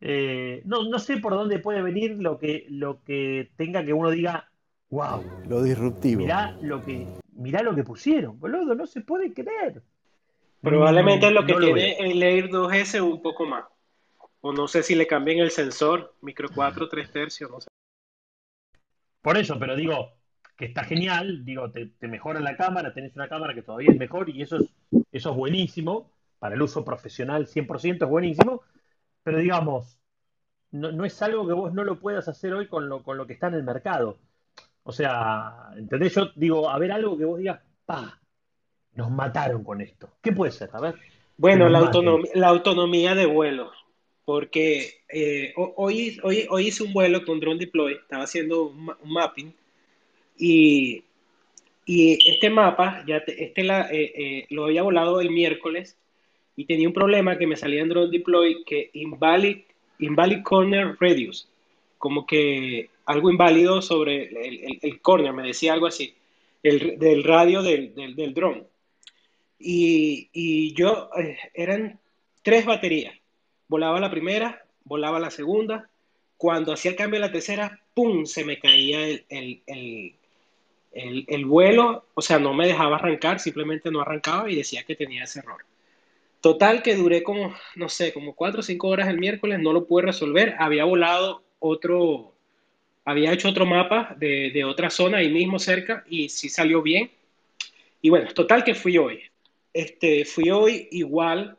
Eh, 0.00 0.62
no, 0.66 0.84
no 0.88 0.98
sé 0.98 1.18
por 1.18 1.34
dónde 1.34 1.58
puede 1.60 1.82
venir 1.82 2.16
lo 2.20 2.38
que, 2.38 2.66
lo 2.70 3.02
que 3.04 3.52
tenga 3.56 3.84
que 3.84 3.92
uno 3.92 4.10
diga, 4.10 4.49
wow. 4.90 5.24
Lo 5.48 5.62
disruptivo. 5.62 6.22
Mirá 6.22 6.56
lo 6.60 6.84
que, 6.84 7.06
mirá 7.32 7.62
lo 7.62 7.74
que 7.74 7.84
pusieron, 7.84 8.38
boludo, 8.38 8.74
no 8.74 8.86
se 8.86 9.00
puede 9.00 9.32
creer. 9.32 9.82
Probablemente 10.60 11.26
es 11.26 11.32
lo 11.32 11.46
que 11.46 11.54
tiene 11.54 11.96
el 11.98 12.22
Air 12.22 12.50
2S 12.50 13.00
un 13.00 13.22
poco 13.22 13.46
más. 13.46 13.64
O 14.42 14.52
no 14.52 14.68
sé 14.68 14.82
si 14.82 14.94
le 14.94 15.06
cambian 15.06 15.38
el 15.38 15.50
sensor, 15.50 16.14
micro 16.22 16.48
4, 16.54 16.88
3 16.88 17.10
tercios, 17.10 17.50
no 17.50 17.60
sé. 17.60 17.68
Por 19.22 19.36
eso, 19.36 19.58
pero 19.58 19.76
digo, 19.76 20.12
que 20.56 20.66
está 20.66 20.84
genial, 20.84 21.44
digo, 21.44 21.70
te, 21.70 21.90
mejora 22.06 22.40
la 22.40 22.56
cámara, 22.56 22.92
tenés 22.92 23.14
una 23.16 23.28
cámara 23.28 23.54
que 23.54 23.62
todavía 23.62 23.90
es 23.90 23.98
mejor 23.98 24.28
y 24.28 24.42
eso 24.42 24.56
es, 24.56 24.74
eso 25.12 25.30
es 25.30 25.36
buenísimo, 25.36 26.10
para 26.38 26.54
el 26.54 26.62
uso 26.62 26.84
profesional 26.84 27.46
100% 27.46 28.04
es 28.04 28.08
buenísimo, 28.08 28.62
pero 29.22 29.38
digamos, 29.38 29.98
no, 30.70 31.04
es 31.04 31.20
algo 31.22 31.46
que 31.46 31.52
vos 31.52 31.72
no 31.74 31.84
lo 31.84 31.98
puedas 31.98 32.28
hacer 32.28 32.52
hoy 32.54 32.66
con 32.66 32.88
lo, 32.88 33.02
con 33.02 33.16
lo 33.16 33.26
que 33.26 33.32
está 33.32 33.48
en 33.48 33.54
el 33.54 33.62
mercado. 33.62 34.18
O 34.82 34.92
sea, 34.92 35.70
¿entendés? 35.76 36.14
Yo 36.14 36.30
digo, 36.34 36.68
a 36.68 36.78
ver 36.78 36.92
algo 36.92 37.16
que 37.16 37.24
vos 37.24 37.38
digas, 37.38 37.60
pa, 37.84 38.18
nos 38.94 39.10
mataron 39.10 39.62
con 39.62 39.80
esto. 39.80 40.10
¿Qué 40.20 40.32
puede 40.32 40.52
ser? 40.52 40.70
A 40.72 40.80
ver. 40.80 40.94
Bueno, 41.36 41.68
la, 41.68 41.78
autonomía, 41.78 42.30
la 42.34 42.48
autonomía 42.48 43.14
de 43.14 43.26
vuelo 43.26 43.72
porque 44.30 45.00
eh, 45.08 45.52
hoy, 45.56 46.16
hoy, 46.22 46.46
hoy 46.48 46.68
hice 46.68 46.84
un 46.84 46.92
vuelo 46.92 47.24
con 47.24 47.40
Drone 47.40 47.58
Deploy, 47.58 47.94
estaba 47.94 48.22
haciendo 48.22 48.66
un 48.66 49.12
mapping 49.12 49.52
y, 50.38 51.02
este 51.84 52.48
mapa, 52.48 53.02
ya 53.08 53.16
este 53.26 53.64
la, 53.64 53.90
eh, 53.90 54.12
eh, 54.14 54.46
lo 54.50 54.66
había 54.66 54.84
volado 54.84 55.20
el 55.20 55.30
miércoles 55.30 55.98
y 56.54 56.66
tenía 56.66 56.86
un 56.86 56.94
problema 56.94 57.38
que 57.38 57.48
me 57.48 57.56
salía 57.56 57.82
en 57.82 57.88
Drone 57.88 58.12
Deploy 58.12 58.62
que 58.62 58.90
invalid, 58.92 59.62
invalid 59.98 60.44
corner 60.44 60.96
radius, 61.00 61.48
como 61.98 62.24
que 62.24 62.88
algo 63.10 63.28
inválido 63.28 63.82
sobre 63.82 64.24
el, 64.24 64.78
el, 64.80 65.00
corner, 65.00 65.32
me 65.32 65.48
decía 65.48 65.72
algo 65.72 65.86
así, 65.86 66.14
el, 66.62 66.96
del 66.96 67.24
radio 67.24 67.60
del, 67.60 67.92
del, 67.94 68.34
drone. 68.34 68.64
Y, 69.58 70.72
yo, 70.74 71.10
eh, 71.18 71.36
eran 71.54 71.98
tres 72.42 72.64
baterías. 72.64 73.14
Volaba 73.66 73.98
la 73.98 74.10
primera, 74.10 74.64
volaba 74.84 75.18
la 75.18 75.30
segunda. 75.30 75.90
Cuando 76.36 76.72
hacía 76.72 76.92
el 76.92 76.96
cambio 76.96 77.18
la 77.18 77.32
tercera, 77.32 77.80
¡pum! 77.94 78.26
Se 78.26 78.44
me 78.44 78.60
caía 78.60 79.04
el, 79.28 79.64
el, 80.92 81.46
vuelo, 81.46 82.06
o 82.14 82.22
sea, 82.22 82.38
no 82.38 82.54
me 82.54 82.68
dejaba 82.68 82.96
arrancar, 82.96 83.40
simplemente 83.40 83.90
no 83.90 84.00
arrancaba 84.00 84.48
y 84.48 84.54
decía 84.54 84.84
que 84.84 84.94
tenía 84.94 85.24
ese 85.24 85.40
error. 85.40 85.64
Total 86.40 86.82
que 86.82 86.94
duré 86.94 87.24
como, 87.24 87.54
no 87.74 87.88
sé, 87.88 88.12
como 88.12 88.36
cuatro 88.36 88.60
o 88.60 88.62
cinco 88.62 88.86
horas 88.86 89.08
el 89.08 89.18
miércoles, 89.18 89.58
no 89.58 89.72
lo 89.72 89.86
pude 89.86 90.04
resolver. 90.04 90.54
Había 90.60 90.84
volado 90.84 91.42
otro, 91.58 92.34
había 93.04 93.32
hecho 93.32 93.48
otro 93.48 93.66
mapa 93.66 94.14
de, 94.18 94.64
otra 94.64 94.90
zona 94.90 95.18
ahí 95.18 95.30
mismo 95.30 95.58
cerca 95.58 96.04
y 96.08 96.28
sí 96.28 96.48
salió 96.48 96.82
bien. 96.82 97.10
Y 98.02 98.10
bueno, 98.10 98.32
total 98.32 98.64
que 98.64 98.74
fui 98.74 98.98
hoy. 98.98 99.22
Este, 99.72 100.24
fui 100.24 100.50
hoy 100.50 100.88
igual, 100.90 101.56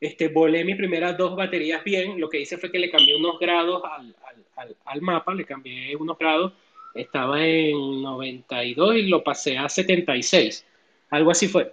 este, 0.00 0.28
volé 0.28 0.64
mis 0.64 0.76
primeras 0.76 1.16
dos 1.16 1.36
baterías 1.36 1.82
bien. 1.84 2.20
Lo 2.20 2.28
que 2.28 2.40
hice 2.40 2.58
fue 2.58 2.70
que 2.70 2.78
le 2.78 2.90
cambié 2.90 3.16
unos 3.16 3.38
grados 3.38 3.82
al, 3.84 4.14
al, 4.56 4.76
al 4.84 5.02
mapa, 5.02 5.34
le 5.34 5.44
cambié 5.44 5.96
unos 5.96 6.18
grados 6.18 6.52
estaba 6.94 7.44
en 7.46 8.02
92 8.02 8.96
y 8.96 9.02
lo 9.02 9.22
pasé 9.22 9.58
a 9.58 9.68
76, 9.68 10.66
algo 11.10 11.30
así 11.30 11.48
fue. 11.48 11.72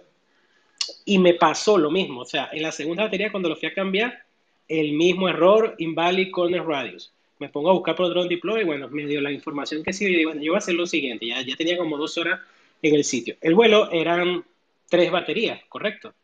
Y 1.04 1.18
me 1.18 1.34
pasó 1.34 1.78
lo 1.78 1.90
mismo, 1.90 2.20
o 2.20 2.24
sea, 2.24 2.50
en 2.52 2.62
la 2.62 2.72
segunda 2.72 3.04
batería 3.04 3.30
cuando 3.30 3.48
lo 3.48 3.56
fui 3.56 3.68
a 3.68 3.74
cambiar, 3.74 4.24
el 4.68 4.92
mismo 4.92 5.28
error, 5.28 5.74
invalid 5.78 6.30
corner 6.30 6.64
radius. 6.64 7.12
Me 7.38 7.48
pongo 7.48 7.70
a 7.70 7.74
buscar 7.74 7.94
por 7.94 8.08
drone 8.08 8.28
deploy, 8.28 8.64
bueno, 8.64 8.88
me 8.88 9.06
dio 9.06 9.20
la 9.20 9.30
información 9.30 9.82
que 9.82 9.92
sí, 9.92 10.06
y 10.06 10.24
bueno, 10.24 10.40
yo 10.42 10.52
voy 10.52 10.56
a 10.56 10.58
hacer 10.58 10.74
lo 10.74 10.86
siguiente, 10.86 11.26
ya, 11.26 11.40
ya 11.42 11.56
tenía 11.56 11.76
como 11.76 11.96
dos 11.96 12.18
horas 12.18 12.40
en 12.82 12.94
el 12.94 13.04
sitio. 13.04 13.36
El 13.40 13.54
vuelo 13.54 13.90
eran 13.92 14.44
tres 14.88 15.10
baterías, 15.10 15.60
correcto. 15.68 16.14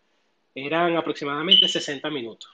Eran 0.55 0.97
aproximadamente 0.97 1.69
60 1.69 2.11
minutos. 2.11 2.51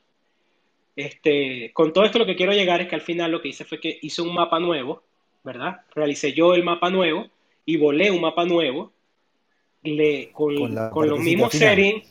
Este, 0.96 1.70
con 1.72 1.92
todo 1.92 2.04
esto 2.04 2.18
lo 2.18 2.26
que 2.26 2.36
quiero 2.36 2.52
llegar 2.52 2.80
es 2.80 2.88
que 2.88 2.94
al 2.94 3.00
final 3.00 3.30
lo 3.30 3.40
que 3.40 3.48
hice 3.48 3.64
fue 3.64 3.80
que 3.80 3.98
hice 4.02 4.22
un 4.22 4.34
mapa 4.34 4.58
nuevo 4.58 5.02
¿verdad? 5.42 5.80
Realicé 5.94 6.32
yo 6.32 6.54
el 6.54 6.64
mapa 6.64 6.90
nuevo 6.90 7.28
y 7.64 7.76
volé 7.76 8.10
un 8.10 8.20
mapa 8.20 8.44
nuevo 8.44 8.92
le, 9.82 10.30
con, 10.32 10.90
con, 10.90 11.08
los 11.08 11.18
mismos 11.20 11.52
settings, 11.52 12.06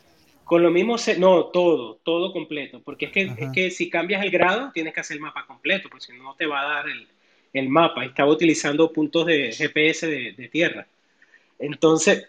con 0.49 0.63
los 0.63 0.71
mismos, 0.71 1.07
no, 1.19 1.45
todo, 1.45 1.99
todo 2.01 2.33
completo, 2.33 2.81
porque 2.83 3.05
es 3.05 3.12
que, 3.12 3.21
es 3.38 3.51
que 3.53 3.69
si 3.69 3.88
cambias 3.88 4.23
el 4.23 4.31
grado 4.31 4.71
tienes 4.73 4.95
que 4.95 4.99
hacer 4.99 5.17
el 5.17 5.21
mapa 5.21 5.45
completo, 5.45 5.89
porque 5.89 6.05
si 6.07 6.13
no 6.13 6.33
te 6.33 6.47
va 6.47 6.62
a 6.62 6.73
dar 6.73 6.89
el, 6.89 7.07
el 7.53 7.69
mapa. 7.69 8.03
Estaba 8.03 8.31
utilizando 8.31 8.91
puntos 8.91 9.27
de 9.27 9.51
GPS 9.51 10.07
de, 10.07 10.33
de, 10.33 10.47
tierra. 10.47 10.88
Entonces, 11.59 12.27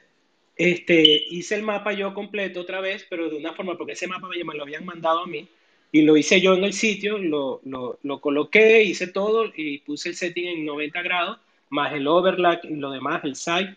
este, 0.55 1.25
hice 1.31 1.55
el 1.55 1.63
mapa 1.63 1.95
yo 1.95 2.13
completo 2.13 2.61
otra 2.61 2.83
vez, 2.83 3.07
pero 3.09 3.31
de 3.31 3.37
una 3.37 3.55
forma, 3.55 3.79
porque 3.79 3.93
ese 3.93 4.07
mapa 4.07 4.29
me 4.29 4.55
lo 4.55 4.65
habían 4.65 4.85
mandado 4.85 5.21
a 5.21 5.27
mí, 5.27 5.49
y 5.91 6.03
lo 6.03 6.19
hice 6.19 6.43
yo 6.43 6.55
en 6.55 6.65
el 6.65 6.75
sitio, 6.75 7.17
lo, 7.17 7.63
lo, 7.65 7.99
lo, 8.03 8.21
coloqué, 8.21 8.83
hice 8.83 9.07
todo 9.07 9.51
y 9.57 9.79
puse 9.79 10.11
el 10.11 10.15
setting 10.15 10.47
en 10.47 10.67
90 10.67 11.01
grados, 11.01 11.39
más 11.71 11.95
el 11.95 12.07
overlap 12.07 12.67
y 12.67 12.75
lo 12.75 12.91
demás, 12.91 13.25
el 13.25 13.35
site. 13.35 13.77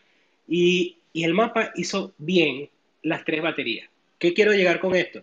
Y, 0.50 0.98
y 1.14 1.24
el 1.24 1.34
mapa 1.34 1.72
hizo 1.78 2.14
bien 2.18 2.70
las 3.04 3.24
tres 3.24 3.42
baterías. 3.42 3.93
¿Qué 4.24 4.34
quiero 4.34 4.54
llegar 4.54 4.80
con 4.80 4.96
esto? 4.96 5.22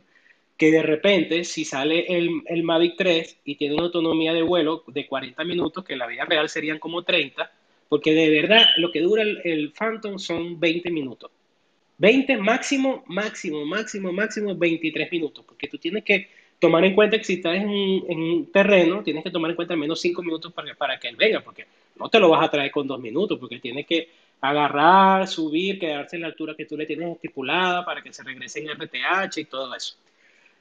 Que 0.59 0.71
de 0.71 0.83
repente, 0.83 1.45
si 1.45 1.65
sale 1.65 2.05
el, 2.19 2.43
el 2.45 2.63
Mavic 2.63 2.97
3 2.99 3.39
y 3.47 3.55
tiene 3.55 3.73
una 3.73 3.85
autonomía 3.85 4.35
de 4.35 4.43
vuelo 4.43 4.85
de 4.89 5.07
40 5.07 5.43
minutos, 5.45 5.83
que 5.87 5.95
en 5.95 6.01
la 6.01 6.07
vida 6.07 6.27
real 6.27 6.51
serían 6.51 6.79
como 6.79 7.03
30, 7.03 7.51
porque 7.89 8.13
de 8.13 8.29
verdad 8.29 8.67
lo 8.77 8.93
que 8.93 9.01
dura 9.01 9.23
el, 9.23 9.41
el 9.43 9.73
Phantom 9.73 10.19
son 10.19 10.61
20 10.61 10.91
minutos. 10.91 11.31
20 11.97 12.37
máximo, 12.37 13.03
máximo, 13.07 13.65
máximo, 13.65 14.13
máximo 14.13 14.55
23 14.55 15.11
minutos, 15.11 15.47
porque 15.49 15.67
tú 15.67 15.79
tienes 15.79 16.05
que 16.05 16.29
tomar 16.59 16.85
en 16.85 16.95
cuenta 16.95 17.17
que 17.17 17.25
si 17.25 17.35
estás 17.37 17.57
en, 17.57 17.71
un 17.71 18.51
terreno, 18.53 19.03
tienes 19.03 19.25
que 19.25 19.31
tomar 19.31 19.53
en 19.53 19.57
cuenta 19.57 19.73
al 19.73 19.81
menos 19.81 19.99
cinco 19.99 20.23
minutos 20.23 20.53
para, 20.53 20.75
para 20.75 21.01
que 21.01 21.09
él 21.09 21.17
venga, 21.17 21.41
porque 21.41 21.65
no 21.97 22.11
te 22.11 22.21
lo 22.21 22.29
vas 22.29 22.45
a 22.45 22.51
traer 22.51 22.71
con 22.71 22.87
dos 22.87 23.01
minutos, 23.01 23.39
porque 23.39 23.61
tienes 23.61 23.87
que 23.87 24.11
agarrar, 24.41 25.27
subir, 25.29 25.79
quedarse 25.79 26.17
en 26.17 26.23
la 26.23 26.29
altura 26.29 26.55
que 26.55 26.67
tú 26.67 26.77
le 26.77 26.87
tienes 26.87 27.15
estipulada 27.15 27.85
para 27.85 28.03
que 28.03 28.13
se 28.13 28.23
regrese 28.23 28.61
en 28.61 28.71
RTH 28.71 29.39
y 29.39 29.45
todo 29.45 29.75
eso. 29.75 29.97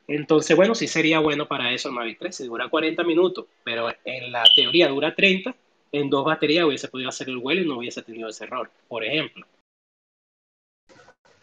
Entonces, 0.08 0.58
bueno, 0.58 0.74
sí 0.74 0.88
sería 0.88 1.20
bueno 1.20 1.48
para 1.48 1.72
eso 1.72 1.89
el 1.89 1.96
Mavic 1.96 2.18
13, 2.18 2.46
dura 2.46 2.68
40 2.68 3.04
minutos, 3.04 3.46
pero 3.63 3.89
en 4.04 4.32
la 4.32 4.44
teoría 4.56 4.88
dura 4.88 5.13
30, 5.13 5.56
en 5.92 6.10
dos 6.10 6.26
baterías 6.26 6.65
hubiese 6.65 6.88
podido 6.88 7.10
hacer 7.10 7.30
el 7.30 7.38
vuelo 7.38 7.62
y 7.62 7.68
no 7.68 7.78
hubiese 7.78 8.02
tenido 8.02 8.28
ese 8.28 8.46
error, 8.46 8.70
por 8.88 9.04
ejemplo. 9.04 9.46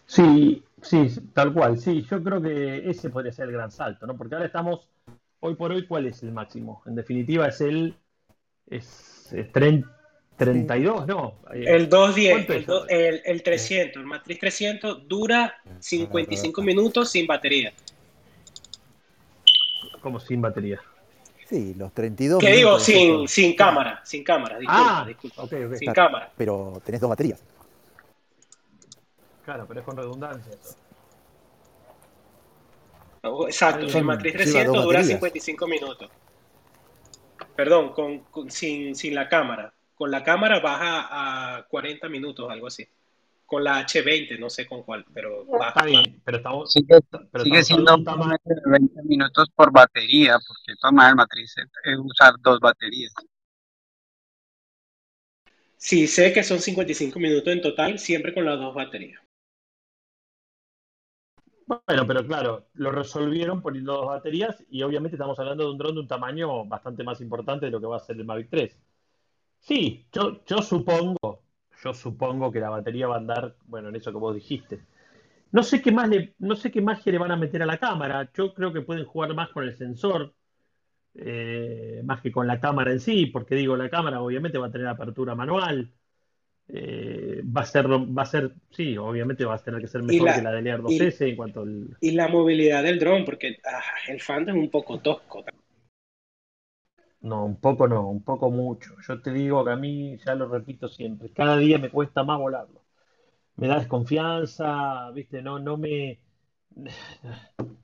Sí, 0.05 0.65
sí, 0.83 1.09
tal 1.33 1.53
cual, 1.53 1.79
sí, 1.79 2.03
yo 2.03 2.23
creo 2.23 2.41
que 2.41 2.89
ese 2.91 3.11
podría 3.11 3.33
ser 3.33 3.47
el 3.47 3.53
gran 3.53 3.71
salto, 3.71 4.07
¿no? 4.07 4.17
Porque 4.17 4.35
ahora 4.35 4.47
estamos, 4.47 4.89
hoy 5.41 5.55
por 5.55 5.73
hoy, 5.73 5.87
¿cuál 5.87 6.07
es 6.07 6.23
el 6.23 6.33
máximo? 6.33 6.83
En 6.87 6.95
definitiva 6.95 7.49
es 7.49 7.61
el, 7.61 7.95
es, 8.69 9.35
32, 10.37 11.07
¿no? 11.07 11.35
El 11.53 11.89
210, 11.89 12.69
el, 12.89 13.23
el, 13.25 13.43
300, 13.43 14.01
el 14.01 14.07
Matriz 14.07 14.39
300 14.39 15.09
dura 15.09 15.55
55 15.81 16.63
minutos 16.63 17.11
sin 17.11 17.27
batería. 17.27 17.73
¿Cómo 20.01 20.21
sin 20.21 20.41
batería? 20.41 20.81
Sí, 21.49 21.75
los 21.75 21.93
32. 21.93 22.41
¿Qué 22.41 22.53
digo? 22.53 22.79
Sin, 22.79 23.29
sin 23.29 23.55
cámara, 23.55 24.01
sin 24.05 24.25
cámara, 24.25 24.59
disculpa, 24.59 25.01
ah, 25.01 25.05
disculpa. 25.07 25.43
Okay, 25.45 25.65
okay. 25.65 25.79
Sin 25.79 25.93
cámara. 25.93 26.31
Pero 26.37 26.83
tenés 26.85 27.01
dos 27.01 27.09
baterías. 27.09 27.43
Claro, 29.45 29.65
pero 29.69 29.81
es 29.81 29.87
con 29.87 29.97
redundancia 29.97 30.53
eso. 30.53 30.77
Oh, 33.23 33.47
exacto, 33.47 33.87
el 33.87 34.05
matriz 34.05 34.35
300 34.35 34.85
dura 34.85 35.03
55 35.03 35.67
minutos. 35.67 36.11
Perdón, 37.55 37.93
con, 37.93 38.51
sin, 38.51 38.95
sin, 38.95 39.15
la 39.15 39.29
cámara. 39.29 39.73
Con 39.97 40.11
la 40.11 40.23
cámara 40.23 40.61
baja 40.61 41.57
a 41.57 41.67
40 41.67 42.09
minutos, 42.09 42.49
algo 42.51 42.69
así. 42.69 42.87
con 43.47 43.65
la 43.65 43.87
H20, 43.87 44.39
no 44.39 44.51
sé 44.51 44.67
con 44.67 44.83
cuál, 44.83 45.05
pero 45.15 45.47
Está 45.69 45.85
bien, 45.85 46.21
pero 46.25 46.37
estamos... 46.37 46.73
Sigue, 46.73 46.99
sigue 47.43 47.65
siendo 47.65 47.97
20 47.97 49.03
minutos 49.05 49.49
por 49.55 49.73
batería, 49.73 50.37
porque 50.47 50.79
toma 50.81 51.09
el 51.09 51.17
matriz 51.17 51.55
es 51.57 51.99
usar 51.99 52.35
dos 52.43 52.59
baterías. 52.61 53.15
Sí, 55.77 56.09
sé 56.09 56.33
que 56.33 56.43
son 56.43 56.59
55 56.59 57.19
minutos 57.19 57.53
en 57.53 57.63
total, 57.63 57.99
siempre 57.99 58.35
con 58.35 58.45
las 58.45 58.59
dos 58.59 58.75
baterías. 58.75 59.23
Bueno, 61.67 62.07
pero 62.07 62.27
claro, 62.27 62.67
lo 62.75 62.91
resolvieron 62.93 63.63
poniendo 63.63 63.95
dos 63.95 64.07
baterías 64.07 64.63
y 64.71 64.83
obviamente 64.83 65.17
estamos 65.17 65.39
hablando 65.39 65.65
de 65.65 65.71
un 65.71 65.79
dron 65.79 65.95
de 65.95 66.01
un 66.01 66.09
tamaño 66.09 66.65
bastante 66.65 67.03
más 67.03 67.21
importante 67.21 67.67
de 67.67 67.73
lo 67.73 67.81
que 67.81 67.87
va 67.87 67.97
a 67.97 68.01
ser 68.01 68.17
el 68.17 68.25
Mavic 68.25 68.49
3. 68.51 68.77
Sí, 69.67 70.07
yo, 70.13 70.45
yo 70.47 70.63
supongo, 70.63 71.43
yo 71.83 71.93
supongo 71.93 72.53
que 72.53 72.61
la 72.61 72.71
batería 72.71 73.09
va 73.09 73.17
a 73.17 73.19
andar, 73.19 73.57
bueno, 73.65 73.89
en 73.89 73.97
eso 73.97 74.13
que 74.13 74.19
vos 74.19 74.33
dijiste. 74.33 74.79
No 75.51 75.65
sé 75.65 75.83
qué 75.83 75.91
más 75.91 76.09
le, 76.09 76.35
no 76.39 76.55
sé 76.55 76.71
qué 76.71 76.81
más 76.81 77.05
le 77.05 77.19
van 77.19 77.33
a 77.33 77.37
meter 77.37 77.65
a 77.65 77.67
la 77.67 77.79
cámara. 77.79 78.31
Yo 78.33 78.55
creo 78.55 78.73
que 78.73 78.83
pueden 78.83 79.05
jugar 79.05 79.35
más 79.35 79.49
con 79.49 79.65
el 79.65 79.77
sensor, 79.77 80.35
eh, 81.17 82.01
más 82.05 82.21
que 82.21 82.31
con 82.31 82.47
la 82.47 82.61
cámara 82.61 82.93
en 82.93 83.01
sí, 83.01 83.27
porque 83.27 83.57
digo, 83.57 83.77
la 83.77 83.91
cámara 83.91 84.21
obviamente 84.21 84.57
va 84.57 84.69
a 84.69 84.71
tener 84.71 84.87
apertura 84.87 85.35
manual. 85.35 85.91
Eh, 86.69 87.43
va 87.45 87.63
a 87.63 87.67
ser, 87.67 87.89
va 87.89 88.23
a 88.23 88.27
ser, 88.27 88.53
sí, 88.71 88.97
obviamente 88.97 89.45
va 89.45 89.57
a 89.57 89.59
tener 89.59 89.81
que 89.81 89.89
ser 89.89 90.03
mejor 90.05 90.33
que 90.33 90.43
la 90.43 90.53
del 90.53 90.67
Air 90.69 90.81
2S 90.81 91.29
en 91.29 91.37
cuanto 91.37 91.63
al... 91.63 91.97
Y 92.01 92.13
la 92.13 92.29
movilidad 92.29 92.85
del 92.85 93.01
dron, 93.01 93.25
porque 93.25 93.59
ah, 93.65 93.83
el 94.07 94.21
Phantom 94.21 94.57
es 94.57 94.63
un 94.63 94.71
poco 94.71 95.01
tosco. 95.01 95.45
No, 97.21 97.45
un 97.45 97.57
poco 97.57 97.89
no, 97.89 98.09
un 98.09 98.23
poco 98.23 98.51
mucho. 98.51 98.95
Yo 99.07 99.21
te 99.21 99.33
digo 99.33 99.65
que 99.65 99.71
a 99.73 99.77
mí, 99.77 100.17
ya 100.25 100.35
lo 100.35 100.49
repito 100.49 100.89
siempre, 100.89 101.31
cada 101.31 101.57
día 101.57 101.79
me 101.79 101.91
cuesta 101.91 102.23
más 102.23 102.39
volarlo. 102.39 102.83
Me 103.57 103.69
da 103.69 103.79
desconfianza, 103.79 105.11
viste, 105.11 105.43
no, 105.43 105.59
no 105.59 105.77
me... 105.77 106.21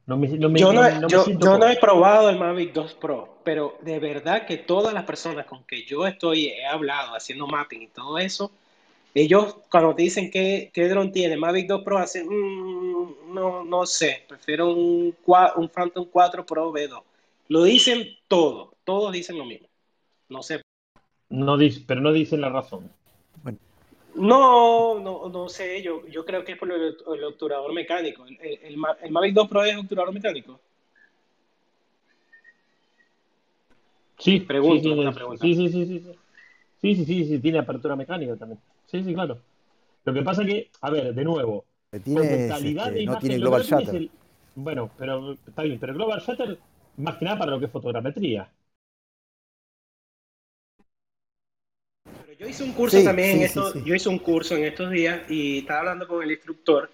No 0.05 0.19
me, 0.19 0.29
no 0.29 0.51
me, 0.51 0.61
yo 0.61 0.73
no, 0.73 1.09
yo, 1.09 1.25
yo 1.27 1.57
no 1.57 1.67
he 1.67 1.77
probado 1.77 2.29
el 2.29 2.39
Mavic 2.39 2.75
2 2.75 2.95
Pro, 2.95 3.39
pero 3.43 3.79
de 3.81 3.99
verdad 3.99 4.45
que 4.45 4.59
todas 4.59 4.93
las 4.93 5.05
personas 5.05 5.47
con 5.47 5.65
que 5.65 5.85
yo 5.87 6.07
estoy, 6.07 6.49
he 6.49 6.67
hablado 6.67 7.15
haciendo 7.15 7.47
mapping 7.47 7.83
y 7.83 7.87
todo 7.87 8.19
eso, 8.19 8.51
ellos 9.15 9.57
cuando 9.71 9.95
te 9.95 10.03
dicen 10.03 10.31
qué, 10.31 10.71
qué 10.75 10.89
dron 10.89 11.11
tiene 11.11 11.39
Mavic 11.39 11.69
2 11.69 11.83
Pro, 11.83 11.99
hacen, 11.99 12.27
mm, 12.29 13.33
no, 13.33 13.65
no 13.65 13.87
sé, 13.87 14.25
prefiero 14.29 14.75
un, 14.75 15.17
un 15.57 15.69
Phantom 15.69 16.07
4 16.11 16.45
Pro 16.45 16.73
V2. 16.73 17.03
Lo 17.49 17.65
dicen 17.65 18.07
todos, 18.29 18.71
todos 18.85 19.13
dicen 19.13 19.39
lo 19.39 19.45
mismo. 19.45 19.69
No 20.29 20.43
sé. 20.43 20.63
No 21.29 21.57
dice, 21.57 21.83
pero 21.87 22.01
no 22.01 22.13
dicen 22.13 22.41
la 22.41 22.49
razón. 22.49 22.91
Bueno. 23.43 23.59
No, 24.15 24.99
no, 25.01 25.29
no 25.29 25.49
sé, 25.49 25.83
yo, 25.83 26.07
yo 26.09 26.25
creo 26.25 26.45
que 26.45 26.53
es 26.53 26.59
por 26.59 26.71
el, 26.71 27.25
obturador 27.25 27.73
mecánico. 27.73 28.27
El, 28.27 28.39
el, 28.41 28.77
el, 29.03 29.11
Mavic 29.11 29.35
2 29.35 29.49
Pro 29.49 29.65
es 29.65 29.77
obturador 29.77 30.13
mecánico. 30.13 30.61
Sí, 34.19 34.39
sí, 34.39 34.41
pregunta. 34.41 35.13
Sí, 35.41 35.55
sí, 35.55 35.69
sí, 35.69 35.87
sí, 35.87 36.01
sí. 36.01 36.13
Sí, 36.81 37.05
sí, 37.05 37.25
sí, 37.27 37.39
tiene 37.39 37.59
apertura 37.59 37.97
mecánica 37.97 38.37
también. 38.37 38.61
Sí, 38.87 39.03
sí, 39.03 39.15
claro. 39.15 39.39
Lo 40.05 40.13
que 40.13 40.23
pasa 40.23 40.45
que, 40.45 40.71
a 40.81 40.91
ver, 40.91 41.15
de 41.15 41.25
nuevo, 41.25 41.65
tiene, 42.03 42.49
calidad 42.49 42.91
de 42.91 43.03
imagen, 43.03 43.07
no 43.07 43.19
tiene 43.19 43.39
Global 43.39 43.63
Shutter. 43.63 44.09
bueno, 44.57 44.91
pero 44.99 45.33
está 45.47 45.63
bien, 45.63 45.79
pero 45.79 45.95
Global 45.95 46.21
Shutter 46.21 46.59
más 46.97 47.17
que 47.17 47.25
nada 47.25 47.39
para 47.39 47.51
lo 47.53 47.59
que 47.59 47.67
es 47.67 47.73
fotogrametría. 47.73 48.49
Pero 52.05 52.33
yo 52.39 52.47
hice 52.47 52.65
un 52.65 52.73
curso 52.73 53.03
también 53.03 53.39
en 53.39 53.43
estos, 53.43 53.85
yo 53.85 53.95
hice 53.95 54.09
un 54.09 54.19
curso 54.19 54.57
en 54.57 54.65
estos 54.65 54.91
días 54.91 55.31
y 55.31 55.59
estaba 55.59 55.81
hablando 55.81 56.07
con 56.07 56.23
el 56.23 56.31
instructor 56.31 56.91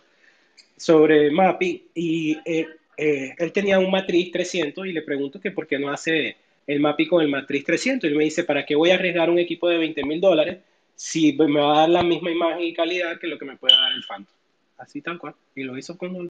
sobre 0.77 1.31
mapping 1.31 1.83
y 1.95 2.39
eh, 2.45 2.67
eh, 2.97 3.35
él 3.39 3.53
tenía 3.53 3.79
un 3.79 3.91
matriz 3.91 4.31
300 4.31 4.87
y 4.87 4.93
le 4.93 5.03
pregunto 5.03 5.41
que 5.41 5.51
por 5.51 5.67
qué 5.67 5.79
no 5.79 5.91
hace 5.91 6.37
el 6.67 6.81
mapping 6.81 7.09
con 7.09 7.23
el 7.23 7.29
matriz 7.29 7.65
300 7.65 8.09
y 8.09 8.13
él 8.13 8.19
me 8.19 8.25
dice, 8.25 8.45
¿para 8.45 8.65
qué 8.65 8.75
voy 8.75 8.91
a 8.91 8.95
arriesgar 8.95 9.31
un 9.31 9.39
equipo 9.39 9.69
de 9.69 9.79
20 9.79 10.05
mil 10.05 10.21
dólares 10.21 10.59
si 10.99 11.33
me 11.33 11.61
va 11.61 11.77
a 11.77 11.81
dar 11.81 11.91
la 11.91 12.03
misma 12.03 12.31
imagen 12.31 12.61
y 12.61 12.75
calidad 12.75 13.21
que 13.21 13.29
lo 13.29 13.39
que 13.39 13.45
me 13.45 13.57
puede 13.57 13.75
dar 13.75 13.93
el 13.93 14.03
Phantom. 14.03 14.35
Así 14.79 15.01
tal 15.01 15.17
cual. 15.17 15.35
Y 15.55 15.63
lo 15.63 15.79
hizo 15.79 15.97
con 15.97 16.29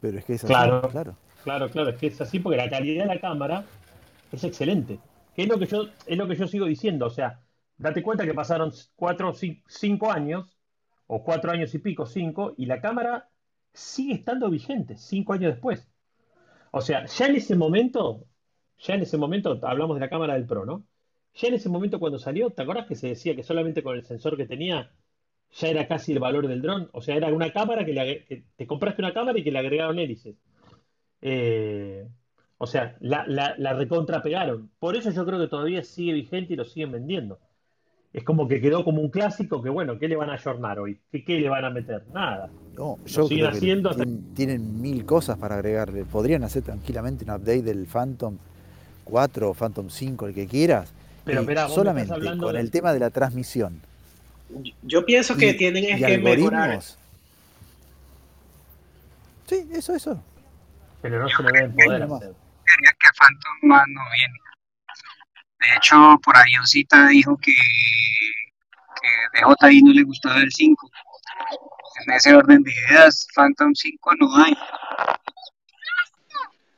Pero 0.00 0.18
es 0.18 0.24
que 0.24 0.34
es 0.34 0.44
así, 0.44 0.52
claro, 0.52 0.88
claro. 0.88 1.16
Claro, 1.42 1.70
claro, 1.70 1.90
es 1.90 1.96
que 1.96 2.08
es 2.08 2.20
así 2.20 2.38
porque 2.38 2.56
la 2.58 2.68
calidad 2.68 3.04
de 3.04 3.14
la 3.14 3.20
cámara 3.20 3.64
es 4.32 4.44
excelente. 4.44 4.98
Que 5.34 5.42
es 5.42 5.48
lo 5.48 5.58
que 5.58 5.66
yo, 5.66 5.88
es 6.06 6.18
lo 6.18 6.28
que 6.28 6.36
yo 6.36 6.46
sigo 6.46 6.66
diciendo. 6.66 7.06
O 7.06 7.10
sea, 7.10 7.40
date 7.78 8.02
cuenta 8.02 8.24
que 8.24 8.34
pasaron 8.34 8.72
cuatro, 8.96 9.32
cinco 9.34 10.10
años, 10.10 10.58
o 11.06 11.24
cuatro 11.24 11.50
años 11.50 11.74
y 11.74 11.78
pico, 11.78 12.06
cinco, 12.06 12.54
y 12.56 12.66
la 12.66 12.80
cámara 12.80 13.28
sigue 13.72 14.14
estando 14.14 14.50
vigente, 14.50 14.96
cinco 14.96 15.32
años 15.32 15.52
después. 15.54 15.88
O 16.72 16.80
sea, 16.80 17.06
ya 17.06 17.26
en 17.26 17.36
ese 17.36 17.56
momento, 17.56 18.26
ya 18.78 18.94
en 18.94 19.02
ese 19.02 19.16
momento, 19.16 19.58
hablamos 19.62 19.96
de 19.96 20.00
la 20.00 20.10
cámara 20.10 20.34
del 20.34 20.46
Pro, 20.46 20.64
¿no? 20.64 20.86
Ya 21.34 21.48
en 21.48 21.54
ese 21.54 21.68
momento 21.68 21.98
cuando 22.00 22.18
salió, 22.18 22.50
¿te 22.50 22.62
acuerdas 22.62 22.86
que 22.86 22.96
se 22.96 23.08
decía 23.08 23.34
que 23.36 23.42
solamente 23.42 23.82
con 23.82 23.96
el 23.96 24.04
sensor 24.04 24.36
que 24.36 24.46
tenía 24.46 24.92
ya 25.52 25.68
era 25.68 25.88
casi 25.88 26.12
el 26.12 26.20
valor 26.20 26.48
del 26.48 26.62
dron? 26.62 26.90
O 26.92 27.02
sea, 27.02 27.16
era 27.16 27.28
una 27.32 27.52
cámara 27.52 27.84
que, 27.84 27.92
le, 27.92 28.44
te 28.56 28.66
compraste 28.66 29.02
una 29.02 29.14
cámara 29.14 29.38
y 29.38 29.44
que 29.44 29.50
le 29.52 29.58
agregaron 29.58 29.98
hélices. 29.98 30.36
Eh, 31.22 32.06
o 32.58 32.66
sea, 32.66 32.96
la, 33.00 33.24
la, 33.26 33.54
la 33.56 33.72
recontra 33.72 34.22
pegaron. 34.22 34.70
Por 34.78 34.96
eso 34.96 35.10
yo 35.10 35.24
creo 35.24 35.38
que 35.38 35.48
todavía 35.48 35.82
sigue 35.82 36.12
vigente 36.12 36.52
y 36.52 36.56
lo 36.56 36.64
siguen 36.64 36.92
vendiendo. 36.92 37.38
Es 38.12 38.24
como 38.24 38.48
que 38.48 38.60
quedó 38.60 38.84
como 38.84 39.00
un 39.00 39.08
clásico 39.08 39.62
que, 39.62 39.70
bueno, 39.70 39.98
¿qué 39.98 40.08
le 40.08 40.16
van 40.16 40.30
a 40.30 40.34
ayornar 40.34 40.80
hoy? 40.80 40.98
¿Qué, 41.12 41.24
qué 41.24 41.38
le 41.38 41.48
van 41.48 41.64
a 41.64 41.70
meter? 41.70 42.02
Nada. 42.12 42.50
No, 42.76 42.98
yo 43.06 43.28
creo 43.28 43.48
haciendo 43.48 43.90
tienen, 44.34 44.80
mil 44.80 45.04
cosas 45.04 45.38
para 45.38 45.54
agregarle. 45.54 46.04
Podrían 46.04 46.42
hacer 46.42 46.62
tranquilamente 46.62 47.24
un 47.24 47.30
update 47.30 47.62
del 47.62 47.86
Phantom 47.86 48.36
4 49.04 49.50
o 49.50 49.54
Phantom 49.54 49.88
5, 49.88 50.26
el 50.26 50.34
que 50.34 50.46
quieras, 50.46 50.92
pero, 51.24 51.44
solamente 51.68 52.14
con 52.38 52.56
el 52.56 52.70
tema 52.70 52.92
de 52.92 52.98
la 53.00 53.10
transmisión. 53.10 53.80
Yo 54.82 55.04
pienso 55.04 55.36
que 55.36 55.54
tienen 55.54 55.96
que 55.98 56.18
mejorar. 56.18 56.80
Sí, 59.46 59.68
eso, 59.72 59.94
eso. 59.94 60.20
Pero 61.02 61.20
no 61.20 61.28
se 61.28 61.42
lo 61.42 61.50
deben 61.50 61.74
poder 61.74 62.02
hacer. 62.02 62.34
que 62.98 63.08
Phantom 63.18 63.58
más 63.62 63.84
no 63.88 64.00
viene. 64.16 64.38
De 65.60 65.76
hecho, 65.76 66.18
por 66.24 66.36
ahí 66.36 66.56
Osita 66.62 67.08
dijo 67.08 67.36
que, 67.36 67.52
que 67.52 69.40
DJI 69.40 69.82
no 69.82 69.92
le 69.92 70.02
gustaba 70.04 70.40
el 70.40 70.50
5. 70.50 70.90
En 72.06 72.14
ese 72.14 72.34
orden 72.34 72.62
de 72.62 72.72
ideas, 72.72 73.26
Phantom 73.34 73.74
5 73.74 74.10
no 74.20 74.36
hay. 74.36 74.54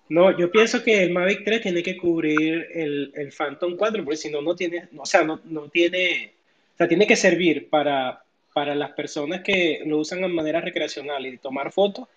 No, 0.08 0.36
yo 0.36 0.50
pienso 0.50 0.82
que 0.82 1.04
el 1.04 1.12
Mavic 1.12 1.44
3 1.44 1.62
tiene 1.62 1.82
que 1.82 1.96
cubrir 1.96 2.68
el, 2.74 3.12
el 3.14 3.32
Phantom 3.32 3.76
4, 3.76 4.04
porque 4.04 4.16
si 4.18 4.30
no, 4.30 4.42
no 4.42 4.54
tiene, 4.54 4.88
o 4.96 5.06
sea, 5.06 5.22
no, 5.24 5.40
no 5.44 5.68
tiene, 5.68 6.34
o 6.74 6.76
sea, 6.76 6.86
tiene 6.86 7.06
que 7.06 7.16
servir 7.16 7.70
para, 7.70 8.22
para 8.52 8.74
las 8.74 8.90
personas 8.90 9.40
que 9.40 9.82
lo 9.86 9.98
usan 9.98 10.20
de 10.20 10.28
manera 10.28 10.60
recreacional 10.60 11.24
y 11.24 11.38
tomar 11.38 11.72
fotos, 11.72 12.08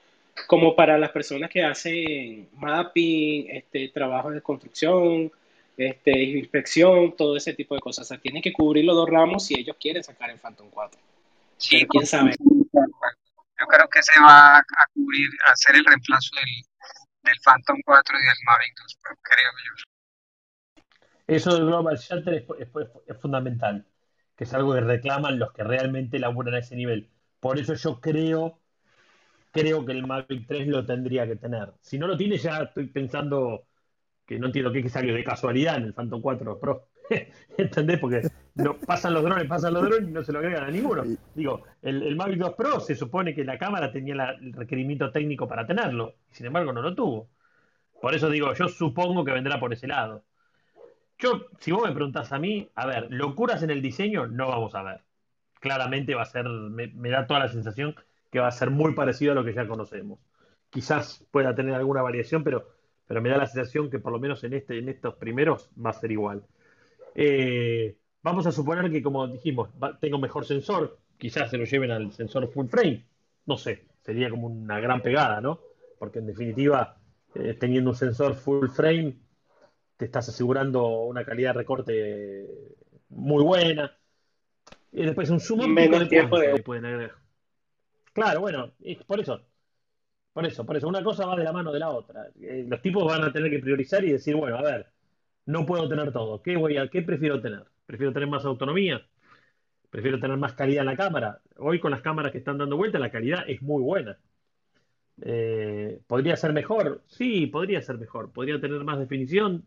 como 0.47 0.75
para 0.75 0.97
las 0.97 1.11
personas 1.11 1.49
que 1.49 1.63
hacen 1.63 2.49
mapping, 2.53 3.47
este, 3.49 3.89
trabajo 3.89 4.31
de 4.31 4.41
construcción, 4.41 5.31
este, 5.77 6.23
inspección, 6.23 7.15
todo 7.15 7.38
ese 7.38 7.53
tipo 7.53 7.75
de 7.75 7.81
cosas. 7.81 8.05
O 8.05 8.07
sea, 8.07 8.17
tiene 8.17 8.41
que 8.41 8.53
cubrir 8.53 8.86
los 8.86 8.95
dos 8.95 9.09
ramos 9.09 9.45
si 9.45 9.59
ellos 9.59 9.75
quieren 9.79 10.03
sacar 10.03 10.29
el 10.29 10.39
Phantom 10.39 10.69
4. 10.69 10.99
Sí, 11.57 11.86
quién 11.88 12.05
sabe. 12.05 12.36
Yo 12.39 13.67
creo 13.67 13.88
que 13.88 14.03
se 14.03 14.19
va 14.19 14.57
a 14.57 14.63
cubrir, 14.93 15.29
a 15.47 15.51
hacer 15.51 15.75
el 15.75 15.86
reemplazo 15.86 16.36
del 16.36 16.65
del 17.25 17.39
Phantom 17.43 17.81
4 17.83 18.17
y 18.17 18.21
del 18.21 18.38
Mavic 18.45 18.75
2 18.77 18.97
creo 19.21 19.51
yo. 19.65 20.83
Eso 21.27 21.53
del 21.55 21.65
Global 21.65 21.97
Shutter 21.97 22.45
es, 23.07 23.19
fundamental, 23.19 23.86
que 24.36 24.43
es 24.43 24.53
algo 24.53 24.73
que 24.75 24.81
reclaman 24.81 25.39
los 25.39 25.51
que 25.53 25.63
realmente 25.63 26.19
laburan 26.19 26.53
a 26.53 26.59
ese 26.59 26.75
nivel. 26.75 27.09
Por 27.39 27.57
eso 27.57 27.73
yo 27.73 27.99
creo, 27.99 28.59
creo 29.56 29.86
que 29.86 29.93
el 29.93 30.06
Mavic 30.06 30.45
3 30.47 30.68
lo 30.68 30.86
tendría 30.86 31.26
que 31.26 31.38
tener. 31.38 31.74
Si 31.82 31.97
no 31.97 32.08
lo 32.08 32.18
tiene, 32.18 32.38
ya 32.38 32.60
estoy 32.60 32.88
pensando 32.88 33.66
que 34.26 34.38
no 34.38 34.47
entiendo 34.47 34.72
qué 34.72 34.84
que 34.84 34.89
salió 34.89 35.14
de 35.14 35.24
casualidad 35.24 35.78
en 35.78 35.84
el 35.86 35.93
Phantom 35.93 36.22
4 36.22 36.60
Pro. 36.60 36.88
¿Entendés? 37.58 37.99
Porque 37.99 38.28
no, 38.56 38.78
pasan 38.78 39.14
los 39.14 39.24
drones, 39.24 39.45
pasan 39.47 39.74
los 39.74 39.84
drones 39.84 40.10
y 40.10 40.12
no 40.12 40.24
se 40.24 40.34
lo 40.34 40.39
agregan 40.39 40.66
a 40.66 40.72
ninguno. 40.72 41.03
Digo, 41.34 41.64
el, 41.82 42.03
el 42.03 42.16
Mavic 42.16 42.39
2 42.39 42.53
Pro 42.56 42.80
se 42.80 42.95
supone 42.95 43.34
que 43.34 43.43
la 43.43 43.58
cámara 43.58 43.91
tenía 43.91 44.36
el 44.41 44.53
requerimiento 44.53 45.12
técnico 45.12 45.47
para 45.47 45.66
tenerlo, 45.66 46.16
sin 46.32 46.47
embargo 46.47 46.74
no 46.74 46.82
lo 46.82 46.93
tuvo. 46.93 47.30
Por 48.01 48.14
eso 48.14 48.30
digo, 48.30 48.53
yo 48.53 48.68
supongo 48.68 49.24
que 49.26 49.32
vendrá 49.32 49.60
por 49.60 49.74
ese 49.74 49.88
lado. 49.88 50.24
Yo, 51.18 51.47
si 51.60 51.72
vos 51.72 51.84
me 51.88 51.93
preguntás 51.93 52.32
a 52.34 52.39
mí, 52.39 52.70
a 52.76 52.86
ver, 52.86 53.08
locuras 53.10 53.64
en 53.64 53.70
el 53.70 53.82
diseño 53.82 54.28
no 54.28 54.47
vamos 54.47 54.76
a 54.76 54.84
ver. 54.84 55.01
Claramente 55.60 56.14
va 56.14 56.24
a 56.24 56.26
ser, 56.26 56.47
me, 56.47 57.10
da 57.10 57.26
toda 57.26 57.39
la 57.39 57.47
sensación 57.47 57.95
que 58.36 58.41
va 58.41 58.49
a 58.49 58.51
ser 58.51 58.69
muy 58.69 58.93
parecido 58.93 59.31
a 59.31 59.36
lo 59.36 59.45
que 59.45 59.53
ya 59.53 59.65
conocemos. 59.65 60.19
Quizás 60.69 61.25
pueda 61.31 61.55
tener 61.55 61.73
alguna 61.73 62.01
variación, 62.01 62.43
pero, 62.43 62.67
pero 63.07 63.21
me 63.21 63.29
da 63.29 63.38
la 63.38 63.47
sensación 63.47 63.89
que 63.89 63.97
por 63.97 64.11
lo 64.11 64.19
menos 64.19 64.43
en, 64.43 64.51
este, 64.51 64.77
en 64.77 64.89
estos 64.89 65.15
primeros 65.15 65.69
va 65.73 65.91
a 65.91 65.93
ser 65.93 66.11
igual. 66.11 66.43
Eh, 67.15 67.95
vamos 68.21 68.45
a 68.45 68.51
suponer 68.51 68.91
que, 68.91 69.01
como 69.01 69.25
dijimos, 69.25 69.69
tengo 70.01 70.19
mejor 70.19 70.43
sensor, 70.43 70.99
quizás 71.17 71.49
se 71.49 71.57
lo 71.57 71.63
lleven 71.63 71.91
al 71.91 72.11
sensor 72.11 72.51
full 72.51 72.67
frame. 72.67 73.05
No 73.45 73.55
sé, 73.55 73.86
sería 74.01 74.29
como 74.29 74.47
una 74.47 74.81
gran 74.81 75.01
pegada, 75.01 75.39
¿no? 75.39 75.61
Porque 75.97 76.19
en 76.19 76.27
definitiva, 76.27 76.97
eh, 77.36 77.55
teniendo 77.57 77.91
un 77.91 77.95
sensor 77.95 78.33
full 78.36 78.67
frame, 78.67 79.15
te 79.95 80.03
estás 80.03 80.27
asegurando 80.27 80.86
una 81.03 81.23
calidad 81.23 81.51
de 81.51 81.59
recorte 81.59 82.75
muy 83.07 83.45
buena. 83.45 83.97
Y 84.91 85.05
después 85.05 85.29
un 85.29 85.39
zoom 85.39 85.73
menos 85.73 86.09
tiempo 86.09 86.38
de... 86.38 86.61
Claro, 88.16 88.39
bueno, 88.41 88.74
por 89.07 89.20
eso. 89.20 89.41
Por 90.34 90.45
eso, 90.45 90.66
por 90.66 90.78
eso. 90.78 90.88
Una 90.89 91.03
cosa 91.03 91.26
va 91.28 91.36
de 91.38 91.43
la 91.45 91.53
mano 91.53 91.72
de 91.74 91.80
la 91.80 91.89
otra. 91.91 92.28
Eh, 92.41 92.66
los 92.68 92.82
tipos 92.82 93.05
van 93.05 93.24
a 93.24 93.34
tener 93.34 93.51
que 93.51 93.59
priorizar 93.59 94.03
y 94.05 94.11
decir, 94.13 94.36
bueno, 94.36 94.57
a 94.57 94.63
ver, 94.63 94.88
no 95.47 95.66
puedo 95.66 95.89
tener 95.89 96.11
todo. 96.13 96.41
¿Qué 96.43 96.57
voy 96.57 96.78
a, 96.78 96.89
qué 96.89 97.01
prefiero 97.03 97.41
tener? 97.41 97.66
¿Prefiero 97.86 98.13
tener 98.13 98.30
más 98.30 98.45
autonomía? 98.45 99.01
¿Prefiero 99.91 100.20
tener 100.20 100.38
más 100.38 100.53
calidad 100.55 100.82
en 100.84 100.88
la 100.88 100.97
cámara? 100.97 101.41
Hoy 101.57 101.80
con 101.82 101.91
las 101.91 102.01
cámaras 102.03 102.32
que 102.34 102.39
están 102.39 102.57
dando 102.59 102.78
vuelta, 102.78 102.99
la 102.99 103.11
calidad 103.11 103.45
es 103.49 103.61
muy 103.63 103.82
buena. 103.84 104.20
Eh, 105.22 106.01
¿Podría 106.07 106.36
ser 106.36 106.53
mejor? 106.53 107.03
Sí, 107.07 107.47
podría 107.47 107.82
ser 107.82 107.97
mejor. 107.97 108.32
¿Podría 108.34 108.59
tener 108.59 108.84
más 108.84 108.99
definición? 108.99 109.66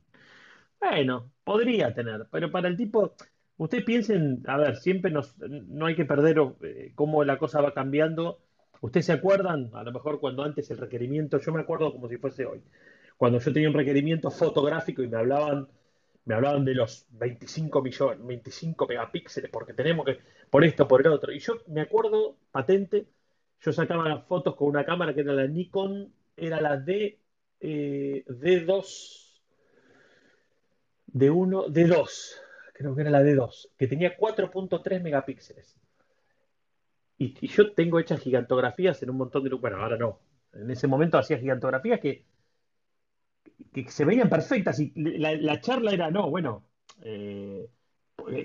Bueno, 0.80 1.32
podría 1.44 1.94
tener, 1.94 2.28
pero 2.32 2.51
para 2.53 2.68
el 2.68 2.76
tipo, 2.76 3.14
ustedes 3.59 3.84
piensen, 3.84 4.42
a 4.46 4.56
ver, 4.56 4.76
siempre 4.76 5.11
nos, 5.11 5.36
no 5.38 5.86
hay 5.86 5.94
que 5.94 6.04
perder 6.04 6.38
eh, 6.62 6.92
cómo 6.94 7.24
la 7.24 7.38
cosa 7.38 7.61
va 7.61 7.74
cambiando. 7.74 8.40
¿Ustedes 8.80 9.06
se 9.06 9.12
acuerdan? 9.12 9.70
A 9.74 9.82
lo 9.82 9.92
mejor 9.92 10.20
cuando 10.20 10.44
antes 10.44 10.70
el 10.70 10.78
requerimiento, 10.78 11.38
yo 11.38 11.52
me 11.52 11.61
acuerdo 11.61 11.92
como 11.92 12.09
si 12.09 12.16
fuese 12.16 12.46
hoy, 12.46 12.62
cuando 13.16 13.40
yo 13.40 13.52
tenía 13.52 13.68
un 13.68 13.74
requerimiento 13.74 14.30
fotográfico 14.30 15.02
y 15.02 15.09
me 15.09 15.16
hablaban, 15.18 15.68
me 16.24 16.34
hablaban 16.34 16.64
de 16.64 16.74
los 16.74 17.06
25 17.11 17.82
millones, 17.82 18.24
25 18.24 18.86
megapíxeles, 18.86 19.50
porque 19.50 19.74
tenemos 19.74 20.06
que, 20.06 20.18
por 20.50 20.64
esto, 20.64 20.86
por 20.86 21.00
el 21.04 21.12
otro. 21.12 21.32
Y 21.32 21.40
yo 21.40 21.54
me 21.66 21.80
acuerdo, 21.80 22.36
patente, 22.52 23.06
yo 23.61 23.72
sacaba 23.72 24.20
fotos 24.22 24.54
con 24.54 24.68
una 24.68 24.84
cámara 24.84 25.12
que 25.14 25.22
era 25.22 25.32
la 25.32 25.46
Nikon, 25.48 26.12
era 26.36 26.61
la 26.61 26.76
D, 26.76 27.18
eh, 27.61 28.24
D2 28.28 29.42
de 31.09 31.30
1, 31.30 31.68
de 31.70 31.86
2, 31.86 32.40
creo 32.78 32.94
que 32.94 33.00
era 33.00 33.10
la 33.10 33.24
de 33.24 33.34
2, 33.34 33.72
que 33.76 33.88
tenía 33.88 34.16
4.3 34.16 35.02
megapíxeles. 35.02 35.76
Y, 37.18 37.34
yo 37.48 37.72
tengo 37.72 37.98
hechas 37.98 38.20
gigantografías 38.20 39.02
en 39.02 39.10
un 39.10 39.16
montón 39.16 39.42
de... 39.42 39.50
Bueno, 39.50 39.78
ahora 39.78 39.96
no. 39.96 40.20
En 40.52 40.70
ese 40.70 40.86
momento 40.86 41.18
hacía 41.18 41.38
gigantografías 41.38 41.98
que, 41.98 42.24
que 43.72 43.90
se 43.90 44.04
veían 44.04 44.28
perfectas 44.28 44.78
y 44.78 44.92
la, 44.94 45.60
charla 45.60 45.90
era, 45.90 46.08
no, 46.12 46.30
bueno, 46.30 46.68
eh, 47.02 47.68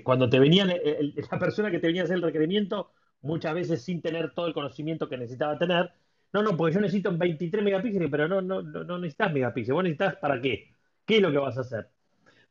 cuando 0.02 0.28
te 0.28 0.40
venían, 0.40 0.68
la 1.30 1.38
persona 1.38 1.70
que 1.70 1.78
te 1.78 1.86
venía 1.86 2.02
a 2.02 2.04
hacer 2.06 2.16
el 2.16 2.22
requerimiento, 2.22 2.90
muchas 3.22 3.54
veces 3.54 3.82
sin 3.82 4.02
tener 4.02 4.34
todo 4.34 4.48
el 4.48 4.54
conocimiento 4.54 5.08
que 5.08 5.16
necesitaba 5.16 5.56
tener, 5.58 5.92
no, 6.32 6.42
no, 6.42 6.56
porque 6.56 6.74
yo 6.74 6.80
necesito 6.80 7.16
23 7.16 7.62
megapíxeles, 7.62 8.10
pero 8.10 8.26
no, 8.26 8.42
no, 8.42 8.62
no, 8.62 8.82
no 8.82 8.98
necesitas 8.98 9.32
megapíxeles, 9.32 9.74
vos 9.74 9.84
necesitas 9.84 10.16
para 10.16 10.40
qué, 10.40 10.74
qué 11.06 11.16
es 11.18 11.22
lo 11.22 11.30
que 11.30 11.38
vas 11.38 11.56
a 11.56 11.60
hacer. 11.60 11.93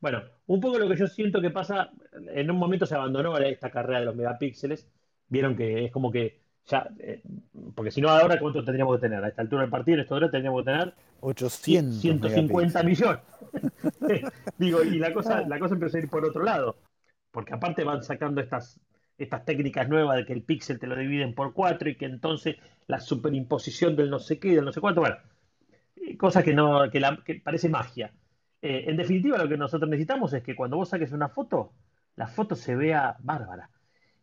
Bueno, 0.04 0.22
un 0.48 0.60
poco 0.60 0.78
lo 0.78 0.86
que 0.86 0.96
yo 0.96 1.06
siento 1.06 1.40
que 1.40 1.48
pasa, 1.48 1.90
en 2.34 2.50
un 2.50 2.58
momento 2.58 2.84
se 2.84 2.94
abandonó 2.94 3.38
esta 3.38 3.70
carrera 3.70 4.00
de 4.00 4.04
los 4.04 4.14
megapíxeles, 4.14 4.86
vieron 5.28 5.56
que 5.56 5.86
es 5.86 5.92
como 5.92 6.12
que 6.12 6.42
ya, 6.66 6.90
eh, 6.98 7.22
porque 7.74 7.90
si 7.90 8.02
no 8.02 8.10
ahora 8.10 8.38
cuánto 8.38 8.62
tendríamos 8.62 8.96
que 8.96 9.00
tener, 9.00 9.24
a 9.24 9.28
esta 9.28 9.40
altura 9.40 9.62
del 9.62 9.70
partido, 9.70 9.94
en 9.94 10.00
esta 10.02 10.14
hora 10.14 10.30
tendríamos 10.30 10.62
que 10.62 10.70
tener 10.72 10.92
800 11.20 12.00
150 12.02 12.82
millones. 12.82 13.22
Digo, 14.58 14.84
y 14.84 14.98
la 14.98 15.14
cosa, 15.14 15.40
la 15.48 15.58
cosa 15.58 15.72
empezó 15.72 15.96
a 15.96 16.00
ir 16.00 16.10
por 16.10 16.22
otro 16.22 16.44
lado, 16.44 16.76
porque 17.30 17.54
aparte 17.54 17.82
van 17.82 18.02
sacando 18.02 18.42
estas, 18.42 18.78
estas 19.16 19.46
técnicas 19.46 19.88
nuevas 19.88 20.18
de 20.18 20.26
que 20.26 20.34
el 20.34 20.42
píxel 20.42 20.78
te 20.78 20.86
lo 20.86 20.96
dividen 20.96 21.34
por 21.34 21.54
cuatro 21.54 21.88
y 21.88 21.96
que 21.96 22.04
entonces 22.04 22.56
la 22.88 23.00
superimposición 23.00 23.96
del 23.96 24.10
no 24.10 24.18
sé 24.18 24.38
qué, 24.38 24.54
del 24.54 24.66
no 24.66 24.72
sé 24.74 24.82
cuánto, 24.82 25.00
bueno, 25.00 25.16
cosas 26.18 26.44
que 26.44 26.52
no, 26.52 26.90
que, 26.90 27.00
la, 27.00 27.22
que 27.24 27.36
parece 27.36 27.70
magia. 27.70 28.12
Eh, 28.66 28.88
en 28.88 28.96
definitiva, 28.96 29.36
lo 29.36 29.46
que 29.46 29.58
nosotros 29.58 29.90
necesitamos 29.90 30.32
es 30.32 30.42
que 30.42 30.56
cuando 30.56 30.78
vos 30.78 30.88
saques 30.88 31.12
una 31.12 31.28
foto, 31.28 31.74
la 32.16 32.26
foto 32.26 32.56
se 32.56 32.74
vea 32.74 33.14
bárbara 33.20 33.68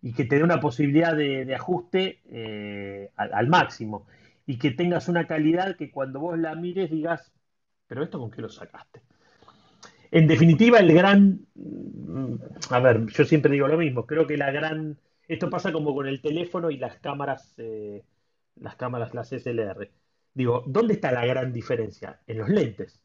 y 0.01 0.13
que 0.13 0.25
te 0.25 0.37
dé 0.37 0.43
una 0.43 0.59
posibilidad 0.59 1.15
de, 1.15 1.53
ajuste 1.53 2.23
eh, 2.31 3.11
al, 3.17 3.47
máximo 3.49 4.07
y 4.47 4.57
que 4.57 4.71
tengas 4.71 5.07
una 5.09 5.27
calidad 5.27 5.75
que 5.75 5.91
cuando 5.91 6.19
vos 6.21 6.39
la 6.39 6.55
mires 6.55 6.89
digas, 6.89 7.31
pero 7.85 8.01
esto 8.01 8.17
con 8.17 8.31
qué 8.31 8.41
lo 8.41 8.49
sacaste. 8.49 9.03
En 10.09 10.25
definitiva, 10.25 10.79
el 10.79 10.91
gran, 10.91 11.45
mm, 11.53 12.35
a 12.71 12.79
ver, 12.79 13.05
yo 13.05 13.25
siempre 13.25 13.51
digo 13.51 13.67
lo 13.67 13.77
mismo, 13.77 14.07
creo 14.07 14.25
que 14.25 14.37
la 14.37 14.49
gran, 14.49 14.97
esto 15.27 15.51
pasa 15.51 15.71
como 15.71 15.93
con 15.93 16.07
el 16.07 16.19
teléfono 16.19 16.71
y 16.71 16.77
las 16.77 16.97
cámaras, 16.97 17.53
eh, 17.59 18.03
las 18.55 18.75
cámaras, 18.75 19.13
las 19.13 19.31
SLR. 19.33 19.91
Digo, 20.33 20.63
¿dónde 20.65 20.95
está 20.95 21.11
la 21.11 21.27
gran 21.27 21.53
diferencia? 21.53 22.21
En 22.25 22.39
los 22.39 22.49
lentes. 22.49 22.99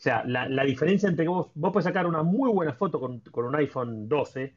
O 0.00 0.02
sea, 0.02 0.24
la, 0.24 0.64
diferencia 0.64 1.10
entre 1.10 1.28
vos, 1.28 1.50
vos 1.54 1.72
puedes 1.74 1.84
sacar 1.84 2.06
una 2.06 2.22
muy 2.22 2.50
buena 2.50 2.72
foto 2.72 2.98
con, 2.98 3.22
un 3.34 3.54
iPhone 3.56 4.08
12, 4.08 4.56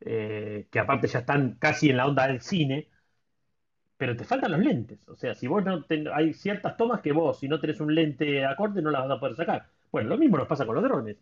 eh, 0.00 0.68
que 0.70 0.78
aparte 0.78 1.08
ya 1.08 1.18
están 1.18 1.56
casi 1.58 1.90
en 1.90 1.96
la 1.96 2.06
onda 2.06 2.28
del 2.28 2.40
cine, 2.40 2.88
pero 3.96 4.16
te 4.16 4.22
faltan 4.22 4.52
los 4.52 4.60
lentes. 4.60 5.00
O 5.08 5.16
sea, 5.16 5.34
si 5.34 5.48
vos 5.48 5.64
no 5.64 5.84
hay 6.14 6.32
ciertas 6.32 6.76
tomas 6.76 7.00
que 7.00 7.10
vos, 7.10 7.40
si 7.40 7.48
no 7.48 7.58
tenés 7.60 7.80
un 7.80 7.92
lente 7.92 8.46
acorde, 8.46 8.80
no 8.80 8.92
las 8.92 9.02
vas 9.08 9.16
a 9.16 9.20
poder 9.20 9.34
sacar. 9.34 9.66
Bueno, 9.90 10.10
lo 10.10 10.18
mismo 10.18 10.38
nos 10.38 10.46
pasa 10.46 10.64
con 10.64 10.76
los 10.76 10.84
drones. 10.84 11.16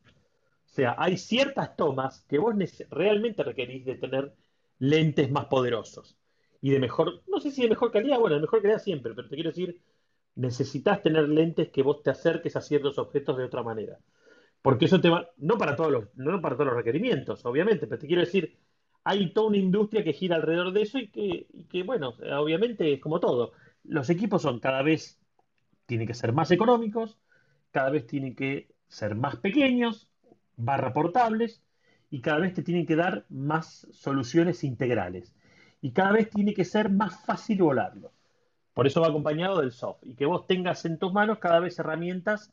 O 0.67 0.69
sea, 0.69 0.95
hay 0.99 1.17
ciertas 1.17 1.77
tomas 1.77 2.27
que 2.29 2.39
vos 2.39 2.55
realmente 2.91 3.43
requerís 3.43 3.87
de 3.87 3.95
tener 3.95 4.35
lentes 4.79 5.31
más 5.31 5.47
poderosos 5.47 6.19
y 6.61 6.71
de 6.73 6.79
mejor, 6.79 7.23
no 7.29 7.41
sé 7.41 7.51
si 7.51 7.63
de 7.63 7.71
mejor 7.71 7.91
calidad, 7.91 8.19
bueno, 8.19 8.37
de 8.37 8.43
mejor 8.43 8.61
calidad 8.61 8.81
siempre, 8.83 9.15
pero 9.15 9.29
te 9.29 9.35
quiero 9.35 9.51
decir 9.51 9.81
necesitas 10.37 11.03
tener 11.03 11.29
lentes 11.29 11.71
que 11.71 11.83
vos 11.83 12.03
te 12.03 12.11
acerques 12.11 12.57
a 12.57 12.61
ciertos 12.61 12.99
objetos 12.99 13.37
de 13.37 13.45
otra 13.45 13.63
manera. 13.63 13.99
Porque 14.63 14.87
eso 14.87 15.01
te 15.01 15.09
va, 15.11 15.29
no 15.39 15.59
para 15.59 15.77
todos 15.77 15.93
los, 15.93 16.05
no 16.15 16.41
para 16.41 16.57
todos 16.57 16.69
los 16.69 16.77
requerimientos, 16.77 17.45
obviamente, 17.45 17.87
pero 17.87 17.99
te 17.99 18.07
quiero 18.07 18.23
decir, 18.23 18.59
hay 19.05 19.33
toda 19.33 19.49
una 19.49 19.59
industria 19.59 20.03
que 20.03 20.13
gira 20.13 20.37
alrededor 20.37 20.73
de 20.73 20.83
eso 20.83 20.99
y 20.99 21.09
que, 21.09 21.83
bueno, 21.85 22.15
obviamente 22.39 22.93
es 22.93 23.01
como 23.01 23.21
todo. 23.21 23.53
Los 23.85 24.11
equipos 24.11 24.43
son 24.43 24.59
cada 24.59 24.83
vez, 24.83 25.21
tienen 25.87 26.09
que 26.09 26.15
ser 26.15 26.33
más 26.33 26.51
económicos, 26.51 27.19
cada 27.71 27.91
vez 27.91 28.07
tienen 28.07 28.35
que 28.35 28.75
ser 28.89 29.15
más 29.15 29.37
pequeños, 29.37 30.11
barra 30.57 30.93
portables, 30.93 31.63
y 32.11 32.21
cada 32.21 32.41
vez 32.41 32.55
te 32.55 32.63
tienen 32.63 32.87
que 32.87 32.97
dar 32.97 33.27
más 33.29 33.87
soluciones 33.93 34.65
integrales. 34.65 35.35
Y 35.81 35.93
cada 35.93 36.13
vez 36.13 36.29
tiene 36.31 36.55
que 36.55 36.65
ser 36.65 36.91
más 36.91 37.25
fácil 37.25 37.59
volarlo. 37.63 38.13
Por 38.77 38.87
eso 38.87 39.01
va 39.01 39.07
acompañado 39.07 39.63
del 39.63 39.73
soft. 39.73 40.01
Y 40.03 40.17
que 40.17 40.27
vos 40.27 40.47
tengas 40.47 40.85
en 40.85 40.99
tus 40.99 41.11
manos 41.11 41.39
cada 41.39 41.61
vez 41.61 41.79
herramientas 41.79 42.53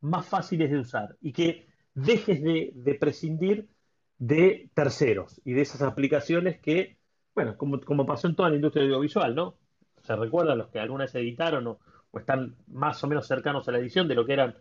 más 0.00 0.24
fáciles 0.24 0.70
de 0.70 0.78
usar. 0.78 1.16
Y 1.20 1.32
que 1.32 1.66
dejes 1.92 2.40
de, 2.40 2.96
prescindir 3.00 3.68
de 4.16 4.70
terceros 4.74 5.40
y 5.44 5.54
de 5.54 5.62
esas 5.62 5.82
aplicaciones 5.82 6.60
que, 6.60 6.98
bueno, 7.34 7.56
como, 7.56 8.06
pasó 8.06 8.28
en 8.28 8.36
toda 8.36 8.50
la 8.50 8.54
industria 8.54 8.84
audiovisual, 8.84 9.34
¿no? 9.34 9.58
Se 10.04 10.14
recuerdan 10.14 10.58
los 10.58 10.68
que 10.68 10.78
alguna 10.78 11.02
vez 11.02 11.16
editaron 11.16 11.66
o, 11.66 11.80
están 12.12 12.54
más 12.68 13.02
o 13.02 13.08
menos 13.08 13.26
cercanos 13.26 13.66
a 13.66 13.72
la 13.72 13.78
edición 13.78 14.06
de 14.06 14.14
lo 14.14 14.24
que 14.24 14.34
eran 14.34 14.54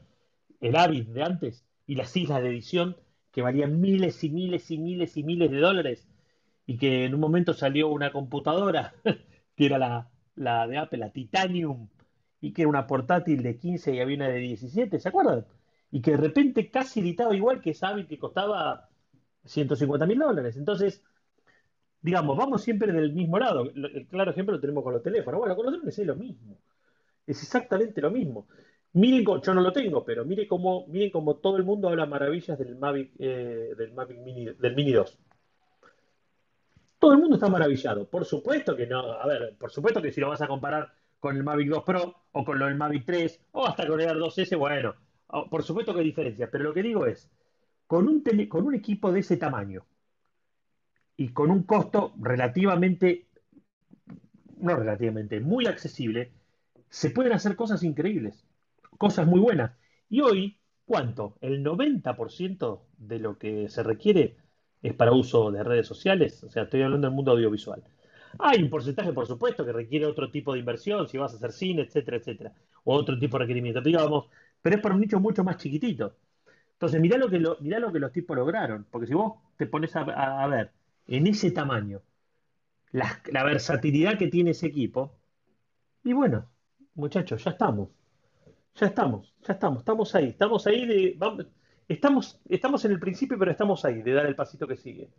el 0.59 0.75
Avid 0.75 1.09
de 1.09 1.21
antes 1.21 1.67
y 1.85 1.93
las 1.93 2.17
islas 2.17 2.41
de 2.41 2.49
edición 2.49 2.97
que 3.31 3.43
valían 3.43 3.79
miles 3.79 4.23
y 4.23 4.31
miles 4.31 4.71
y 4.71 4.79
miles 4.79 5.17
y 5.17 5.23
miles 5.23 5.51
de 5.51 5.59
dólares 5.59 6.07
y 6.65 6.79
que 6.79 7.05
en 7.05 7.13
un 7.13 7.19
momento 7.19 7.53
salió 7.53 7.89
una 7.89 8.11
computadora 8.11 8.95
que 9.55 9.65
era 9.67 9.77
la, 9.77 10.09
la 10.35 10.67
de 10.67 10.77
Apple, 10.77 10.99
la 10.99 11.11
Titanium, 11.11 11.87
y 12.41 12.53
que 12.53 12.63
era 12.63 12.69
una 12.69 12.87
portátil 12.87 13.41
de 13.43 13.57
15 13.57 13.95
y 13.95 13.99
había 13.99 14.17
una 14.17 14.29
de 14.29 14.39
17, 14.39 14.99
¿se 14.99 15.09
acuerdan? 15.09 15.45
Y 15.91 16.01
que 16.01 16.11
de 16.11 16.17
repente 16.17 16.69
casi 16.69 16.99
editaba 16.99 17.35
igual 17.35 17.61
que 17.61 17.71
esa 17.71 17.95
que 18.07 18.19
costaba 18.19 18.89
150 19.45 20.05
mil 20.05 20.19
dólares. 20.19 20.57
Entonces, 20.57 21.03
digamos, 22.01 22.37
vamos 22.37 22.63
siempre 22.63 22.91
del 22.91 23.13
mismo 23.13 23.39
lado. 23.39 23.63
El 23.73 24.07
claro 24.07 24.31
ejemplo 24.31 24.55
lo 24.55 24.61
tenemos 24.61 24.83
con 24.83 24.93
los 24.93 25.03
teléfonos. 25.03 25.39
Bueno, 25.39 25.55
con 25.55 25.65
los 25.65 25.73
drones 25.75 25.97
es 25.97 26.05
lo 26.07 26.15
mismo. 26.15 26.57
Es 27.25 27.41
exactamente 27.41 28.01
lo 28.01 28.11
mismo. 28.11 28.47
Miren, 28.93 29.25
yo 29.25 29.53
no 29.53 29.61
lo 29.61 29.71
tengo, 29.73 30.05
pero 30.05 30.23
miren 30.25 30.47
cómo, 30.47 30.85
miren 30.87 31.11
cómo 31.11 31.37
todo 31.37 31.57
el 31.57 31.63
mundo 31.63 31.89
habla 31.89 32.05
maravillas 32.05 32.57
del 32.57 32.75
Mavic, 32.77 33.11
eh, 33.19 33.73
del 33.77 33.93
Mavic 33.93 34.19
Mini, 34.19 34.45
del 34.45 34.75
Mini 34.75 34.93
2 34.93 35.19
todo 37.05 37.13
el 37.13 37.19
mundo 37.19 37.35
está 37.35 37.49
maravillado. 37.49 38.09
Por 38.09 38.25
supuesto 38.25 38.75
que 38.75 38.87
no, 38.87 39.11
a 39.11 39.27
ver, 39.27 39.55
por 39.59 39.69
supuesto 39.69 40.01
que 40.01 40.11
si 40.11 40.19
lo 40.19 40.29
vas 40.29 40.41
a 40.41 40.47
comparar 40.47 40.91
con 41.19 41.37
el 41.37 41.43
Mavic 41.43 41.69
2 41.69 41.83
Pro 41.83 42.15
o 42.31 42.43
con 42.43 42.59
el 42.63 42.73
Mavic 42.73 43.05
3 43.05 43.41
o 43.51 43.67
hasta 43.67 43.85
con 43.85 44.01
el 44.01 44.07
Air 44.07 44.17
2S, 44.17 44.57
bueno, 44.57 44.95
por 45.51 45.61
supuesto 45.61 45.93
que 45.93 45.99
hay 45.99 46.05
diferencias, 46.07 46.49
pero 46.51 46.63
lo 46.63 46.73
que 46.73 46.81
digo 46.81 47.05
es, 47.05 47.29
con 47.85 48.07
un, 48.07 48.23
con 48.49 48.65
un 48.65 48.73
equipo 48.73 49.11
de 49.11 49.19
ese 49.19 49.37
tamaño 49.37 49.85
y 51.15 51.29
con 51.29 51.51
un 51.51 51.61
costo 51.61 52.15
relativamente, 52.19 53.27
no 54.57 54.75
relativamente, 54.75 55.39
muy 55.39 55.67
accesible, 55.67 56.31
se 56.89 57.11
pueden 57.11 57.33
hacer 57.33 57.55
cosas 57.55 57.83
increíbles, 57.83 58.47
cosas 58.97 59.27
muy 59.27 59.39
buenas. 59.39 59.77
Y 60.09 60.21
hoy, 60.21 60.57
¿cuánto? 60.85 61.37
El 61.41 61.63
90% 61.63 62.81
de 62.97 63.19
lo 63.19 63.37
que 63.37 63.69
se 63.69 63.83
requiere 63.83 64.37
es 64.87 64.93
para 64.93 65.11
uso 65.13 65.51
de 65.51 65.63
redes 65.63 65.87
sociales, 65.87 66.43
o 66.43 66.49
sea, 66.49 66.63
estoy 66.63 66.83
hablando 66.83 67.07
del 67.07 67.15
mundo 67.15 67.31
audiovisual. 67.31 67.83
Hay 68.37 68.61
un 68.61 68.69
porcentaje, 68.69 69.13
por 69.13 69.25
supuesto, 69.25 69.65
que 69.65 69.71
requiere 69.71 70.05
otro 70.05 70.29
tipo 70.29 70.53
de 70.53 70.59
inversión, 70.59 71.07
si 71.07 71.17
vas 71.17 71.33
a 71.33 71.37
hacer 71.37 71.51
cine, 71.51 71.83
etcétera, 71.83 72.17
etcétera, 72.17 72.53
o 72.83 72.93
otro 72.93 73.17
tipo 73.17 73.37
de 73.37 73.45
requerimiento, 73.45 73.81
digamos, 73.81 74.25
pero 74.61 74.75
es 74.75 74.81
para 74.81 74.93
un 74.93 75.01
nicho 75.01 75.19
mucho 75.19 75.43
más 75.43 75.57
chiquitito. 75.57 76.17
Entonces, 76.73 77.01
mirá 77.01 77.17
lo 77.17 77.29
que, 77.29 77.39
lo, 77.39 77.57
lo 77.59 77.91
que 77.93 77.99
los 77.99 78.11
tipos 78.11 78.35
lograron, 78.37 78.85
porque 78.91 79.07
si 79.07 79.13
vos 79.15 79.33
te 79.57 79.65
pones 79.65 79.95
a, 79.95 80.47
ver 80.47 80.71
en 81.07 81.27
ese 81.27 81.51
tamaño 81.51 82.01
la, 82.91 83.21
versatilidad 83.43 84.17
que 84.17 84.27
tiene 84.27 84.51
ese 84.51 84.67
equipo, 84.67 85.17
y 86.03 86.13
bueno, 86.13 86.47
muchachos, 86.93 87.43
ya 87.43 87.51
estamos, 87.51 87.89
ya 88.75 88.87
estamos, 88.87 89.33
ya 89.41 89.53
estamos, 89.53 89.79
estamos 89.79 90.15
ahí, 90.15 90.27
estamos 90.27 90.67
ahí 90.67 90.85
de, 90.85 91.17
estamos, 91.87 92.39
estamos 92.49 92.83
en 92.85 92.91
el 92.91 92.99
principio, 92.99 93.37
pero 93.37 93.51
estamos 93.51 93.83
ahí 93.85 94.01
de 94.01 94.13
dar 94.13 94.25
el 94.25 94.35
pasito 94.35 94.67
que 94.67 94.77
sigue. 94.77 95.09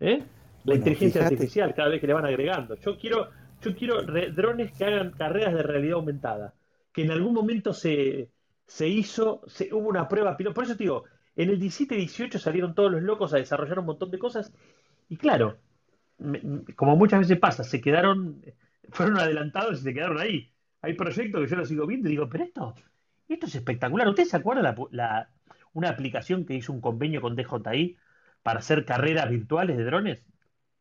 ¿Eh? 0.00 0.22
La 0.64 0.74
inteligencia 0.74 1.22
artificial, 1.22 1.74
cada 1.74 1.88
vez 1.88 2.00
que 2.00 2.06
le 2.06 2.14
van 2.14 2.26
agregando. 2.26 2.74
Yo 2.76 2.98
quiero, 2.98 3.30
yo 3.62 3.74
quiero 3.74 4.02
drones 4.02 4.72
que 4.72 4.84
hagan 4.84 5.12
carreras 5.12 5.54
de 5.54 5.62
realidad 5.62 5.94
aumentada, 5.94 6.54
que 6.92 7.02
en 7.02 7.10
algún 7.10 7.34
momento 7.34 7.72
se, 7.72 8.30
se 8.66 8.88
hizo, 8.88 9.42
se, 9.46 9.72
hubo 9.72 9.88
una 9.88 10.08
prueba 10.08 10.36
piloto. 10.36 10.54
Por 10.54 10.64
eso 10.64 10.76
te 10.76 10.84
digo, 10.84 11.04
en 11.36 11.50
el 11.50 11.60
17-18 11.60 12.38
salieron 12.38 12.74
todos 12.74 12.92
los 12.92 13.02
locos 13.02 13.32
a 13.32 13.38
desarrollar 13.38 13.78
un 13.78 13.86
montón 13.86 14.10
de 14.10 14.18
cosas 14.18 14.52
y 15.08 15.16
claro, 15.16 15.58
como 16.76 16.96
muchas 16.96 17.20
veces 17.20 17.38
pasa, 17.38 17.64
se 17.64 17.80
quedaron, 17.80 18.42
fueron 18.90 19.18
adelantados 19.18 19.80
y 19.80 19.82
se 19.82 19.94
quedaron 19.94 20.18
ahí. 20.18 20.52
Hay 20.82 20.94
proyectos 20.94 21.40
que 21.42 21.48
yo 21.48 21.56
los 21.56 21.68
sigo 21.68 21.86
viendo 21.86 22.08
y 22.08 22.12
digo, 22.12 22.28
pero 22.28 22.44
esto, 22.44 22.74
esto 23.28 23.46
es 23.46 23.54
espectacular. 23.54 24.08
¿Usted 24.08 24.24
se 24.24 24.36
acuerda 24.36 24.62
la, 24.62 24.76
la, 24.90 25.30
una 25.78 25.90
aplicación 25.90 26.44
que 26.44 26.54
hizo 26.54 26.72
un 26.72 26.80
convenio 26.80 27.20
con 27.20 27.36
DJI 27.36 27.96
para 28.42 28.58
hacer 28.58 28.84
carreras 28.84 29.30
virtuales 29.30 29.76
de 29.76 29.84
drones? 29.84 30.24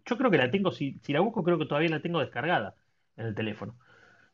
Yo 0.05 0.17
creo 0.17 0.31
que 0.31 0.37
la 0.37 0.49
tengo, 0.49 0.71
si, 0.71 0.99
la 1.07 1.19
busco, 1.19 1.43
creo 1.43 1.59
que 1.59 1.65
todavía 1.65 1.89
la 1.89 2.01
tengo 2.01 2.19
descargada 2.19 2.75
en 3.15 3.27
el 3.27 3.35
teléfono. 3.35 3.77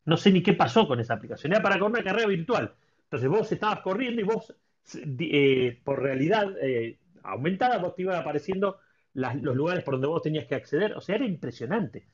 No 0.06 0.18
sé 0.18 0.32
ni 0.32 0.42
qué 0.42 0.54
pasó 0.54 0.88
con 0.88 1.00
esa 1.00 1.16
aplicación. 1.16 1.52
Era 1.52 1.62
para 1.62 1.80
correr 1.80 1.96
una 1.96 2.04
carrera 2.04 2.28
virtual. 2.28 2.74
Entonces 3.04 3.30
vos 3.30 3.52
estabas 3.52 3.82
corriendo 3.82 4.22
y 4.22 4.24
vos, 4.24 4.56
eh, 4.96 5.82
por 5.84 6.02
realidad 6.02 6.54
eh, 6.62 7.00
aumentada, 7.24 7.78
vos 7.78 7.96
te 7.96 8.04
iban 8.04 8.16
apareciendo 8.16 8.80
los 9.14 9.56
lugares 9.56 9.84
por 9.84 9.96
donde 9.96 10.08
vos 10.08 10.22
tenías 10.22 10.46
que 10.46 10.56
acceder. 10.56 10.94
O 10.94 11.02
sea, 11.02 11.16
era 11.16 11.26
impresionante. 11.26 12.08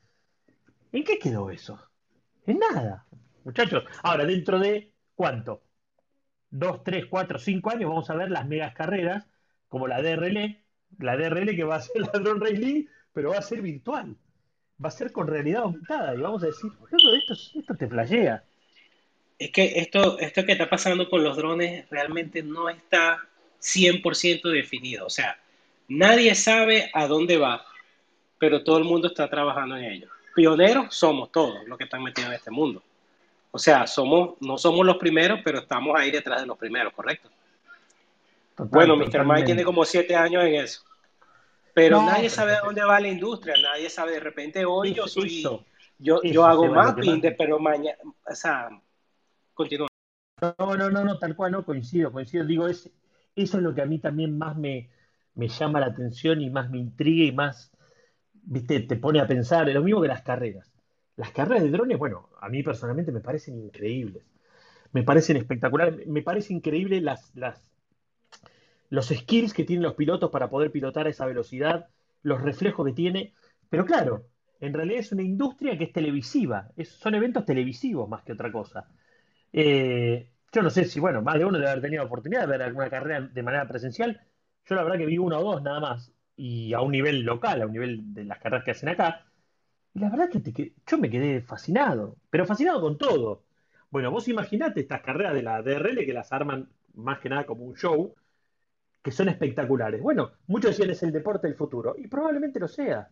¿En 0.92 1.04
qué 1.04 1.18
quedó 1.18 1.50
eso? 1.50 1.78
En 2.46 2.58
nada, 2.58 3.06
muchachos. 3.44 3.84
Ahora, 4.02 4.24
dentro 4.24 4.58
de 4.58 4.92
cuánto? 5.14 5.62
Dos, 6.50 6.82
tres, 6.84 7.06
cuatro, 7.06 7.38
cinco 7.38 7.70
años 7.70 7.90
vamos 7.90 8.10
a 8.10 8.14
ver 8.14 8.30
las 8.30 8.46
megas 8.46 8.74
carreras, 8.74 9.26
como 9.68 9.86
la 9.86 10.02
DRL, 10.02 10.58
la 10.98 11.16
DRL 11.16 11.54
que 11.54 11.64
va 11.64 11.76
a 11.76 11.80
ser 11.80 12.02
la 12.02 12.18
Drone 12.18 12.40
Racing, 12.40 12.86
pero 13.12 13.30
va 13.30 13.38
a 13.38 13.42
ser 13.42 13.62
virtual. 13.62 14.16
Va 14.82 14.88
a 14.88 14.92
ser 14.92 15.12
con 15.12 15.26
realidad 15.26 15.62
aumentada. 15.62 16.14
Y 16.14 16.18
vamos 16.18 16.42
a 16.42 16.46
decir, 16.46 16.70
esto, 16.92 17.58
esto 17.58 17.74
te 17.74 17.88
flashea 17.88 18.42
es 19.40 19.50
que 19.52 19.72
esto, 19.76 20.18
esto 20.18 20.44
que 20.44 20.52
está 20.52 20.68
pasando 20.68 21.08
con 21.08 21.24
los 21.24 21.34
drones 21.34 21.88
realmente 21.88 22.42
no 22.42 22.68
está 22.68 23.26
100% 23.58 24.42
definido. 24.50 25.06
O 25.06 25.10
sea, 25.10 25.40
nadie 25.88 26.34
sabe 26.34 26.90
a 26.92 27.06
dónde 27.06 27.38
va, 27.38 27.64
pero 28.38 28.62
todo 28.62 28.76
el 28.76 28.84
mundo 28.84 29.08
está 29.08 29.30
trabajando 29.30 29.78
en 29.78 29.84
ello. 29.84 30.08
Pioneros 30.36 30.94
somos 30.94 31.32
todos 31.32 31.66
los 31.66 31.78
que 31.78 31.84
están 31.84 32.02
metidos 32.02 32.28
en 32.28 32.36
este 32.36 32.50
mundo. 32.50 32.82
O 33.52 33.58
sea, 33.58 33.86
somos, 33.86 34.36
no 34.40 34.56
somos 34.58 34.86
los 34.86 34.96
primeros, 34.96 35.40
pero 35.44 35.58
estamos 35.58 35.98
ahí 35.98 36.10
detrás 36.10 36.40
de 36.40 36.46
los 36.46 36.56
primeros, 36.56 36.92
¿correcto? 36.92 37.28
bueno, 38.56 38.94
Mr. 38.94 39.24
Mike 39.24 39.46
tiene 39.46 39.64
como 39.64 39.84
siete 39.84 40.14
años 40.14 40.44
en 40.44 40.54
eso. 40.56 40.82
Pero 41.72 42.02
nadie 42.02 42.28
sabe 42.28 42.52
a 42.52 42.60
dónde 42.60 42.82
va 42.82 43.00
la 43.00 43.08
industria, 43.08 43.54
nadie 43.62 43.88
sabe. 43.88 44.12
De 44.12 44.20
repente 44.20 44.64
hoy 44.64 44.92
yo 44.92 45.06
soy, 45.06 45.42
yo, 45.98 46.20
yo 46.22 46.44
hago 46.44 46.66
mapping, 46.66 47.20
de, 47.20 47.32
pero 47.32 47.58
mañana, 47.58 47.96
o 48.28 48.34
sea, 48.34 48.68
no, 50.40 50.76
no, 50.76 50.90
no, 50.90 51.04
no, 51.04 51.18
tal 51.18 51.36
cual, 51.36 51.52
no, 51.52 51.64
coincido, 51.64 52.12
coincido. 52.12 52.44
Digo, 52.44 52.66
es, 52.66 52.90
eso 53.36 53.56
es 53.58 53.62
lo 53.62 53.74
que 53.74 53.82
a 53.82 53.86
mí 53.86 53.98
también 53.98 54.38
más 54.38 54.56
me, 54.56 54.88
llama 55.34 55.80
la 55.80 55.86
atención 55.86 56.40
y 56.40 56.50
más 56.50 56.70
me 56.70 56.78
intriga 56.78 57.24
y 57.24 57.32
más, 57.32 57.70
viste, 58.32 58.80
te 58.80 58.96
pone 58.96 59.20
a 59.20 59.26
pensar, 59.26 59.68
es 59.68 59.74
lo 59.74 59.82
mismo 59.82 60.00
que 60.00 60.08
las 60.08 60.22
carreras. 60.22 60.69
Las 61.16 61.32
carreras 61.32 61.62
de 61.62 61.70
drones, 61.70 61.98
bueno, 61.98 62.30
a 62.40 62.48
mí 62.48 62.62
personalmente 62.62 63.12
me 63.12 63.20
parecen 63.20 63.58
increíbles. 63.58 64.24
Me 64.92 65.02
parecen 65.02 65.36
espectaculares. 65.36 66.06
Me 66.06 66.22
parece 66.22 66.52
increíble 66.54 67.00
las, 67.00 67.34
las, 67.36 67.62
los 68.88 69.08
skills 69.08 69.54
que 69.54 69.64
tienen 69.64 69.84
los 69.84 69.94
pilotos 69.94 70.30
para 70.30 70.50
poder 70.50 70.70
pilotar 70.72 71.06
a 71.06 71.10
esa 71.10 71.26
velocidad, 71.26 71.88
los 72.22 72.40
reflejos 72.40 72.86
que 72.86 72.92
tiene. 72.92 73.34
Pero 73.68 73.84
claro, 73.86 74.26
en 74.60 74.74
realidad 74.74 75.00
es 75.00 75.12
una 75.12 75.22
industria 75.22 75.78
que 75.78 75.84
es 75.84 75.92
televisiva. 75.92 76.70
son 76.84 77.14
eventos 77.14 77.44
televisivos 77.44 78.08
más 78.08 78.22
que 78.22 78.32
otra 78.32 78.50
cosa. 78.52 78.88
Eh, 79.52 80.30
yo 80.52 80.62
no 80.62 80.70
sé 80.70 80.84
si, 80.84 81.00
bueno, 81.00 81.22
más 81.22 81.38
de 81.38 81.44
uno 81.44 81.58
debe 81.58 81.70
haber 81.70 81.82
tenido 81.82 82.04
oportunidad 82.04 82.42
de 82.42 82.46
ver 82.48 82.62
alguna 82.62 82.90
carrera 82.90 83.20
de 83.22 83.42
manera 83.42 83.68
presencial. 83.68 84.20
Yo 84.66 84.74
la 84.74 84.82
verdad 84.84 84.98
que 84.98 85.06
vi 85.06 85.18
uno 85.18 85.38
o 85.38 85.42
dos 85.42 85.62
nada 85.62 85.80
más, 85.80 86.12
y 86.36 86.72
a 86.74 86.80
un 86.80 86.92
nivel 86.92 87.22
local, 87.22 87.62
a 87.62 87.66
un 87.66 87.72
nivel 87.72 88.14
de 88.14 88.24
las 88.24 88.38
carreras 88.38 88.64
que 88.64 88.72
hacen 88.72 88.88
acá. 88.90 89.29
Y 89.94 90.00
la 90.00 90.10
verdad 90.10 90.30
que 90.30 90.74
yo 90.86 90.98
me 90.98 91.10
quedé 91.10 91.40
fascinado, 91.42 92.16
pero 92.30 92.46
fascinado 92.46 92.80
con 92.80 92.96
todo. 92.98 93.44
Bueno, 93.90 94.10
vos 94.10 94.28
imaginate 94.28 94.80
estas 94.80 95.02
carreras 95.02 95.34
de 95.34 95.42
la 95.42 95.62
DRL 95.62 96.06
que 96.06 96.12
las 96.12 96.32
arman 96.32 96.70
más 96.94 97.18
que 97.20 97.28
nada 97.28 97.44
como 97.46 97.64
un 97.64 97.74
show, 97.76 98.14
que 99.02 99.12
son 99.12 99.28
espectaculares. 99.28 100.00
Bueno, 100.02 100.32
muchos 100.46 100.72
decían 100.72 100.90
es 100.90 101.02
el 101.02 101.12
deporte 101.12 101.46
del 101.48 101.56
futuro, 101.56 101.94
y 101.98 102.08
probablemente 102.08 102.60
lo 102.60 102.68
sea. 102.68 103.10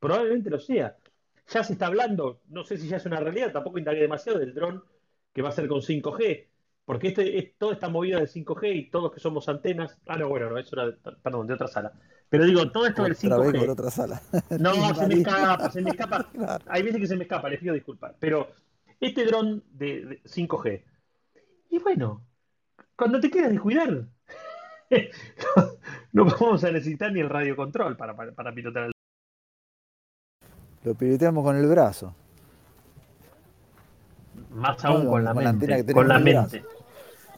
Probablemente 0.00 0.50
lo 0.50 0.60
sea. 0.60 0.96
Ya 1.48 1.64
se 1.64 1.74
está 1.74 1.86
hablando, 1.86 2.42
no 2.48 2.64
sé 2.64 2.76
si 2.78 2.88
ya 2.88 2.96
es 2.98 3.06
una 3.06 3.20
realidad, 3.20 3.52
tampoco 3.52 3.78
indagué 3.78 4.00
demasiado 4.00 4.38
del 4.38 4.54
dron 4.54 4.84
que 5.32 5.42
va 5.42 5.50
a 5.50 5.52
ser 5.52 5.68
con 5.68 5.82
5G, 5.82 6.48
porque 6.84 7.08
este, 7.08 7.38
es, 7.38 7.56
todo 7.58 7.72
está 7.72 7.88
movido 7.88 8.20
de 8.20 8.26
5G 8.26 8.74
y 8.74 8.90
todos 8.90 9.12
que 9.12 9.20
somos 9.20 9.48
antenas. 9.48 9.98
Ah, 10.06 10.16
no, 10.16 10.28
bueno, 10.28 10.50
no, 10.50 10.58
eso 10.58 10.80
era, 10.80 10.96
perdón, 11.22 11.46
de 11.46 11.54
otra 11.54 11.68
sala. 11.68 11.92
Pero 12.32 12.46
digo, 12.46 12.70
todo 12.70 12.86
esto 12.86 13.02
del 13.02 13.14
5G. 13.14 13.52
Vez 13.52 13.68
otra 13.68 13.90
sala. 13.90 14.22
No, 14.58 14.72
se 14.94 15.06
me 15.06 15.14
escapa, 15.16 15.70
se 15.70 15.82
me 15.82 15.90
escapa. 15.90 16.30
Hay 16.66 16.82
veces 16.82 16.98
que 16.98 17.06
se 17.06 17.14
me 17.14 17.24
escapa, 17.24 17.50
les 17.50 17.60
pido 17.60 17.74
disculpas. 17.74 18.14
Pero 18.18 18.48
este 18.98 19.26
dron 19.26 19.62
de, 19.70 20.22
5G. 20.24 20.82
Y 21.68 21.78
bueno, 21.80 22.24
cuando 22.96 23.20
te 23.20 23.30
quieras 23.30 23.50
descuidar, 23.50 24.06
no, 26.12 26.24
vamos 26.24 26.64
a 26.64 26.70
necesitar 26.70 27.12
ni 27.12 27.20
el 27.20 27.28
radiocontrol 27.28 27.98
para, 27.98 28.16
para, 28.16 28.32
para 28.32 28.54
pilotar 28.54 28.84
el. 28.84 28.92
Lo 30.84 30.94
piloteamos 30.94 31.44
con 31.44 31.56
el 31.56 31.66
brazo. 31.66 32.14
Más 34.52 34.82
aún 34.86 35.06
con, 35.06 35.22
la 35.22 35.34
mente. 35.34 35.92
con 35.92 36.08
la 36.08 36.18
mente. 36.18 36.64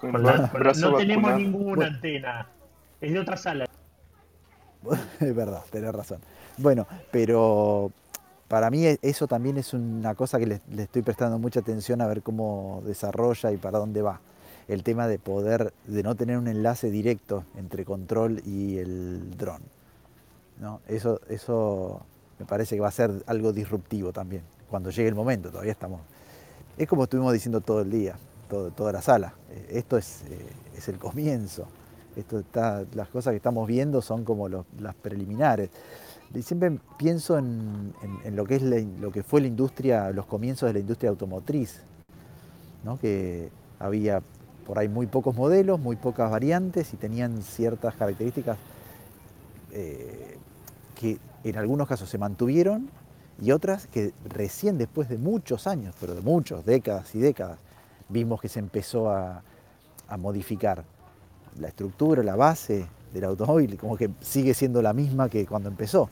no 0.03 0.97
tenemos 0.99 1.34
ninguna 1.36 1.86
antena. 1.88 2.49
Es 3.01 3.12
de 3.12 3.18
otra 3.18 3.36
sala. 3.36 3.66
es 5.20 5.35
verdad, 5.35 5.62
tenés 5.70 5.93
razón. 5.93 6.18
Bueno, 6.59 6.87
pero 7.11 7.91
para 8.49 8.70
mí 8.70 8.85
eso 9.03 9.26
también 9.26 9.57
es 9.57 9.74
una 9.74 10.14
cosa 10.14 10.39
que 10.39 10.47
le, 10.47 10.61
estoy 10.78 11.03
prestando 11.03 11.39
mucha 11.39 11.61
atención 11.61 12.01
a 12.01 12.07
ver 12.07 12.22
cómo 12.22 12.82
desarrolla 12.85 13.53
y 13.53 13.57
para 13.57 13.78
dónde 13.78 14.03
va. 14.03 14.20
El 14.66 14.82
tema 14.82 15.07
de 15.07 15.18
poder, 15.18 15.74
de 15.87 16.03
no 16.03 16.14
tener 16.14 16.39
un 16.39 16.49
enlace 16.49 16.91
directo 16.91 17.45
entre 17.57 17.85
control 17.85 18.41
y 18.47 18.78
el 18.78 19.37
dron. 19.37 19.61
¿no? 20.61 20.80
Eso, 20.89 21.20
eso 21.28 22.01
me 22.39 22.47
parece 22.47 22.76
que 22.76 22.80
va 22.80 22.89
a 22.89 22.93
ser 22.93 23.11
algo 23.26 23.53
disruptivo 23.53 24.12
también, 24.12 24.43
cuando 24.70 24.91
llegue 24.91 25.09
el 25.09 25.14
momento, 25.14 25.51
todavía 25.51 25.72
estamos 25.72 26.01
es 26.76 26.89
como 26.89 27.05
estuvimos 27.05 27.32
diciendo 27.32 27.61
todo 27.61 27.82
el 27.82 27.91
día, 27.91 28.16
toda 28.49 28.93
la 28.93 29.03
sala. 29.03 29.35
Eh, 29.51 29.66
esto 29.70 29.97
es, 29.97 30.22
eh, 30.28 30.47
es, 30.76 30.89
el 30.89 30.99
comienzo. 30.99 31.66
Esto 32.16 32.38
está, 32.38 32.84
las 32.94 33.08
cosas 33.08 33.32
que 33.32 33.36
estamos 33.36 33.66
viendo 33.66 34.00
son 34.02 34.24
como 34.24 34.48
las 34.48 34.94
preliminares. 35.02 35.70
Siempre 36.42 36.78
pienso 36.96 37.38
en, 37.38 37.92
lo, 38.32 38.44
que 38.46 39.22
fue 39.22 39.40
la 39.40 39.46
industria, 39.46 40.10
los 40.10 40.26
comienzos 40.26 40.68
de 40.68 40.72
la 40.72 40.78
industria 40.80 41.10
automotriz, 41.10 41.80
que 43.00 43.50
había 43.78 44.22
por 44.66 44.78
ahí 44.78 44.88
muy 44.88 45.06
pocos 45.06 45.34
modelos, 45.34 45.78
muy 45.78 45.96
pocas 45.96 46.30
variantes 46.30 46.92
y 46.94 46.96
tenían 46.96 47.42
ciertas 47.42 47.94
características 47.94 48.56
eh, 49.72 50.38
que 50.94 51.18
en 51.44 51.58
algunos 51.58 51.88
casos 51.88 52.08
se 52.08 52.18
mantuvieron 52.18 52.88
y 53.40 53.50
otras 53.50 53.86
que 53.86 54.12
recién 54.24 54.78
después 54.78 55.08
de 55.08 55.18
muchos 55.18 55.66
años, 55.66 55.94
pero 56.00 56.14
de 56.14 56.20
muchos, 56.20 56.64
décadas 56.64 57.14
y 57.14 57.18
décadas, 57.18 57.58
vimos 58.08 58.40
que 58.40 58.48
se 58.48 58.60
empezó 58.60 59.10
a, 59.10 59.42
modificar 60.18 60.84
la 61.59 61.68
estructura, 61.68 62.22
la 62.22 62.36
base 62.36 62.86
del 63.12 63.24
automóvil, 63.24 63.76
como 63.76 63.96
que 63.96 64.11
sigue 64.20 64.55
siendo 64.55 64.82
la 64.82 64.92
misma 64.92 65.28
que 65.28 65.46
cuando 65.46 65.68
empezó. 65.68 66.09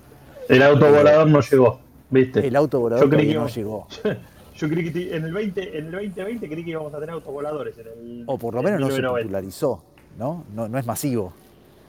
El 0.49 0.63
autovolador 0.63 1.29
no 1.29 1.41
llegó, 1.41 1.81
¿viste? 2.11 2.47
El 2.47 2.57
autovolador 2.57 3.09
no 3.09 3.49
llegó. 3.49 3.87
Yo 4.55 4.69
creí 4.69 4.93
que 4.93 5.17
en 5.17 5.25
el, 5.25 5.33
20, 5.33 5.79
en 5.79 5.87
el 5.87 5.93
2020 5.93 6.49
creí 6.49 6.65
que 6.65 6.71
íbamos 6.71 6.93
a 6.93 6.99
tener 6.99 7.11
autovoladores. 7.11 7.75
o 8.27 8.39
por 8.39 8.55
lo 8.55 8.63
menos 8.63 8.81
no 8.81 8.91
se 8.91 9.03
popularizó, 9.03 9.83
¿no? 10.19 10.45
¿no? 10.55 10.69
No 10.69 10.79
es 10.79 10.87
masivo. 10.87 11.33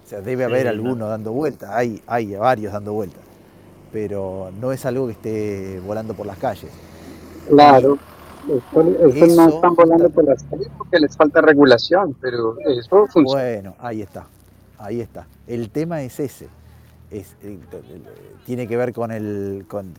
O 0.06 0.08
sea, 0.08 0.22
debe 0.22 0.46
haber 0.46 0.68
alguno 0.68 1.08
dando 1.08 1.32
vueltas, 1.32 1.70
hay, 1.72 2.02
hay 2.08 2.36
varios 2.36 2.74
dando 2.74 2.94
vueltas 2.94 3.22
pero 3.94 4.52
no 4.60 4.74
es 4.74 4.86
algo 4.88 5.06
que 5.06 5.12
esté 5.14 5.80
volando 5.86 6.16
por 6.16 6.26
las 6.26 6.38
calles. 6.40 6.72
Claro, 7.48 8.00
eso, 8.48 9.36
no 9.36 9.50
están 9.50 9.76
volando 9.76 10.10
por 10.10 10.26
las 10.26 10.44
calles 10.44 10.70
porque 10.78 11.00
les 11.00 11.16
falta 11.16 11.42
regulación, 11.42 12.16
pero 12.20 12.58
eso 12.60 13.08
funciona. 13.08 13.44
Bueno, 13.44 13.76
ahí 13.80 14.02
está, 14.02 14.26
ahí 14.78 15.02
está. 15.02 15.28
El 15.48 15.70
tema 15.70 16.02
es 16.02 16.20
ese. 16.20 16.48
Es, 17.12 17.36
eh, 17.44 17.60
tiene 18.46 18.68
que 18.68 18.76
ver 18.76 18.92
con, 18.92 19.12
el, 19.12 19.66
con, 19.68 19.94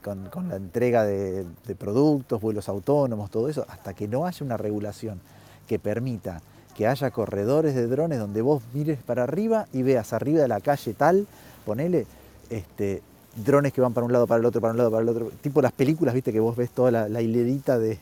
la 0.48 0.56
entrega 0.56 1.04
de, 1.04 1.44
de, 1.64 1.74
productos, 1.76 2.40
vuelos 2.40 2.68
autónomos, 2.68 3.30
todo 3.30 3.48
eso, 3.48 3.64
hasta 3.68 3.94
que 3.94 4.08
no 4.08 4.26
haya 4.26 4.44
una 4.44 4.56
regulación 4.56 5.20
que 5.68 5.78
permita 5.78 6.40
que 6.74 6.86
haya 6.86 7.10
corredores 7.10 7.74
de 7.74 7.86
drones 7.86 8.18
donde 8.18 8.42
vos 8.42 8.62
mires 8.72 8.98
para 9.00 9.22
arriba 9.22 9.66
y 9.72 9.82
veas 9.82 10.12
arriba 10.12 10.42
de 10.42 10.48
la 10.48 10.60
calle 10.60 10.92
tal, 10.94 11.26
ponele, 11.64 12.06
este, 12.50 13.02
drones 13.36 13.72
que 13.72 13.80
van 13.80 13.94
para 13.94 14.04
un 14.04 14.12
lado, 14.12 14.26
para 14.26 14.40
el 14.40 14.46
otro, 14.46 14.60
para 14.60 14.72
un 14.72 14.78
lado, 14.78 14.90
para 14.90 15.02
el 15.02 15.08
otro, 15.08 15.30
tipo 15.40 15.62
las 15.62 15.72
películas, 15.72 16.14
viste, 16.14 16.32
que 16.32 16.40
vos 16.40 16.56
ves 16.56 16.70
toda 16.70 17.08
la, 17.08 17.22
hilerita 17.22 17.78
de, 17.78 17.98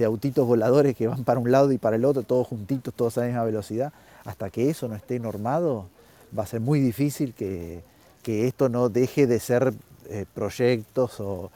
autitos 0.00 0.46
voladores 0.46 0.96
que 0.96 1.06
van 1.06 1.24
para 1.24 1.40
un 1.40 1.50
lado 1.50 1.72
y 1.72 1.78
para 1.78 1.96
el 1.96 2.04
otro, 2.04 2.22
todos 2.22 2.46
juntitos, 2.46 2.94
todos 2.94 3.18
a 3.18 3.22
la 3.22 3.26
misma 3.28 3.44
velocidad, 3.44 3.92
hasta 4.24 4.50
que 4.50 4.70
eso 4.70 4.88
no 4.88 4.94
esté 4.94 5.18
normado, 5.18 5.88
va 6.36 6.44
a 6.44 6.46
ser 6.46 6.60
muy 6.60 6.80
difícil 6.80 7.34
que, 7.34 7.82
esto 8.24 8.68
no 8.68 8.88
deje 8.88 9.26
de 9.26 9.40
ser 9.40 9.74
eh, 10.08 10.26
proyectos 10.32 11.16
o, 11.20 11.50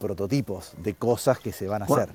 prototipos 0.00 0.74
de 0.78 0.94
cosas 0.94 1.38
que 1.38 1.52
se 1.52 1.68
van 1.68 1.82
a 1.82 1.84
hacer. 1.86 2.08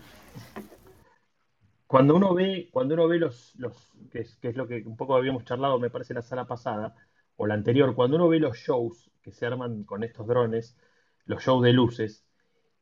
Cuando 1.87 2.15
uno 2.15 2.33
ve, 2.33 2.69
cuando 2.71 2.93
uno 2.93 3.07
ve 3.07 3.17
los, 3.17 3.53
los 3.57 3.73
que 4.11 4.19
es, 4.19 4.35
que 4.37 4.49
es 4.49 4.55
lo 4.55 4.67
que 4.67 4.83
un 4.85 4.95
poco 4.95 5.15
habíamos 5.15 5.43
charlado, 5.43 5.77
me 5.79 5.89
parece, 5.89 6.13
la 6.13 6.21
sala 6.21 6.45
pasada, 6.45 6.95
o 7.35 7.47
la 7.47 7.53
anterior, 7.53 7.95
cuando 7.95 8.17
uno 8.17 8.29
ve 8.29 8.39
los 8.39 8.57
shows 8.57 9.11
que 9.21 9.31
se 9.31 9.45
arman 9.45 9.83
con 9.83 10.03
estos 10.03 10.25
drones, 10.27 10.77
los 11.25 11.43
shows 11.43 11.63
de 11.63 11.73
luces, 11.73 12.23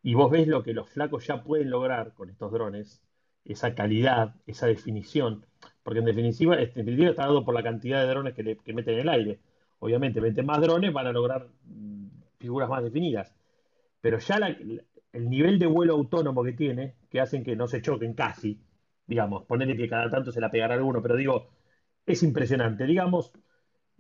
y 0.04 0.14
vos 0.16 0.32
ves 0.32 0.47
lo 0.47 0.64
que 0.64 0.74
los 0.74 0.89
flacos 0.89 1.28
ya 1.28 1.43
pueden 1.43 1.70
lograr 1.70 2.14
con 2.14 2.30
estos 2.30 2.52
drones, 2.52 3.02
esa 3.45 3.76
calidad, 3.76 4.36
esa 4.45 4.68
definición, 4.68 5.45
porque 5.84 6.00
en 6.00 6.06
definitiva, 6.06 6.56
en 6.62 6.74
definitiva 6.74 7.10
está 7.10 7.24
dado 7.26 7.45
por 7.45 7.54
la 7.56 7.64
cantidad 7.64 8.02
de 8.02 8.08
drones 8.10 8.34
que, 8.34 8.58
que 8.58 8.74
meten 8.74 8.95
en 8.95 9.00
el 9.02 9.10
aire. 9.10 9.39
Obviamente, 9.80 10.22
meten 10.22 10.45
más 10.45 10.62
drones, 10.62 10.93
van 10.93 11.08
a 11.08 11.12
lograr 11.14 11.47
mm, 11.66 12.08
figuras 12.39 12.70
más 12.70 12.84
definidas. 12.84 13.34
Pero 14.02 14.20
ya 14.20 14.38
el 15.14 15.30
nivel 15.30 15.60
de 15.60 15.68
vuelo 15.68 15.93
autónomo 15.93 16.43
que 16.43 16.54
tiene, 16.54 16.95
que 17.10 17.20
hacen 17.22 17.43
que 17.43 17.56
no 17.56 17.68
se 17.68 17.82
choquen 17.82 18.14
casi, 18.14 18.62
digamos, 19.08 19.45
ponerle 19.45 19.76
que 19.78 19.89
cada 19.89 20.10
tanto 20.10 20.32
se 20.32 20.41
la 20.41 20.52
pegará 20.52 20.76
alguno, 20.76 21.02
pero 21.02 21.16
digo, 21.16 21.50
es 22.06 22.24
impresionante. 22.24 22.86
Digamos, 22.86 23.32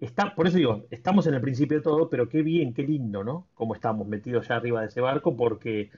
Está, 0.01 0.33
por 0.33 0.47
eso 0.47 0.57
digo, 0.57 0.85
estamos 0.91 1.27
en 1.27 1.33
el 1.33 1.41
principio 1.41 1.77
de 1.77 1.83
todo, 1.83 2.09
pero 2.09 2.29
qué 2.29 2.41
bien, 2.41 2.73
qué 2.73 2.83
lindo, 2.83 3.23
¿no? 3.23 3.49
Cómo 3.53 3.75
estamos 3.75 4.07
metidos 4.07 4.47
ya 4.47 4.55
arriba 4.55 4.81
de 4.81 4.87
ese 4.87 5.01
barco, 5.01 5.35
porque 5.35 5.91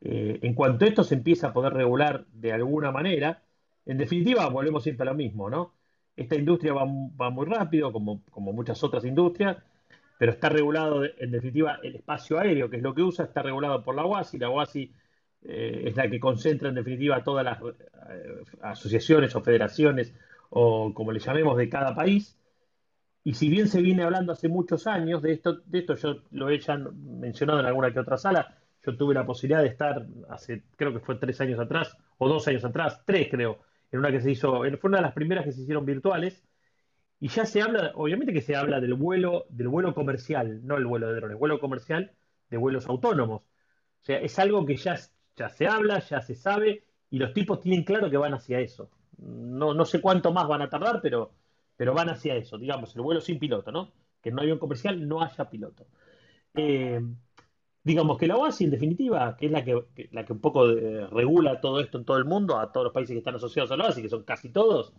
eh, 0.00 0.38
en 0.42 0.54
cuanto 0.54 0.86
esto 0.86 1.04
se 1.04 1.14
empieza 1.14 1.48
a 1.48 1.52
poder 1.52 1.74
regular 1.74 2.26
de 2.32 2.52
alguna 2.52 2.90
manera, 2.90 3.42
en 3.86 3.98
definitiva 3.98 4.48
volvemos 4.48 4.82
siempre 4.82 5.06
a 5.08 5.12
lo 5.12 5.16
mismo, 5.16 5.50
¿no? 5.50 5.74
Esta 6.16 6.34
industria 6.36 6.72
va, 6.72 6.84
muy 7.30 7.46
rápido, 7.46 7.92
como, 7.92 8.22
como 8.30 8.52
muchas 8.52 8.82
otras 8.84 9.04
industrias, 9.04 9.58
pero 10.18 10.32
está 10.32 10.48
regulado, 10.48 11.04
en 11.04 11.30
definitiva, 11.30 11.78
el 11.82 11.96
espacio 11.96 12.38
aéreo, 12.38 12.70
que 12.70 12.76
es 12.76 12.82
lo 12.82 12.94
que 12.94 13.02
usa, 13.02 13.24
está 13.24 13.42
regulado 13.42 13.82
por 13.84 13.94
la 13.94 14.06
UASI. 14.06 14.38
La 14.38 14.50
UASI 14.50 14.92
eh, 15.42 15.82
es 15.86 15.96
la 15.96 16.08
que 16.08 16.20
concentra, 16.20 16.68
en 16.68 16.76
definitiva, 16.76 17.22
todas 17.24 17.44
las 17.44 17.58
eh, 17.60 18.44
asociaciones 18.62 19.34
o 19.34 19.42
federaciones, 19.42 20.14
o 20.50 20.92
como 20.94 21.12
le 21.12 21.20
llamemos, 21.20 21.56
de 21.56 21.68
cada 21.68 21.94
país. 21.94 22.38
Y 23.24 23.34
si 23.34 23.48
bien 23.48 23.68
se 23.68 23.80
viene 23.82 24.02
hablando 24.02 24.32
hace 24.32 24.48
muchos 24.48 24.86
años 24.86 25.22
de 25.22 25.32
esto, 25.32 25.60
de 25.64 25.78
esto 25.78 25.94
yo 25.94 26.22
lo 26.32 26.50
he 26.50 26.58
ya 26.58 26.76
mencionado 26.76 27.60
en 27.60 27.66
alguna 27.66 27.92
que 27.92 28.00
otra 28.00 28.16
sala, 28.16 28.58
yo 28.84 28.96
tuve 28.96 29.14
la 29.14 29.24
posibilidad 29.24 29.62
de 29.62 29.68
estar 29.68 30.04
hace, 30.28 30.64
creo 30.76 30.92
que 30.92 31.00
fue 31.00 31.14
tres 31.16 31.40
años 31.40 31.60
atrás, 31.60 31.96
o 32.18 32.28
dos 32.28 32.48
años 32.48 32.64
atrás, 32.64 33.02
tres 33.06 33.28
creo, 33.30 33.60
en 33.92 34.00
una 34.00 34.10
que 34.10 34.20
se 34.20 34.30
hizo, 34.32 34.58
fue 34.58 34.88
una 34.88 34.98
de 34.98 35.02
las 35.02 35.12
primeras 35.12 35.44
que 35.44 35.52
se 35.52 35.62
hicieron 35.62 35.84
virtuales, 35.84 36.44
y 37.20 37.28
ya 37.28 37.46
se 37.46 37.62
habla, 37.62 37.92
obviamente 37.94 38.32
que 38.32 38.40
se 38.40 38.56
habla 38.56 38.80
del 38.80 38.94
vuelo, 38.94 39.46
del 39.48 39.68
vuelo 39.68 39.94
comercial, 39.94 40.66
no 40.66 40.76
el 40.76 40.86
vuelo 40.86 41.08
de 41.08 41.14
drones, 41.14 41.38
vuelo 41.38 41.60
comercial 41.60 42.10
de 42.50 42.56
vuelos 42.56 42.88
autónomos. 42.88 43.42
O 43.42 44.04
sea, 44.04 44.18
es 44.18 44.36
algo 44.40 44.66
que 44.66 44.76
ya, 44.76 44.98
ya 45.36 45.48
se 45.48 45.68
habla, 45.68 46.00
ya 46.00 46.20
se 46.20 46.34
sabe, 46.34 46.84
y 47.10 47.18
los 47.18 47.32
tipos 47.32 47.60
tienen 47.60 47.84
claro 47.84 48.10
que 48.10 48.16
van 48.16 48.34
hacia 48.34 48.58
eso. 48.58 48.90
No, 49.18 49.72
no 49.72 49.84
sé 49.84 50.00
cuánto 50.00 50.32
más 50.32 50.48
van 50.48 50.62
a 50.62 50.68
tardar, 50.68 51.00
pero 51.00 51.30
pero 51.76 51.94
van 51.94 52.10
hacia 52.10 52.36
eso, 52.36 52.58
digamos, 52.58 52.94
el 52.94 53.02
vuelo 53.02 53.20
sin 53.20 53.38
piloto, 53.38 53.72
¿no? 53.72 53.92
Que 54.20 54.28
en 54.28 54.34
un 54.34 54.40
avión 54.40 54.58
comercial 54.58 55.06
no 55.08 55.22
haya 55.22 55.48
piloto. 55.48 55.86
Eh, 56.54 57.00
digamos 57.82 58.18
que 58.18 58.26
la 58.26 58.36
OASI, 58.36 58.64
en 58.64 58.70
definitiva, 58.70 59.36
que 59.36 59.46
es 59.46 59.52
la 59.52 59.64
que, 59.64 59.84
la 60.12 60.24
que 60.24 60.32
un 60.32 60.40
poco 60.40 60.70
eh, 60.70 61.06
regula 61.08 61.60
todo 61.60 61.80
esto 61.80 61.98
en 61.98 62.04
todo 62.04 62.18
el 62.18 62.24
mundo, 62.24 62.58
a 62.58 62.72
todos 62.72 62.84
los 62.84 62.92
países 62.92 63.14
que 63.14 63.18
están 63.18 63.34
asociados 63.34 63.70
a 63.72 63.76
la 63.76 63.84
OASI, 63.84 64.02
que 64.02 64.08
son 64.08 64.24
casi 64.24 64.50
todos, 64.50 64.92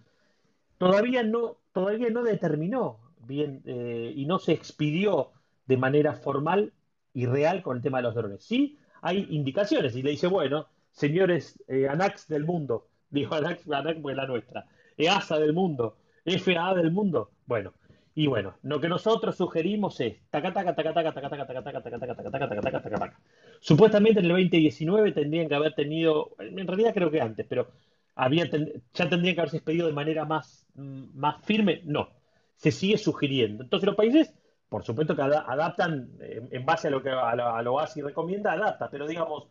todavía 0.77 1.23
no, 1.23 1.57
todavía 1.71 2.09
no 2.09 2.23
determinó 2.23 2.99
bien 3.19 3.61
eh, 3.65 4.11
y 4.15 4.25
no 4.25 4.39
se 4.39 4.51
expidió 4.53 5.31
de 5.65 5.77
manera 5.77 6.13
formal 6.13 6.73
y 7.13 7.25
real 7.25 7.61
con 7.61 7.77
el 7.77 7.83
tema 7.83 7.99
de 7.99 8.03
los 8.03 8.15
drones. 8.15 8.43
Sí, 8.43 8.77
hay 9.01 9.27
indicaciones 9.29 9.95
y 9.95 10.01
le 10.01 10.11
dice, 10.11 10.27
bueno, 10.27 10.67
señores 10.91 11.63
ANAX 11.89 12.27
del 12.27 12.45
mundo, 12.45 12.87
dijo 13.09 13.35
ANAX, 13.35 13.69
ANAX 13.69 13.99
pues 14.01 14.17
la 14.17 14.27
nuestra, 14.27 14.65
EASA 14.97 15.39
del 15.39 15.53
mundo, 15.53 15.95
FAA 16.25 16.75
del 16.75 16.91
mundo. 16.91 17.31
Bueno, 17.45 17.73
y 18.15 18.27
bueno, 18.27 18.55
lo 18.61 18.79
que 18.79 18.89
nosotros 18.89 19.35
sugerimos 19.35 19.99
es 19.99 20.17
taca 20.29 20.53
taca 20.53 20.75
taca 20.75 20.93
taca 20.93 21.13
taca 21.13 21.29
taca 21.29 21.45
taca 21.45 21.81
taca 21.81 22.49
taca 22.49 22.81
taca 22.81 23.19
Supuestamente 23.59 24.19
en 24.19 24.25
el 24.25 24.31
2019 24.31 25.13
tendrían 25.13 25.47
que 25.47 25.55
haber 25.55 25.73
tenido, 25.73 26.35
en 26.37 26.67
realidad 26.67 26.93
creo 26.93 27.09
que 27.09 27.21
antes, 27.21 27.45
pero 27.49 27.71
había 28.15 28.45
ya 28.45 29.09
tendrían 29.09 29.33
que 29.35 29.41
haberse 29.41 29.57
expedido 29.57 29.87
de 29.87 29.93
manera 29.93 30.25
más, 30.25 30.67
más 30.75 31.43
firme. 31.43 31.81
No, 31.85 32.09
se 32.55 32.71
sigue 32.71 32.97
sugiriendo. 32.97 33.63
Entonces 33.63 33.87
los 33.87 33.95
países, 33.95 34.33
por 34.69 34.83
supuesto 34.83 35.15
que 35.15 35.23
adaptan 35.23 36.11
en 36.19 36.65
base 36.65 36.89
a 36.89 36.91
lo 36.91 37.01
que 37.01 37.09
a 37.09 37.35
lo, 37.35 37.79
ASI 37.79 38.01
recomienda, 38.01 38.51
adapta, 38.51 38.89
pero 38.91 39.07
digamos, 39.07 39.47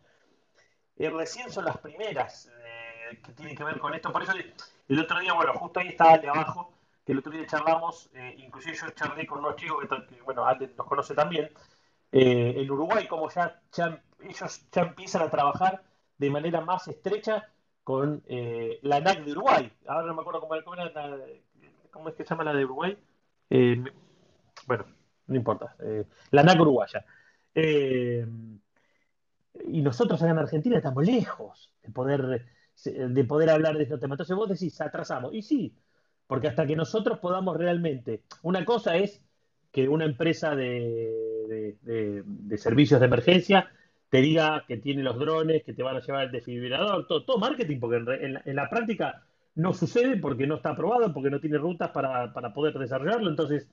recién 0.95 1.49
son 1.49 1.65
las 1.65 1.77
primeras 1.79 2.49
que 3.25 3.33
tienen 3.33 3.57
que 3.57 3.63
ver 3.65 3.79
con 3.79 3.93
esto. 3.93 4.11
Por 4.13 4.23
eso 4.23 4.31
el 4.87 4.99
otro 4.99 5.19
día, 5.19 5.33
bueno, 5.33 5.53
justo 5.53 5.79
ahí 5.79 5.89
estaba 5.89 6.17
de 6.17 6.29
abajo, 6.29 6.73
que 7.05 7.11
el 7.11 7.19
otro 7.19 7.31
día 7.31 7.45
charlamos, 7.45 8.09
eh, 8.13 8.35
inclusive 8.37 8.75
yo 8.75 8.89
charlé 8.91 9.25
con 9.25 9.39
unos 9.39 9.55
chicos 9.55 9.85
que, 10.09 10.21
bueno, 10.21 10.45
los 10.77 10.87
conoce 10.87 11.13
también, 11.13 11.49
eh, 12.15 12.53
en 12.61 12.69
Uruguay, 12.69 13.07
como 13.07 13.27
ya, 13.31 13.59
ellos 14.21 14.67
ya 14.71 14.81
empiezan 14.83 15.23
a 15.23 15.31
trabajar 15.31 15.83
de 16.19 16.29
manera 16.29 16.61
más 16.61 16.87
estrecha 16.87 17.49
con 17.83 18.21
eh, 18.27 18.77
la 18.83 18.99
NAC 18.99 19.23
de 19.25 19.31
Uruguay. 19.31 19.73
Ahora 19.87 20.05
no 20.05 20.13
me 20.13 20.21
acuerdo 20.21 20.39
cómo, 20.39 20.53
cómo, 20.63 20.77
cómo 21.89 22.09
es 22.09 22.15
que 22.15 22.23
se 22.23 22.29
llama 22.29 22.43
la 22.43 22.53
de 22.53 22.65
Uruguay. 22.65 22.95
Eh, 23.49 23.83
bueno, 24.67 24.85
no 25.25 25.35
importa. 25.35 25.75
la 26.29 26.43
NAC 26.43 26.61
uruguaya. 26.61 27.03
y 27.55 28.21
nosotros 29.81 30.21
acá 30.21 30.31
en 30.31 30.37
Argentina 30.37 30.77
estamos 30.77 31.03
lejos 31.03 31.73
de 31.81 31.91
poder 31.91 32.45
de 32.83 33.23
poder 33.23 33.49
hablar 33.49 33.77
de 33.77 33.83
estos 33.83 33.99
temas. 33.99 34.15
Entonces 34.15 34.35
vos 34.35 34.49
decís, 34.49 34.79
atrasamos. 34.81 35.33
Y 35.33 35.41
sí, 35.41 35.75
porque 36.27 36.47
hasta 36.47 36.65
que 36.65 36.75
nosotros 36.75 37.19
podamos 37.19 37.57
realmente, 37.57 38.23
una 38.41 38.65
cosa 38.65 38.97
es 38.97 39.23
que 39.71 39.89
una 39.89 40.05
empresa 40.05 40.55
de, 40.55 41.75
servicios 42.57 42.99
de 42.99 43.05
emergencia 43.07 43.69
te 44.09 44.21
diga 44.21 44.63
que 44.67 44.77
tiene 44.77 45.01
los 45.01 45.17
drones, 45.17 45.63
que 45.63 45.73
te 45.73 45.81
van 45.81 45.97
a 45.97 46.01
llevar 46.01 46.25
el 46.25 46.31
desfibrilador, 46.31 47.07
todo, 47.07 47.25
todo 47.25 47.39
marketing, 47.39 47.79
porque 47.79 47.97
en, 47.97 48.55
la 48.55 48.69
práctica 48.69 49.23
no 49.55 49.73
sucede 49.73 50.17
porque 50.17 50.45
no 50.45 50.55
está 50.55 50.69
aprobado, 50.71 51.11
porque 51.11 51.31
no 51.31 51.39
tiene 51.39 51.57
rutas 51.57 51.89
para, 51.89 52.31
poder 52.53 52.77
desarrollarlo. 52.77 53.29
Entonces, 53.29 53.67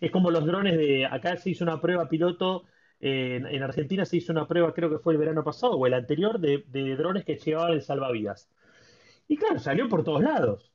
es 0.00 0.10
como 0.10 0.32
los 0.32 0.44
drones 0.44 0.76
de, 0.76 1.06
acá 1.06 1.36
se 1.36 1.50
hizo 1.50 1.62
una 1.62 1.80
prueba 1.80 2.08
piloto 2.08 2.64
en, 3.06 3.62
Argentina 3.62 4.04
se 4.06 4.16
hizo 4.16 4.32
una 4.32 4.48
prueba, 4.48 4.72
creo 4.72 4.88
que 4.88 4.98
fue 4.98 5.12
el 5.12 5.18
verano 5.18 5.44
pasado 5.44 5.74
o 5.74 5.86
el 5.86 5.92
anterior, 5.92 6.40
de, 6.40 6.96
drones 6.96 7.24
que 7.24 7.36
llevaban 7.36 7.72
el 7.74 7.82
salvavidas. 7.82 8.48
Y 9.28 9.36
claro, 9.36 9.58
salió 9.58 9.88
por 9.88 10.04
todos 10.04 10.22
lados. 10.22 10.72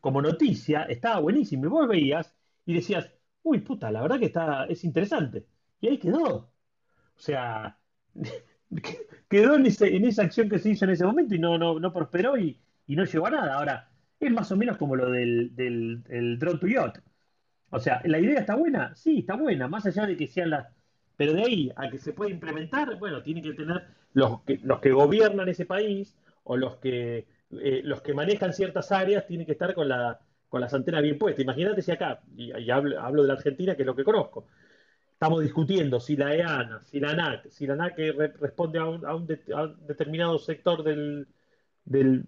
Como 0.00 0.22
noticia, 0.22 0.84
estaba 0.84 1.20
buenísimo. 1.20 1.66
Y 1.66 1.68
vos 1.68 1.88
veías 1.88 2.36
y 2.66 2.74
decías, 2.74 3.12
uy, 3.42 3.60
puta, 3.60 3.90
la 3.90 4.02
verdad 4.02 4.18
que 4.20 4.26
está, 4.26 4.66
es 4.66 4.84
interesante. 4.84 5.46
Y 5.80 5.88
ahí 5.88 5.98
quedó. 5.98 6.52
O 7.16 7.20
sea, 7.20 7.78
quedó 9.28 9.56
en, 9.56 9.66
esa 9.66 10.22
acción 10.22 10.48
que 10.48 10.58
se 10.60 10.70
hizo 10.70 10.84
en 10.84 10.92
ese 10.92 11.04
momento 11.04 11.34
y 11.34 11.38
no, 11.40 11.92
prosperó 11.92 12.38
y, 12.38 12.60
no 12.88 13.04
llegó 13.04 13.26
a 13.26 13.30
nada. 13.30 13.54
Ahora, 13.54 13.90
es 14.20 14.30
más 14.32 14.52
o 14.52 14.56
menos 14.56 14.76
como 14.76 14.96
lo 14.96 15.10
del, 15.10 15.54
del, 15.56 16.38
drone 16.38 16.58
to 16.60 16.66
yacht. 16.68 16.98
O 17.70 17.80
sea, 17.80 18.02
¿la 18.04 18.20
idea 18.20 18.40
está 18.40 18.54
buena? 18.56 18.94
Sí, 18.94 19.20
está 19.20 19.34
buena, 19.36 19.66
más 19.68 19.86
allá 19.86 20.06
de 20.06 20.16
que 20.16 20.28
sean 20.28 20.50
las 20.50 20.68
pero 21.22 21.34
de 21.34 21.42
ahí 21.44 21.72
a 21.76 21.88
que 21.88 21.98
se 21.98 22.12
pueda 22.12 22.32
implementar, 22.32 22.98
bueno, 22.98 23.22
tiene 23.22 23.40
que 23.40 23.52
tener 23.52 23.84
los 24.12 24.40
que, 24.40 24.58
los 24.64 24.80
que 24.80 24.90
gobiernan 24.90 25.48
ese 25.48 25.66
país 25.66 26.16
o 26.42 26.56
los 26.56 26.78
que, 26.78 27.28
eh, 27.60 27.80
los 27.84 28.02
que 28.02 28.12
manejan 28.12 28.52
ciertas 28.52 28.90
áreas 28.90 29.24
tienen 29.28 29.46
que 29.46 29.52
estar 29.52 29.72
con, 29.72 29.88
la, 29.88 30.18
con 30.48 30.60
las 30.60 30.74
antenas 30.74 31.00
bien 31.00 31.20
puestas. 31.20 31.44
Imagínate 31.44 31.80
si 31.80 31.92
acá, 31.92 32.22
y, 32.36 32.70
hablo, 32.70 33.22
de 33.22 33.28
la 33.28 33.34
Argentina, 33.34 33.76
que 33.76 33.82
es 33.82 33.86
lo 33.86 33.94
que 33.94 34.02
conozco, 34.02 34.46
estamos 35.12 35.42
discutiendo 35.42 36.00
si 36.00 36.16
la 36.16 36.34
EANA, 36.34 36.82
si 36.82 36.98
la 36.98 37.10
ANAC, 37.10 37.50
si 37.50 37.68
la 37.68 37.74
ANAC 37.74 37.98
responde 38.40 38.80
a 38.80 38.86
un, 38.86 39.28
determinado 39.86 40.40
sector 40.40 40.82
del, 40.82 41.28
del 41.84 42.24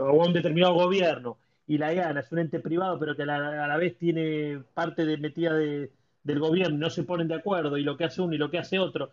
o 0.00 0.22
a 0.22 0.26
un 0.26 0.34
determinado 0.34 0.74
gobierno 0.74 1.38
y 1.66 1.78
la 1.78 1.94
EANA 1.94 2.20
es 2.20 2.30
un 2.30 2.40
ente 2.40 2.60
privado 2.60 2.98
pero 2.98 3.16
que 3.16 3.22
a 3.22 3.26
la, 3.26 3.76
vez 3.78 3.96
tiene 3.96 4.62
parte 4.74 5.06
de 5.06 5.16
metida 5.16 5.54
de, 5.54 5.90
del 6.24 6.40
gobierno, 6.40 6.78
no 6.78 6.90
se 6.90 7.04
ponen 7.04 7.28
de 7.28 7.34
acuerdo 7.34 7.76
y 7.76 7.82
lo 7.82 7.96
que 7.96 8.04
hace 8.04 8.22
uno 8.22 8.34
y 8.34 8.38
lo 8.38 8.50
que 8.50 8.58
hace 8.58 8.78
otro, 8.78 9.10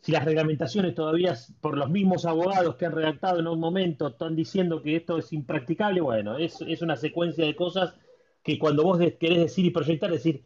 si 0.00 0.12
las 0.12 0.24
reglamentaciones 0.24 0.94
todavía 0.94 1.34
por 1.60 1.76
los 1.76 1.90
mismos 1.90 2.24
abogados 2.24 2.76
que 2.76 2.86
han 2.86 2.92
redactado 2.92 3.38
en 3.38 3.46
un 3.46 3.60
momento 3.60 4.08
están 4.08 4.34
diciendo 4.34 4.82
que 4.82 4.96
esto 4.96 5.18
es 5.18 5.32
impracticable, 5.32 6.00
bueno, 6.00 6.38
es, 6.38 6.60
es 6.62 6.80
una 6.80 6.96
secuencia 6.96 7.44
de 7.44 7.54
cosas 7.54 7.94
que 8.42 8.58
cuando 8.58 8.82
vos 8.82 8.98
querés 8.98 9.38
decir 9.38 9.66
y 9.66 9.70
proyectar, 9.70 10.10
decir, 10.10 10.42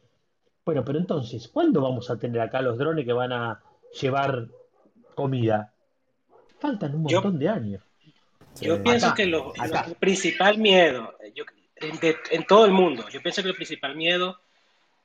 bueno, 0.65 0.85
pero 0.85 0.99
entonces, 0.99 1.47
¿cuándo 1.49 1.81
vamos 1.81 2.11
a 2.11 2.19
tener 2.19 2.41
acá 2.41 2.61
los 2.63 2.77
drones 2.77 3.05
que 3.05 3.13
van 3.13 3.33
a 3.33 3.63
llevar 4.01 4.49
comida? 5.15 5.73
Faltan 6.59 6.97
un 6.97 7.03
montón 7.03 7.39
de 7.39 7.49
años. 7.49 7.83
Yo 8.61 8.83
pienso 8.83 9.15
que 9.15 9.27
lo, 9.27 9.53
principal 10.01 10.59
miedo, 10.59 11.15
en 11.77 12.47
todo 12.47 12.67
el 12.67 12.73
mundo, 12.73 13.05
yo 13.09 13.21
pienso 13.21 13.43
que 13.43 13.51
el 13.51 13.55
principal 13.55 13.95
miedo 13.95 14.41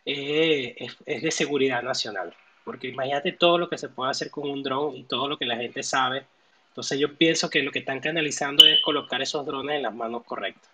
eh, 0.06 0.76
es, 1.06 1.22
de 1.22 1.32
seguridad 1.32 1.82
nacional. 1.84 2.34
Porque 2.64 2.88
imagínate 2.88 3.32
todo 3.32 3.58
lo 3.58 3.70
que 3.70 3.78
se 3.78 3.90
puede 3.90 4.12
hacer 4.12 4.30
con 4.30 4.50
un 4.50 4.64
dron 4.64 4.96
y 4.96 5.04
todo 5.04 5.28
lo 5.28 5.38
que 5.38 5.46
la 5.46 5.58
gente 5.58 5.84
sabe. 5.84 6.26
Entonces 6.70 7.00
yo 7.00 7.16
pienso 7.16 7.50
que 7.50 7.64
lo 7.64 7.72
que 7.72 7.80
están 7.80 8.00
canalizando 8.00 8.66
es 8.66 8.80
colocar 8.82 9.22
esos 9.22 9.46
drones 9.46 9.78
en 9.78 9.84
las 9.84 9.94
manos 9.94 10.24
correctas. 10.24 10.70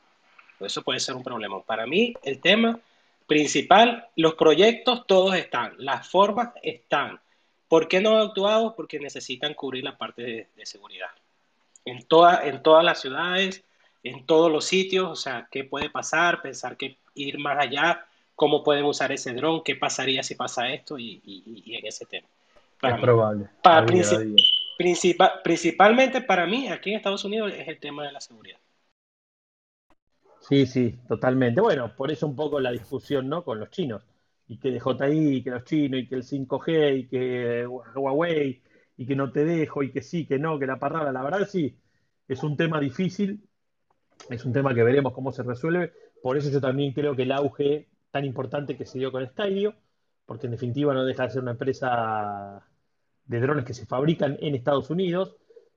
Eso 0.59 0.81
puede 0.83 0.99
ser 0.99 1.15
un 1.15 1.23
problema. 1.23 1.61
Para 1.61 1.85
mí, 1.85 2.13
el 2.23 2.39
tema 2.39 2.79
principal, 3.27 4.07
los 4.15 4.35
proyectos 4.35 5.05
todos 5.07 5.35
están, 5.35 5.73
las 5.77 6.07
formas 6.07 6.49
están. 6.61 7.19
¿Por 7.67 7.87
qué 7.87 7.99
no 7.99 8.11
han 8.11 8.27
actuado? 8.27 8.75
Porque 8.75 8.99
necesitan 8.99 9.53
cubrir 9.53 9.83
la 9.83 9.97
parte 9.97 10.47
de, 10.55 10.65
seguridad. 10.65 11.09
En, 11.83 12.03
toda, 12.03 12.45
en 12.47 12.61
todas 12.61 12.83
las 12.83 13.01
ciudades, 13.01 13.63
en 14.03 14.25
todos 14.25 14.51
los 14.51 14.65
sitios, 14.65 15.09
o 15.09 15.15
sea, 15.15 15.47
qué 15.51 15.63
puede 15.63 15.89
pasar, 15.89 16.41
pensar 16.41 16.77
que 16.77 16.97
ir 17.15 17.39
más 17.39 17.57
allá, 17.59 18.05
cómo 18.35 18.63
pueden 18.63 18.85
usar 18.85 19.11
ese 19.11 19.33
dron, 19.33 19.63
qué 19.63 19.75
pasaría 19.75 20.21
si 20.21 20.35
pasa 20.35 20.69
esto 20.69 20.99
y, 20.99 21.63
en 21.65 21.85
ese 21.85 22.05
tema. 22.05 22.27
es 22.83 22.99
probable. 22.99 23.49
principalmente 25.43 26.21
para 26.21 26.45
mí, 26.45 26.67
aquí 26.67 26.91
en 26.91 26.97
Estados 26.97 27.23
Unidos, 27.23 27.53
es 27.55 27.67
el 27.67 27.79
tema 27.79 28.05
de 28.05 28.11
la 28.11 28.21
seguridad. 28.21 28.57
Sí, 30.41 30.67
sí, 30.67 30.99
totalmente. 31.07 31.59
Bueno, 31.59 31.95
por 31.95 32.11
eso 32.11 32.27
un 32.27 32.35
poco 32.35 32.59
la 32.59 32.71
discusión, 32.71 33.27
¿no? 33.27 33.43
Con 33.43 33.59
los 33.59 33.71
chinos. 33.71 34.03
Y 34.47 34.59
que 34.59 34.69
DJI, 34.69 35.37
y 35.37 35.43
que 35.43 35.49
los 35.49 35.63
chinos, 35.63 36.01
y 36.01 36.07
que 36.07 36.15
el 36.15 36.23
5G, 36.23 36.99
y 36.99 37.07
que 37.07 37.65
Huawei, 37.65 38.61
y 38.95 39.07
que 39.07 39.15
no 39.15 39.31
te 39.31 39.43
dejo, 39.43 39.81
y 39.81 39.91
que 39.91 40.03
sí, 40.03 40.27
que 40.27 40.37
no, 40.37 40.59
que 40.59 40.67
la 40.67 40.77
parrada. 40.77 41.11
La 41.11 41.23
verdad, 41.23 41.47
sí, 41.49 41.75
es 42.27 42.43
un 42.43 42.55
tema 42.55 42.79
difícil, 42.79 43.43
es 44.29 44.45
un 44.45 44.53
tema 44.53 44.75
que 44.75 44.83
veremos 44.83 45.13
cómo 45.13 45.31
se 45.31 45.41
resuelve. 45.41 45.93
Por 46.21 46.37
eso 46.37 46.51
yo 46.51 46.61
también 46.61 46.93
creo 46.93 47.15
que 47.15 47.23
el 47.23 47.31
auge 47.31 47.87
tan 48.15 48.25
importante 48.25 48.77
que 48.77 48.85
se 48.85 48.97
dio 48.97 49.11
con 49.11 49.27
Skydio, 49.27 49.75
porque 50.25 50.47
en 50.47 50.51
definitiva 50.51 50.93
no 50.93 51.05
deja 51.05 51.23
de 51.23 51.29
ser 51.31 51.41
una 51.41 51.51
empresa 51.51 52.65
de 53.25 53.39
drones 53.39 53.65
que 53.65 53.73
se 53.73 53.85
fabrican 53.85 54.37
en 54.39 54.55
Estados 54.55 54.89
Unidos 54.89 55.35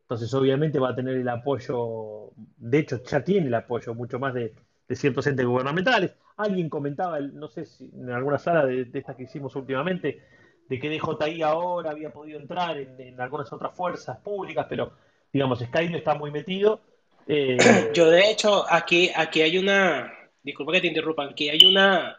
entonces, 0.09 0.33
obviamente 0.33 0.79
va 0.79 0.89
a 0.89 0.95
tener 0.95 1.17
el 1.17 1.29
apoyo, 1.29 2.31
de 2.57 2.79
hecho, 2.79 3.03
ya 3.05 3.23
tiene 3.23 3.49
el 3.49 3.55
apoyo 3.55 3.93
mucho 3.93 4.19
más 4.19 4.33
de, 4.33 4.55
ciertos 4.89 5.27
entes 5.27 5.45
gubernamentales. 5.45 6.13
Alguien 6.39 6.71
comentaba, 6.71 7.21
no 7.21 7.47
sé 7.49 7.67
si 7.67 7.91
en 7.95 8.09
alguna 8.09 8.39
sala 8.39 8.65
de, 8.65 8.89
estas 8.91 9.17
que 9.17 9.25
hicimos 9.25 9.55
últimamente, 9.55 10.23
de 10.67 10.81
que 10.81 10.89
DJI 10.89 11.43
ahora 11.43 11.91
había 11.91 12.11
podido 12.11 12.41
entrar 12.41 12.79
en, 12.79 13.21
algunas 13.21 13.53
otras 13.53 13.77
fuerzas 13.77 14.17
públicas, 14.21 14.65
pero 14.67 14.93
digamos, 15.31 15.59
Skype 15.59 15.99
está 15.99 16.15
muy 16.15 16.31
metido. 16.31 16.81
Eh, 17.27 17.59
Yo, 17.93 18.09
de 18.09 18.31
hecho, 18.31 18.65
aquí, 18.67 19.11
aquí 19.15 19.43
hay 19.43 19.59
una, 19.59 20.11
disculpa 20.43 20.73
que 20.73 20.81
te 20.81 20.87
interrumpa, 20.87 21.25
aquí 21.25 21.51
hay 21.51 21.67
una, 21.67 22.17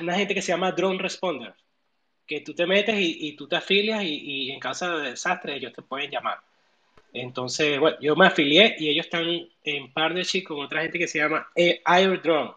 una 0.00 0.14
gente 0.14 0.34
que 0.34 0.42
se 0.42 0.52
llama 0.52 0.72
Drone 0.72 0.98
Responder 0.98 1.54
que 2.26 2.40
tú 2.40 2.54
te 2.54 2.66
metes 2.66 2.96
y, 2.98 3.32
tú 3.32 3.46
te 3.46 3.56
afilias 3.56 4.02
y, 4.04 4.50
en 4.50 4.58
caso 4.58 4.98
de 4.98 5.10
desastre 5.10 5.56
ellos 5.56 5.72
te 5.72 5.82
pueden 5.82 6.10
llamar. 6.10 6.38
Entonces, 7.12 7.78
bueno, 7.78 7.96
yo 8.00 8.16
me 8.16 8.26
afilié 8.26 8.76
y 8.78 8.88
ellos 8.88 9.06
están 9.06 9.26
en 9.64 9.92
partnership 9.92 10.42
con 10.42 10.60
otra 10.60 10.82
gente 10.82 10.98
que 10.98 11.08
se 11.08 11.18
llama 11.18 11.48
Air 11.54 12.20
Drone. 12.20 12.50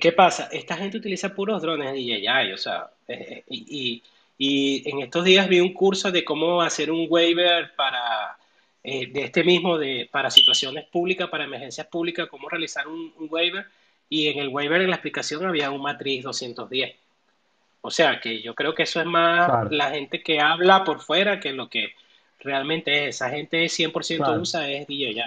¿Qué 0.00 0.12
pasa? 0.12 0.48
Esta 0.52 0.76
gente 0.76 0.98
utiliza 0.98 1.34
puros 1.34 1.60
drones 1.60 1.92
DJI, 1.92 2.52
o 2.52 2.56
sea, 2.56 2.90
eh, 3.08 3.44
y, 3.48 4.02
y, 4.38 4.88
en 4.88 5.00
estos 5.00 5.24
días 5.24 5.48
vi 5.48 5.60
un 5.60 5.72
curso 5.72 6.10
de 6.10 6.24
cómo 6.24 6.62
hacer 6.62 6.90
un 6.90 7.06
waiver 7.08 7.74
para, 7.76 8.38
eh, 8.82 9.06
de 9.06 9.24
este 9.24 9.44
mismo, 9.44 9.76
de, 9.78 10.08
para 10.10 10.30
situaciones 10.30 10.86
públicas, 10.86 11.28
para 11.28 11.44
emergencias 11.44 11.86
públicas, 11.86 12.28
cómo 12.28 12.48
realizar 12.48 12.86
un 12.88 13.12
waiver, 13.30 13.66
y 14.08 14.28
en 14.28 14.38
el 14.38 14.48
waiver, 14.48 14.80
en 14.80 14.90
la 14.90 14.96
explicación, 14.96 15.44
había 15.46 15.70
un 15.70 15.82
matriz 15.82 16.24
210. 16.24 16.96
O 17.80 17.90
sea, 17.90 18.20
que 18.20 18.42
yo 18.42 18.54
creo 18.54 18.74
que 18.74 18.84
eso 18.84 19.00
es 19.00 19.06
más 19.06 19.70
la 19.70 19.90
gente 19.90 20.22
que 20.22 20.40
habla 20.40 20.84
por 20.84 21.00
fuera 21.00 21.38
que 21.38 21.52
lo 21.52 21.68
que 21.68 21.92
realmente 22.40 23.08
es. 23.08 23.16
Esa 23.16 23.30
gente 23.30 23.64
100% 23.64 24.40
usa 24.40 24.68
es 24.68 24.86
DJI. 24.86 25.22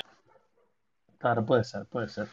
Claro, 1.18 1.46
puede 1.46 1.64
ser, 1.64 1.86
puede 1.86 2.10
ser. 2.10 2.28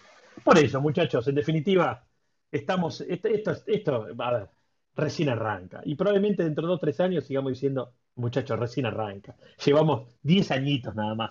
Por 0.45 0.59
eso, 0.59 0.81
muchachos, 0.81 1.27
en 1.29 1.35
definitiva, 1.35 2.05
estamos, 2.51 3.01
esto, 3.03 3.29
esto, 3.29 3.53
esto 3.67 4.07
a 4.19 4.31
ver, 4.33 4.49
recién 4.95 5.29
arranca. 5.29 5.81
Y 5.85 5.95
probablemente 5.95 6.45
dentro 6.45 6.63
de 6.63 6.69
dos 6.69 6.79
o 6.79 6.81
tres 6.81 7.01
años 7.01 7.25
sigamos 7.25 7.53
diciendo, 7.53 7.93
muchachos, 8.17 8.59
recién 8.59 8.87
arranca. 8.87 9.37
Llevamos 9.65 10.09
10 10.23 10.51
añitos 10.51 10.95
nada 10.95 11.15
más. 11.15 11.31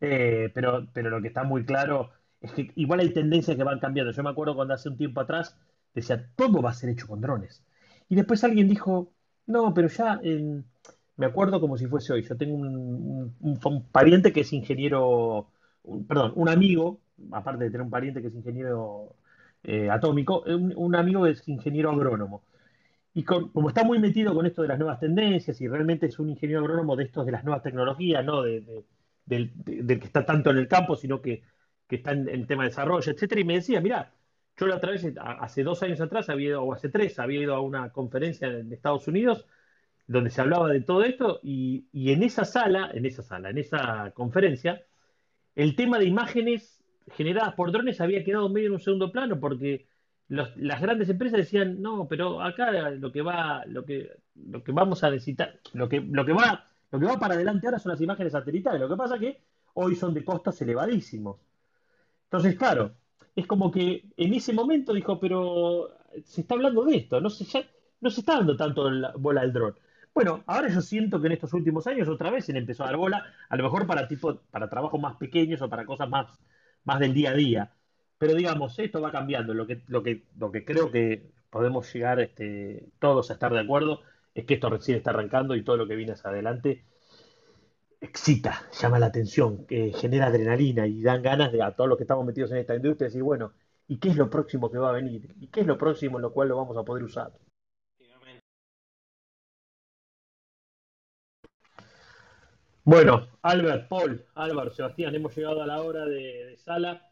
Eh, 0.00 0.50
pero, 0.52 0.86
pero 0.92 1.10
lo 1.10 1.22
que 1.22 1.28
está 1.28 1.44
muy 1.44 1.64
claro 1.64 2.10
es 2.44 2.52
que 2.52 2.70
igual 2.76 3.00
hay 3.00 3.10
tendencias 3.10 3.56
que 3.56 3.64
van 3.64 3.80
cambiando. 3.80 4.12
Yo 4.12 4.22
me 4.22 4.28
acuerdo 4.28 4.54
cuando 4.54 4.74
hace 4.74 4.90
un 4.90 4.98
tiempo 4.98 5.20
atrás 5.20 5.56
decía, 5.94 6.28
todo 6.36 6.60
va 6.60 6.70
a 6.70 6.74
ser 6.74 6.90
hecho 6.90 7.06
con 7.06 7.20
drones. 7.20 7.64
Y 8.08 8.16
después 8.16 8.44
alguien 8.44 8.68
dijo, 8.68 9.12
no, 9.46 9.72
pero 9.72 9.88
ya, 9.88 10.20
me 11.16 11.26
acuerdo 11.26 11.58
como 11.60 11.78
si 11.78 11.86
fuese 11.86 12.12
hoy, 12.12 12.22
yo 12.22 12.36
tengo 12.36 12.54
un, 12.54 13.88
pariente 13.90 14.32
que 14.32 14.40
es 14.40 14.52
ingeniero, 14.52 15.48
perdón, 16.06 16.32
un 16.34 16.50
amigo, 16.50 17.00
aparte 17.32 17.64
de 17.64 17.70
tener 17.70 17.82
un 17.82 17.90
pariente 17.90 18.20
que 18.20 18.28
es 18.28 18.34
ingeniero 18.34 19.16
eh, 19.62 19.88
atómico, 19.88 20.44
un, 20.46 20.94
amigo 20.96 21.26
es 21.26 21.48
ingeniero 21.48 21.92
agrónomo. 21.92 22.42
Y 23.14 23.22
como 23.24 23.68
está 23.68 23.84
muy 23.84 23.98
metido 24.00 24.34
con 24.34 24.44
esto 24.44 24.60
de 24.60 24.68
las 24.68 24.78
nuevas 24.78 25.00
tendencias 25.00 25.58
y 25.62 25.68
realmente 25.68 26.06
es 26.06 26.18
un 26.18 26.28
ingeniero 26.28 26.60
agrónomo 26.60 26.94
de 26.94 27.04
estos 27.04 27.24
de 27.24 27.32
las 27.32 27.44
nuevas 27.44 27.62
tecnologías, 27.62 28.22
no 28.24 28.42
de, 28.42 28.84
del, 29.26 29.52
que 29.86 30.06
está 30.06 30.24
tanto 30.26 30.50
en 30.50 30.58
el 30.58 30.68
campo, 30.68 30.96
sino 30.96 31.20
que, 31.22 31.42
que 31.88 31.96
está 31.96 32.12
en 32.12 32.28
el 32.28 32.46
tema 32.46 32.64
de 32.64 32.70
desarrollo, 32.70 33.12
etcétera, 33.12 33.40
y 33.40 33.44
me 33.44 33.54
decía, 33.54 33.80
mira, 33.80 34.12
yo 34.56 34.66
la 34.66 34.76
otra 34.76 34.92
vez, 34.92 35.04
hace 35.20 35.62
dos 35.62 35.82
años 35.82 36.00
atrás, 36.00 36.28
había 36.28 36.48
ido, 36.50 36.62
o 36.62 36.72
hace 36.72 36.88
tres, 36.88 37.18
había 37.18 37.40
ido 37.40 37.54
a 37.54 37.60
una 37.60 37.90
conferencia 37.90 38.48
en 38.48 38.72
Estados 38.72 39.08
Unidos 39.08 39.46
donde 40.06 40.30
se 40.30 40.40
hablaba 40.40 40.68
de 40.68 40.80
todo 40.80 41.02
esto 41.02 41.40
y, 41.42 41.86
en 41.92 42.22
esa 42.22 42.44
sala, 42.44 42.90
en 42.92 43.06
esa 43.06 43.22
sala, 43.22 43.50
en 43.50 43.58
esa 43.58 44.12
conferencia, 44.14 44.82
el 45.54 45.76
tema 45.76 45.98
de 45.98 46.06
imágenes 46.06 46.84
generadas 47.12 47.54
por 47.54 47.72
drones 47.72 48.00
había 48.00 48.24
quedado 48.24 48.48
medio 48.48 48.68
en 48.68 48.74
un 48.74 48.80
segundo 48.80 49.12
plano 49.12 49.40
porque 49.40 49.86
las 50.28 50.80
grandes 50.80 51.08
empresas 51.08 51.38
decían, 51.38 51.80
no, 51.80 52.08
pero 52.08 52.42
acá 52.42 52.90
lo 52.90 53.12
que 53.12 53.22
va, 53.22 53.64
lo 53.66 53.84
que, 53.84 54.10
lo 54.34 54.62
que 54.64 54.72
vamos 54.72 55.04
a 55.04 55.10
necesitar, 55.10 55.60
lo 55.74 55.88
que, 55.88 56.00
lo 56.00 56.24
que 56.24 56.32
va, 56.32 56.66
lo 56.90 56.98
que 56.98 57.06
va 57.06 57.18
para 57.18 57.34
adelante 57.34 57.66
ahora 57.66 57.78
son 57.78 57.92
las 57.92 58.00
imágenes 58.00 58.32
satelitales. 58.32 58.80
Lo 58.80 58.88
que 58.88 58.96
pasa 58.96 59.18
que 59.18 59.40
hoy 59.74 59.96
son 59.96 60.14
de 60.14 60.24
costos 60.24 60.60
elevadísimos. 60.62 61.36
Entonces, 62.34 62.58
claro, 62.58 62.96
es 63.36 63.46
como 63.46 63.70
que 63.70 64.06
en 64.16 64.34
ese 64.34 64.52
momento 64.52 64.92
dijo, 64.92 65.20
pero 65.20 65.96
se 66.24 66.40
está 66.40 66.54
hablando 66.54 66.84
de 66.84 66.96
esto, 66.96 67.20
no 67.20 67.30
se, 67.30 67.44
ya, 67.44 67.64
no 68.00 68.10
se 68.10 68.20
está 68.22 68.34
dando 68.38 68.56
tanto 68.56 68.90
la 68.90 69.12
bola 69.16 69.42
al 69.42 69.52
dron. 69.52 69.76
Bueno, 70.12 70.42
ahora 70.48 70.66
yo 70.68 70.80
siento 70.80 71.20
que 71.20 71.28
en 71.28 71.34
estos 71.34 71.52
últimos 71.52 71.86
años 71.86 72.08
otra 72.08 72.30
vez 72.30 72.44
se 72.44 72.52
le 72.52 72.58
empezó 72.58 72.82
a 72.82 72.86
dar 72.86 72.96
bola, 72.96 73.24
a 73.48 73.56
lo 73.56 73.62
mejor 73.62 73.86
para 73.86 74.08
tipo, 74.08 74.40
para 74.50 74.68
trabajos 74.68 75.00
más 75.00 75.14
pequeños 75.16 75.62
o 75.62 75.70
para 75.70 75.86
cosas 75.86 76.08
más, 76.08 76.26
más 76.82 76.98
del 76.98 77.14
día 77.14 77.30
a 77.30 77.34
día. 77.34 77.72
Pero 78.18 78.34
digamos, 78.34 78.76
esto 78.80 79.00
va 79.00 79.12
cambiando. 79.12 79.54
Lo 79.54 79.68
que, 79.68 79.84
lo 79.86 80.02
que, 80.02 80.24
lo 80.36 80.50
que 80.50 80.64
creo 80.64 80.90
que 80.90 81.30
podemos 81.50 81.92
llegar 81.94 82.18
este, 82.18 82.88
todos 82.98 83.30
a 83.30 83.34
estar 83.34 83.52
de 83.52 83.60
acuerdo 83.60 84.00
es 84.34 84.44
que 84.44 84.54
esto 84.54 84.70
recién 84.70 84.98
está 84.98 85.10
arrancando 85.10 85.54
y 85.54 85.62
todo 85.62 85.76
lo 85.76 85.86
que 85.86 85.94
viene 85.94 86.12
hacia 86.12 86.30
adelante 86.30 86.84
excita, 88.04 88.68
llama 88.80 88.98
la 88.98 89.06
atención, 89.06 89.66
que 89.66 89.92
genera 89.92 90.26
adrenalina 90.26 90.86
y 90.86 91.02
dan 91.02 91.22
ganas 91.22 91.52
de 91.52 91.62
a 91.62 91.72
todos 91.72 91.88
los 91.88 91.96
que 91.96 92.04
estamos 92.04 92.24
metidos 92.24 92.50
en 92.52 92.58
esta 92.58 92.74
industria 92.74 93.06
decir, 93.08 93.22
bueno, 93.22 93.52
¿y 93.88 93.98
qué 93.98 94.10
es 94.10 94.16
lo 94.16 94.30
próximo 94.30 94.70
que 94.70 94.78
va 94.78 94.90
a 94.90 94.92
venir? 94.92 95.34
¿Y 95.40 95.48
qué 95.48 95.60
es 95.60 95.66
lo 95.66 95.78
próximo 95.78 96.18
en 96.18 96.22
lo 96.22 96.32
cual 96.32 96.48
lo 96.48 96.56
vamos 96.56 96.76
a 96.76 96.84
poder 96.84 97.04
usar? 97.04 97.32
Bueno, 102.86 103.26
Albert, 103.40 103.88
Paul, 103.88 104.22
Álvaro, 104.34 104.70
Sebastián, 104.70 105.14
hemos 105.14 105.34
llegado 105.34 105.62
a 105.62 105.66
la 105.66 105.80
hora 105.80 106.04
de, 106.04 106.54
sala. 106.58 107.10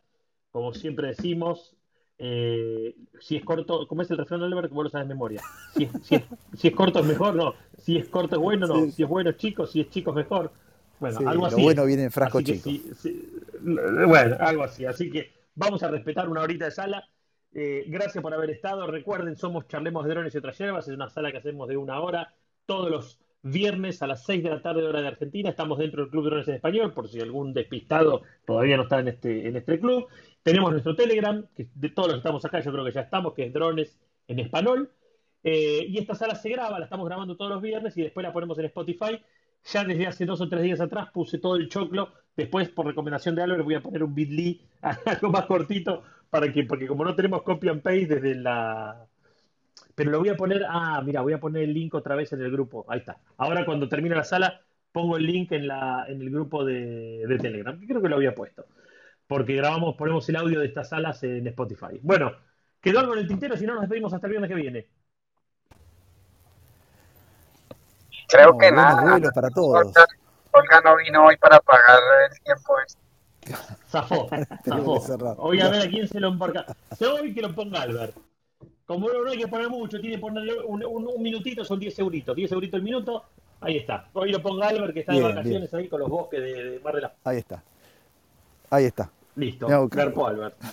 Como 0.50 0.74
siempre 0.74 1.08
decimos, 1.08 1.74
eh, 2.18 2.94
si 3.18 3.36
es 3.36 3.44
corto, 3.44 3.86
¿cómo 3.88 4.02
es 4.02 4.10
el 4.10 4.18
refrán 4.18 4.42
Albert? 4.42 4.70
Vos 4.70 4.84
lo 4.84 4.90
sabes 4.90 5.08
de 5.08 5.14
memoria. 5.14 5.40
Si 5.74 5.84
es, 5.84 5.90
si, 6.02 6.68
es, 6.68 6.74
corto 6.74 6.98
es 6.98 7.06
mejor, 7.06 7.34
no. 7.34 7.54
Si 7.78 7.96
es 7.96 8.06
corto 8.10 8.36
es 8.36 8.42
bueno, 8.42 8.66
no. 8.66 8.90
Si 8.90 9.02
es 9.02 9.08
bueno 9.08 9.30
es 9.30 9.38
chico, 9.38 9.66
si 9.66 9.80
es 9.80 9.88
chico 9.88 10.10
es 10.10 10.16
mejor. 10.16 10.52
Bueno, 11.02 11.28
algo 11.28 11.46
así. 11.46 11.56
Lo 11.56 11.62
bueno 11.64 11.84
viene 11.84 12.04
en 12.04 12.12
frasco 12.12 12.40
chico. 12.42 12.70
bueno, 13.60 14.36
algo 14.38 14.62
así. 14.62 14.84
Así 14.84 15.10
que 15.10 15.32
vamos 15.56 15.82
a 15.82 15.88
respetar 15.88 16.28
una 16.28 16.42
horita 16.42 16.66
de 16.66 16.70
sala. 16.70 17.08
Eh, 17.52 17.84
gracias 17.88 18.22
por 18.22 18.32
haber 18.32 18.50
estado. 18.50 18.86
Recuerden, 18.86 19.36
somos 19.36 19.66
Charlemos 19.66 20.04
de 20.04 20.10
Drones 20.10 20.32
y 20.32 20.38
otras 20.38 20.56
hierbas. 20.56 20.86
Es 20.86 20.94
una 20.94 21.10
sala 21.10 21.32
que 21.32 21.38
hacemos 21.38 21.68
de 21.68 21.76
una 21.76 22.00
hora 22.00 22.32
todos 22.66 22.88
los 22.88 23.18
viernes 23.42 24.00
a 24.02 24.06
las 24.06 24.24
6 24.24 24.44
de 24.44 24.50
la 24.50 24.62
tarde 24.62 24.84
hora 24.84 25.02
de 25.02 25.08
Argentina. 25.08 25.50
Estamos 25.50 25.78
dentro 25.78 26.02
del 26.02 26.10
Club 26.10 26.22
de 26.22 26.30
Drones 26.30 26.48
en 26.48 26.54
Español, 26.54 26.94
por 26.94 27.08
si 27.08 27.18
algún 27.18 27.52
despistado 27.52 28.22
todavía 28.46 28.76
no 28.76 28.84
está 28.84 29.00
en 29.00 29.08
este, 29.08 29.48
en 29.48 29.56
este 29.56 29.80
club. 29.80 30.06
Tenemos 30.44 30.70
nuestro 30.70 30.94
Telegram, 30.94 31.44
que 31.56 31.66
de 31.74 31.88
todos 31.88 32.10
los 32.10 32.14
que 32.14 32.18
estamos 32.18 32.44
acá, 32.44 32.60
yo 32.60 32.70
creo 32.70 32.84
que 32.84 32.92
ya 32.92 33.00
estamos, 33.00 33.34
que 33.34 33.46
es 33.46 33.52
Drones 33.52 33.98
en 34.28 34.38
Español. 34.38 34.88
Eh, 35.42 35.84
y 35.88 35.98
esta 35.98 36.14
sala 36.14 36.36
se 36.36 36.48
graba, 36.50 36.78
la 36.78 36.84
estamos 36.84 37.08
grabando 37.08 37.36
todos 37.36 37.50
los 37.50 37.60
viernes 37.60 37.96
y 37.96 38.02
después 38.02 38.22
la 38.22 38.32
ponemos 38.32 38.56
en 38.60 38.66
Spotify 38.66 39.20
ya 39.64 39.84
desde 39.84 40.06
hace 40.06 40.26
dos 40.26 40.40
o 40.40 40.48
tres 40.48 40.62
días 40.62 40.80
atrás 40.80 41.10
puse 41.12 41.38
todo 41.38 41.56
el 41.56 41.68
choclo. 41.68 42.12
Después, 42.36 42.68
por 42.70 42.86
recomendación 42.86 43.34
de 43.34 43.42
Albert, 43.42 43.64
voy 43.64 43.74
a 43.74 43.82
poner 43.82 44.02
un 44.02 44.14
bit.ly 44.14 44.60
algo 45.06 45.30
más 45.30 45.46
cortito 45.46 46.02
para 46.30 46.52
que, 46.52 46.64
porque 46.64 46.86
como 46.86 47.04
no 47.04 47.14
tenemos 47.14 47.42
copy 47.42 47.68
and 47.68 47.82
paste 47.82 48.06
desde 48.06 48.34
la. 48.36 49.06
Pero 49.94 50.10
lo 50.10 50.18
voy 50.20 50.30
a 50.30 50.36
poner. 50.36 50.64
Ah, 50.68 51.02
mira, 51.04 51.20
voy 51.20 51.34
a 51.34 51.40
poner 51.40 51.64
el 51.64 51.74
link 51.74 51.94
otra 51.94 52.16
vez 52.16 52.32
en 52.32 52.40
el 52.40 52.50
grupo. 52.50 52.86
Ahí 52.88 53.00
está. 53.00 53.18
Ahora, 53.36 53.64
cuando 53.64 53.88
termine 53.88 54.16
la 54.16 54.24
sala, 54.24 54.60
pongo 54.90 55.16
el 55.16 55.26
link 55.26 55.52
en, 55.52 55.66
la, 55.68 56.06
en 56.08 56.20
el 56.22 56.30
grupo 56.30 56.64
de, 56.64 57.24
de 57.26 57.38
Telegram, 57.38 57.78
que 57.78 57.86
creo 57.86 58.02
que 58.02 58.08
lo 58.08 58.16
había 58.16 58.34
puesto. 58.34 58.66
Porque 59.26 59.54
grabamos, 59.54 59.94
ponemos 59.96 60.28
el 60.28 60.36
audio 60.36 60.60
de 60.60 60.66
estas 60.66 60.88
salas 60.90 61.22
en 61.22 61.46
Spotify. 61.46 61.98
Bueno, 62.02 62.32
quedó 62.80 63.00
algo 63.00 63.14
en 63.14 63.20
el 63.20 63.28
tintero, 63.28 63.56
si 63.56 63.66
no, 63.66 63.74
nos 63.74 63.82
despedimos 63.82 64.12
hasta 64.12 64.26
el 64.26 64.32
viernes 64.32 64.48
que 64.48 64.54
viene. 64.56 64.88
Creo 68.28 68.56
que 68.56 68.70
nada. 68.70 69.18
para 69.34 69.50
todos. 69.50 69.92
Olga, 70.52 70.80
no 70.84 70.96
vino 70.96 71.26
hoy 71.26 71.36
para 71.38 71.60
pagar 71.60 71.98
el 72.30 72.40
tiempo 72.40 72.74
este. 72.86 73.02
Zafó, 73.88 74.28
zafó. 74.64 75.34
Hoy 75.38 75.60
a 75.60 75.68
ver 75.68 75.82
a 75.82 75.90
quién 75.90 76.06
se 76.06 76.20
lo 76.20 76.28
embarca. 76.28 76.66
Se 76.96 77.06
hoy 77.06 77.34
que 77.34 77.42
lo 77.42 77.54
ponga 77.54 77.82
Albert. 77.82 78.16
Como 78.86 79.08
no 79.08 79.30
hay 79.30 79.38
que 79.38 79.48
poner 79.48 79.68
mucho, 79.68 80.00
tiene 80.00 80.16
que 80.16 80.20
ponerle 80.20 80.60
un, 80.64 80.84
un, 80.84 81.22
minutito, 81.22 81.64
son 81.64 81.78
10 81.78 81.98
euritos. 82.00 82.36
10 82.36 82.52
euritos 82.52 82.78
el 82.78 82.84
minuto, 82.84 83.24
ahí 83.60 83.78
está. 83.78 84.08
Hoy 84.12 84.30
lo 84.30 84.42
ponga 84.42 84.68
Albert, 84.68 84.92
que 84.92 85.00
está 85.00 85.12
de 85.12 85.22
vacaciones 85.22 85.72
ahí 85.72 85.88
con 85.88 86.00
los 86.00 86.10
bosques 86.10 86.40
de, 86.40 86.64
de 86.64 86.80
Mar 86.80 86.94
de 86.94 87.00
la... 87.00 87.14
Ahí 87.24 87.38
está. 87.38 87.62
Ahí 88.70 88.84
está. 88.84 89.10
Listo, 89.36 89.66
Garpo 89.88 90.26
Albert. 90.26 90.56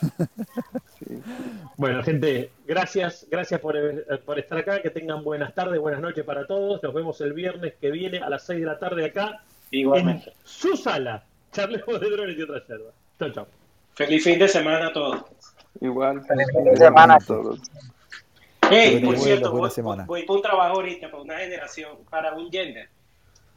Bueno, 1.77 2.03
gente, 2.03 2.51
gracias, 2.67 3.25
gracias 3.31 3.59
por, 3.61 3.75
estar 3.77 4.57
acá, 4.57 4.81
que 4.81 4.89
tengan 4.89 5.23
buenas 5.23 5.55
tardes, 5.55 5.79
buenas 5.79 6.01
noches 6.01 6.23
para 6.25 6.45
todos. 6.45 6.83
Nos 6.83 6.93
vemos 6.93 7.19
el 7.21 7.33
viernes 7.33 7.73
que 7.79 7.89
viene 7.89 8.19
a 8.19 8.29
las 8.29 8.45
6 8.45 8.59
de 8.59 8.65
la 8.65 8.77
tarde 8.77 9.05
acá. 9.05 9.41
Igualmente. 9.71 10.29
En 10.29 10.35
su 10.43 10.75
sala. 10.75 11.23
Charlemos 11.51 11.99
de 11.99 12.09
drones 12.09 12.37
y 12.37 12.41
otras 12.41 12.67
yerba. 12.67 12.91
Chao, 13.17 13.31
chao. 13.31 13.47
Feliz 13.93 14.23
fin 14.23 14.37
de 14.37 14.47
semana 14.47 14.87
a 14.87 14.93
todos. 14.93 15.23
Igual. 15.79 16.21
Feliz 16.25 16.47
fin 16.51 16.65
de 16.65 16.77
semana 16.77 17.15
a 17.15 17.19
todos. 17.19 17.59
Hey, 18.69 19.01
por 19.03 19.17
cierto, 19.17 19.51
voy, 19.51 19.69
voy, 20.05 20.25
por 20.25 20.35
un 20.35 20.41
trabajo 20.43 20.75
ahorita 20.75 21.09
para 21.09 21.23
una 21.23 21.37
generación, 21.37 21.97
para 22.09 22.35
un 22.35 22.51
gender. 22.51 22.89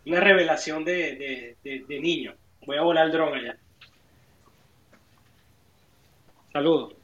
Una 0.07 0.21
revelación 0.21 0.85
de, 0.85 1.57
de, 1.63 1.85
de 1.87 2.01
niño. 2.01 2.35
Voy 2.65 2.77
a 2.77 2.83
volar 2.83 3.07
el 3.07 3.13
dron 3.13 3.35
allá. 3.35 3.59
Saludos. 6.53 6.95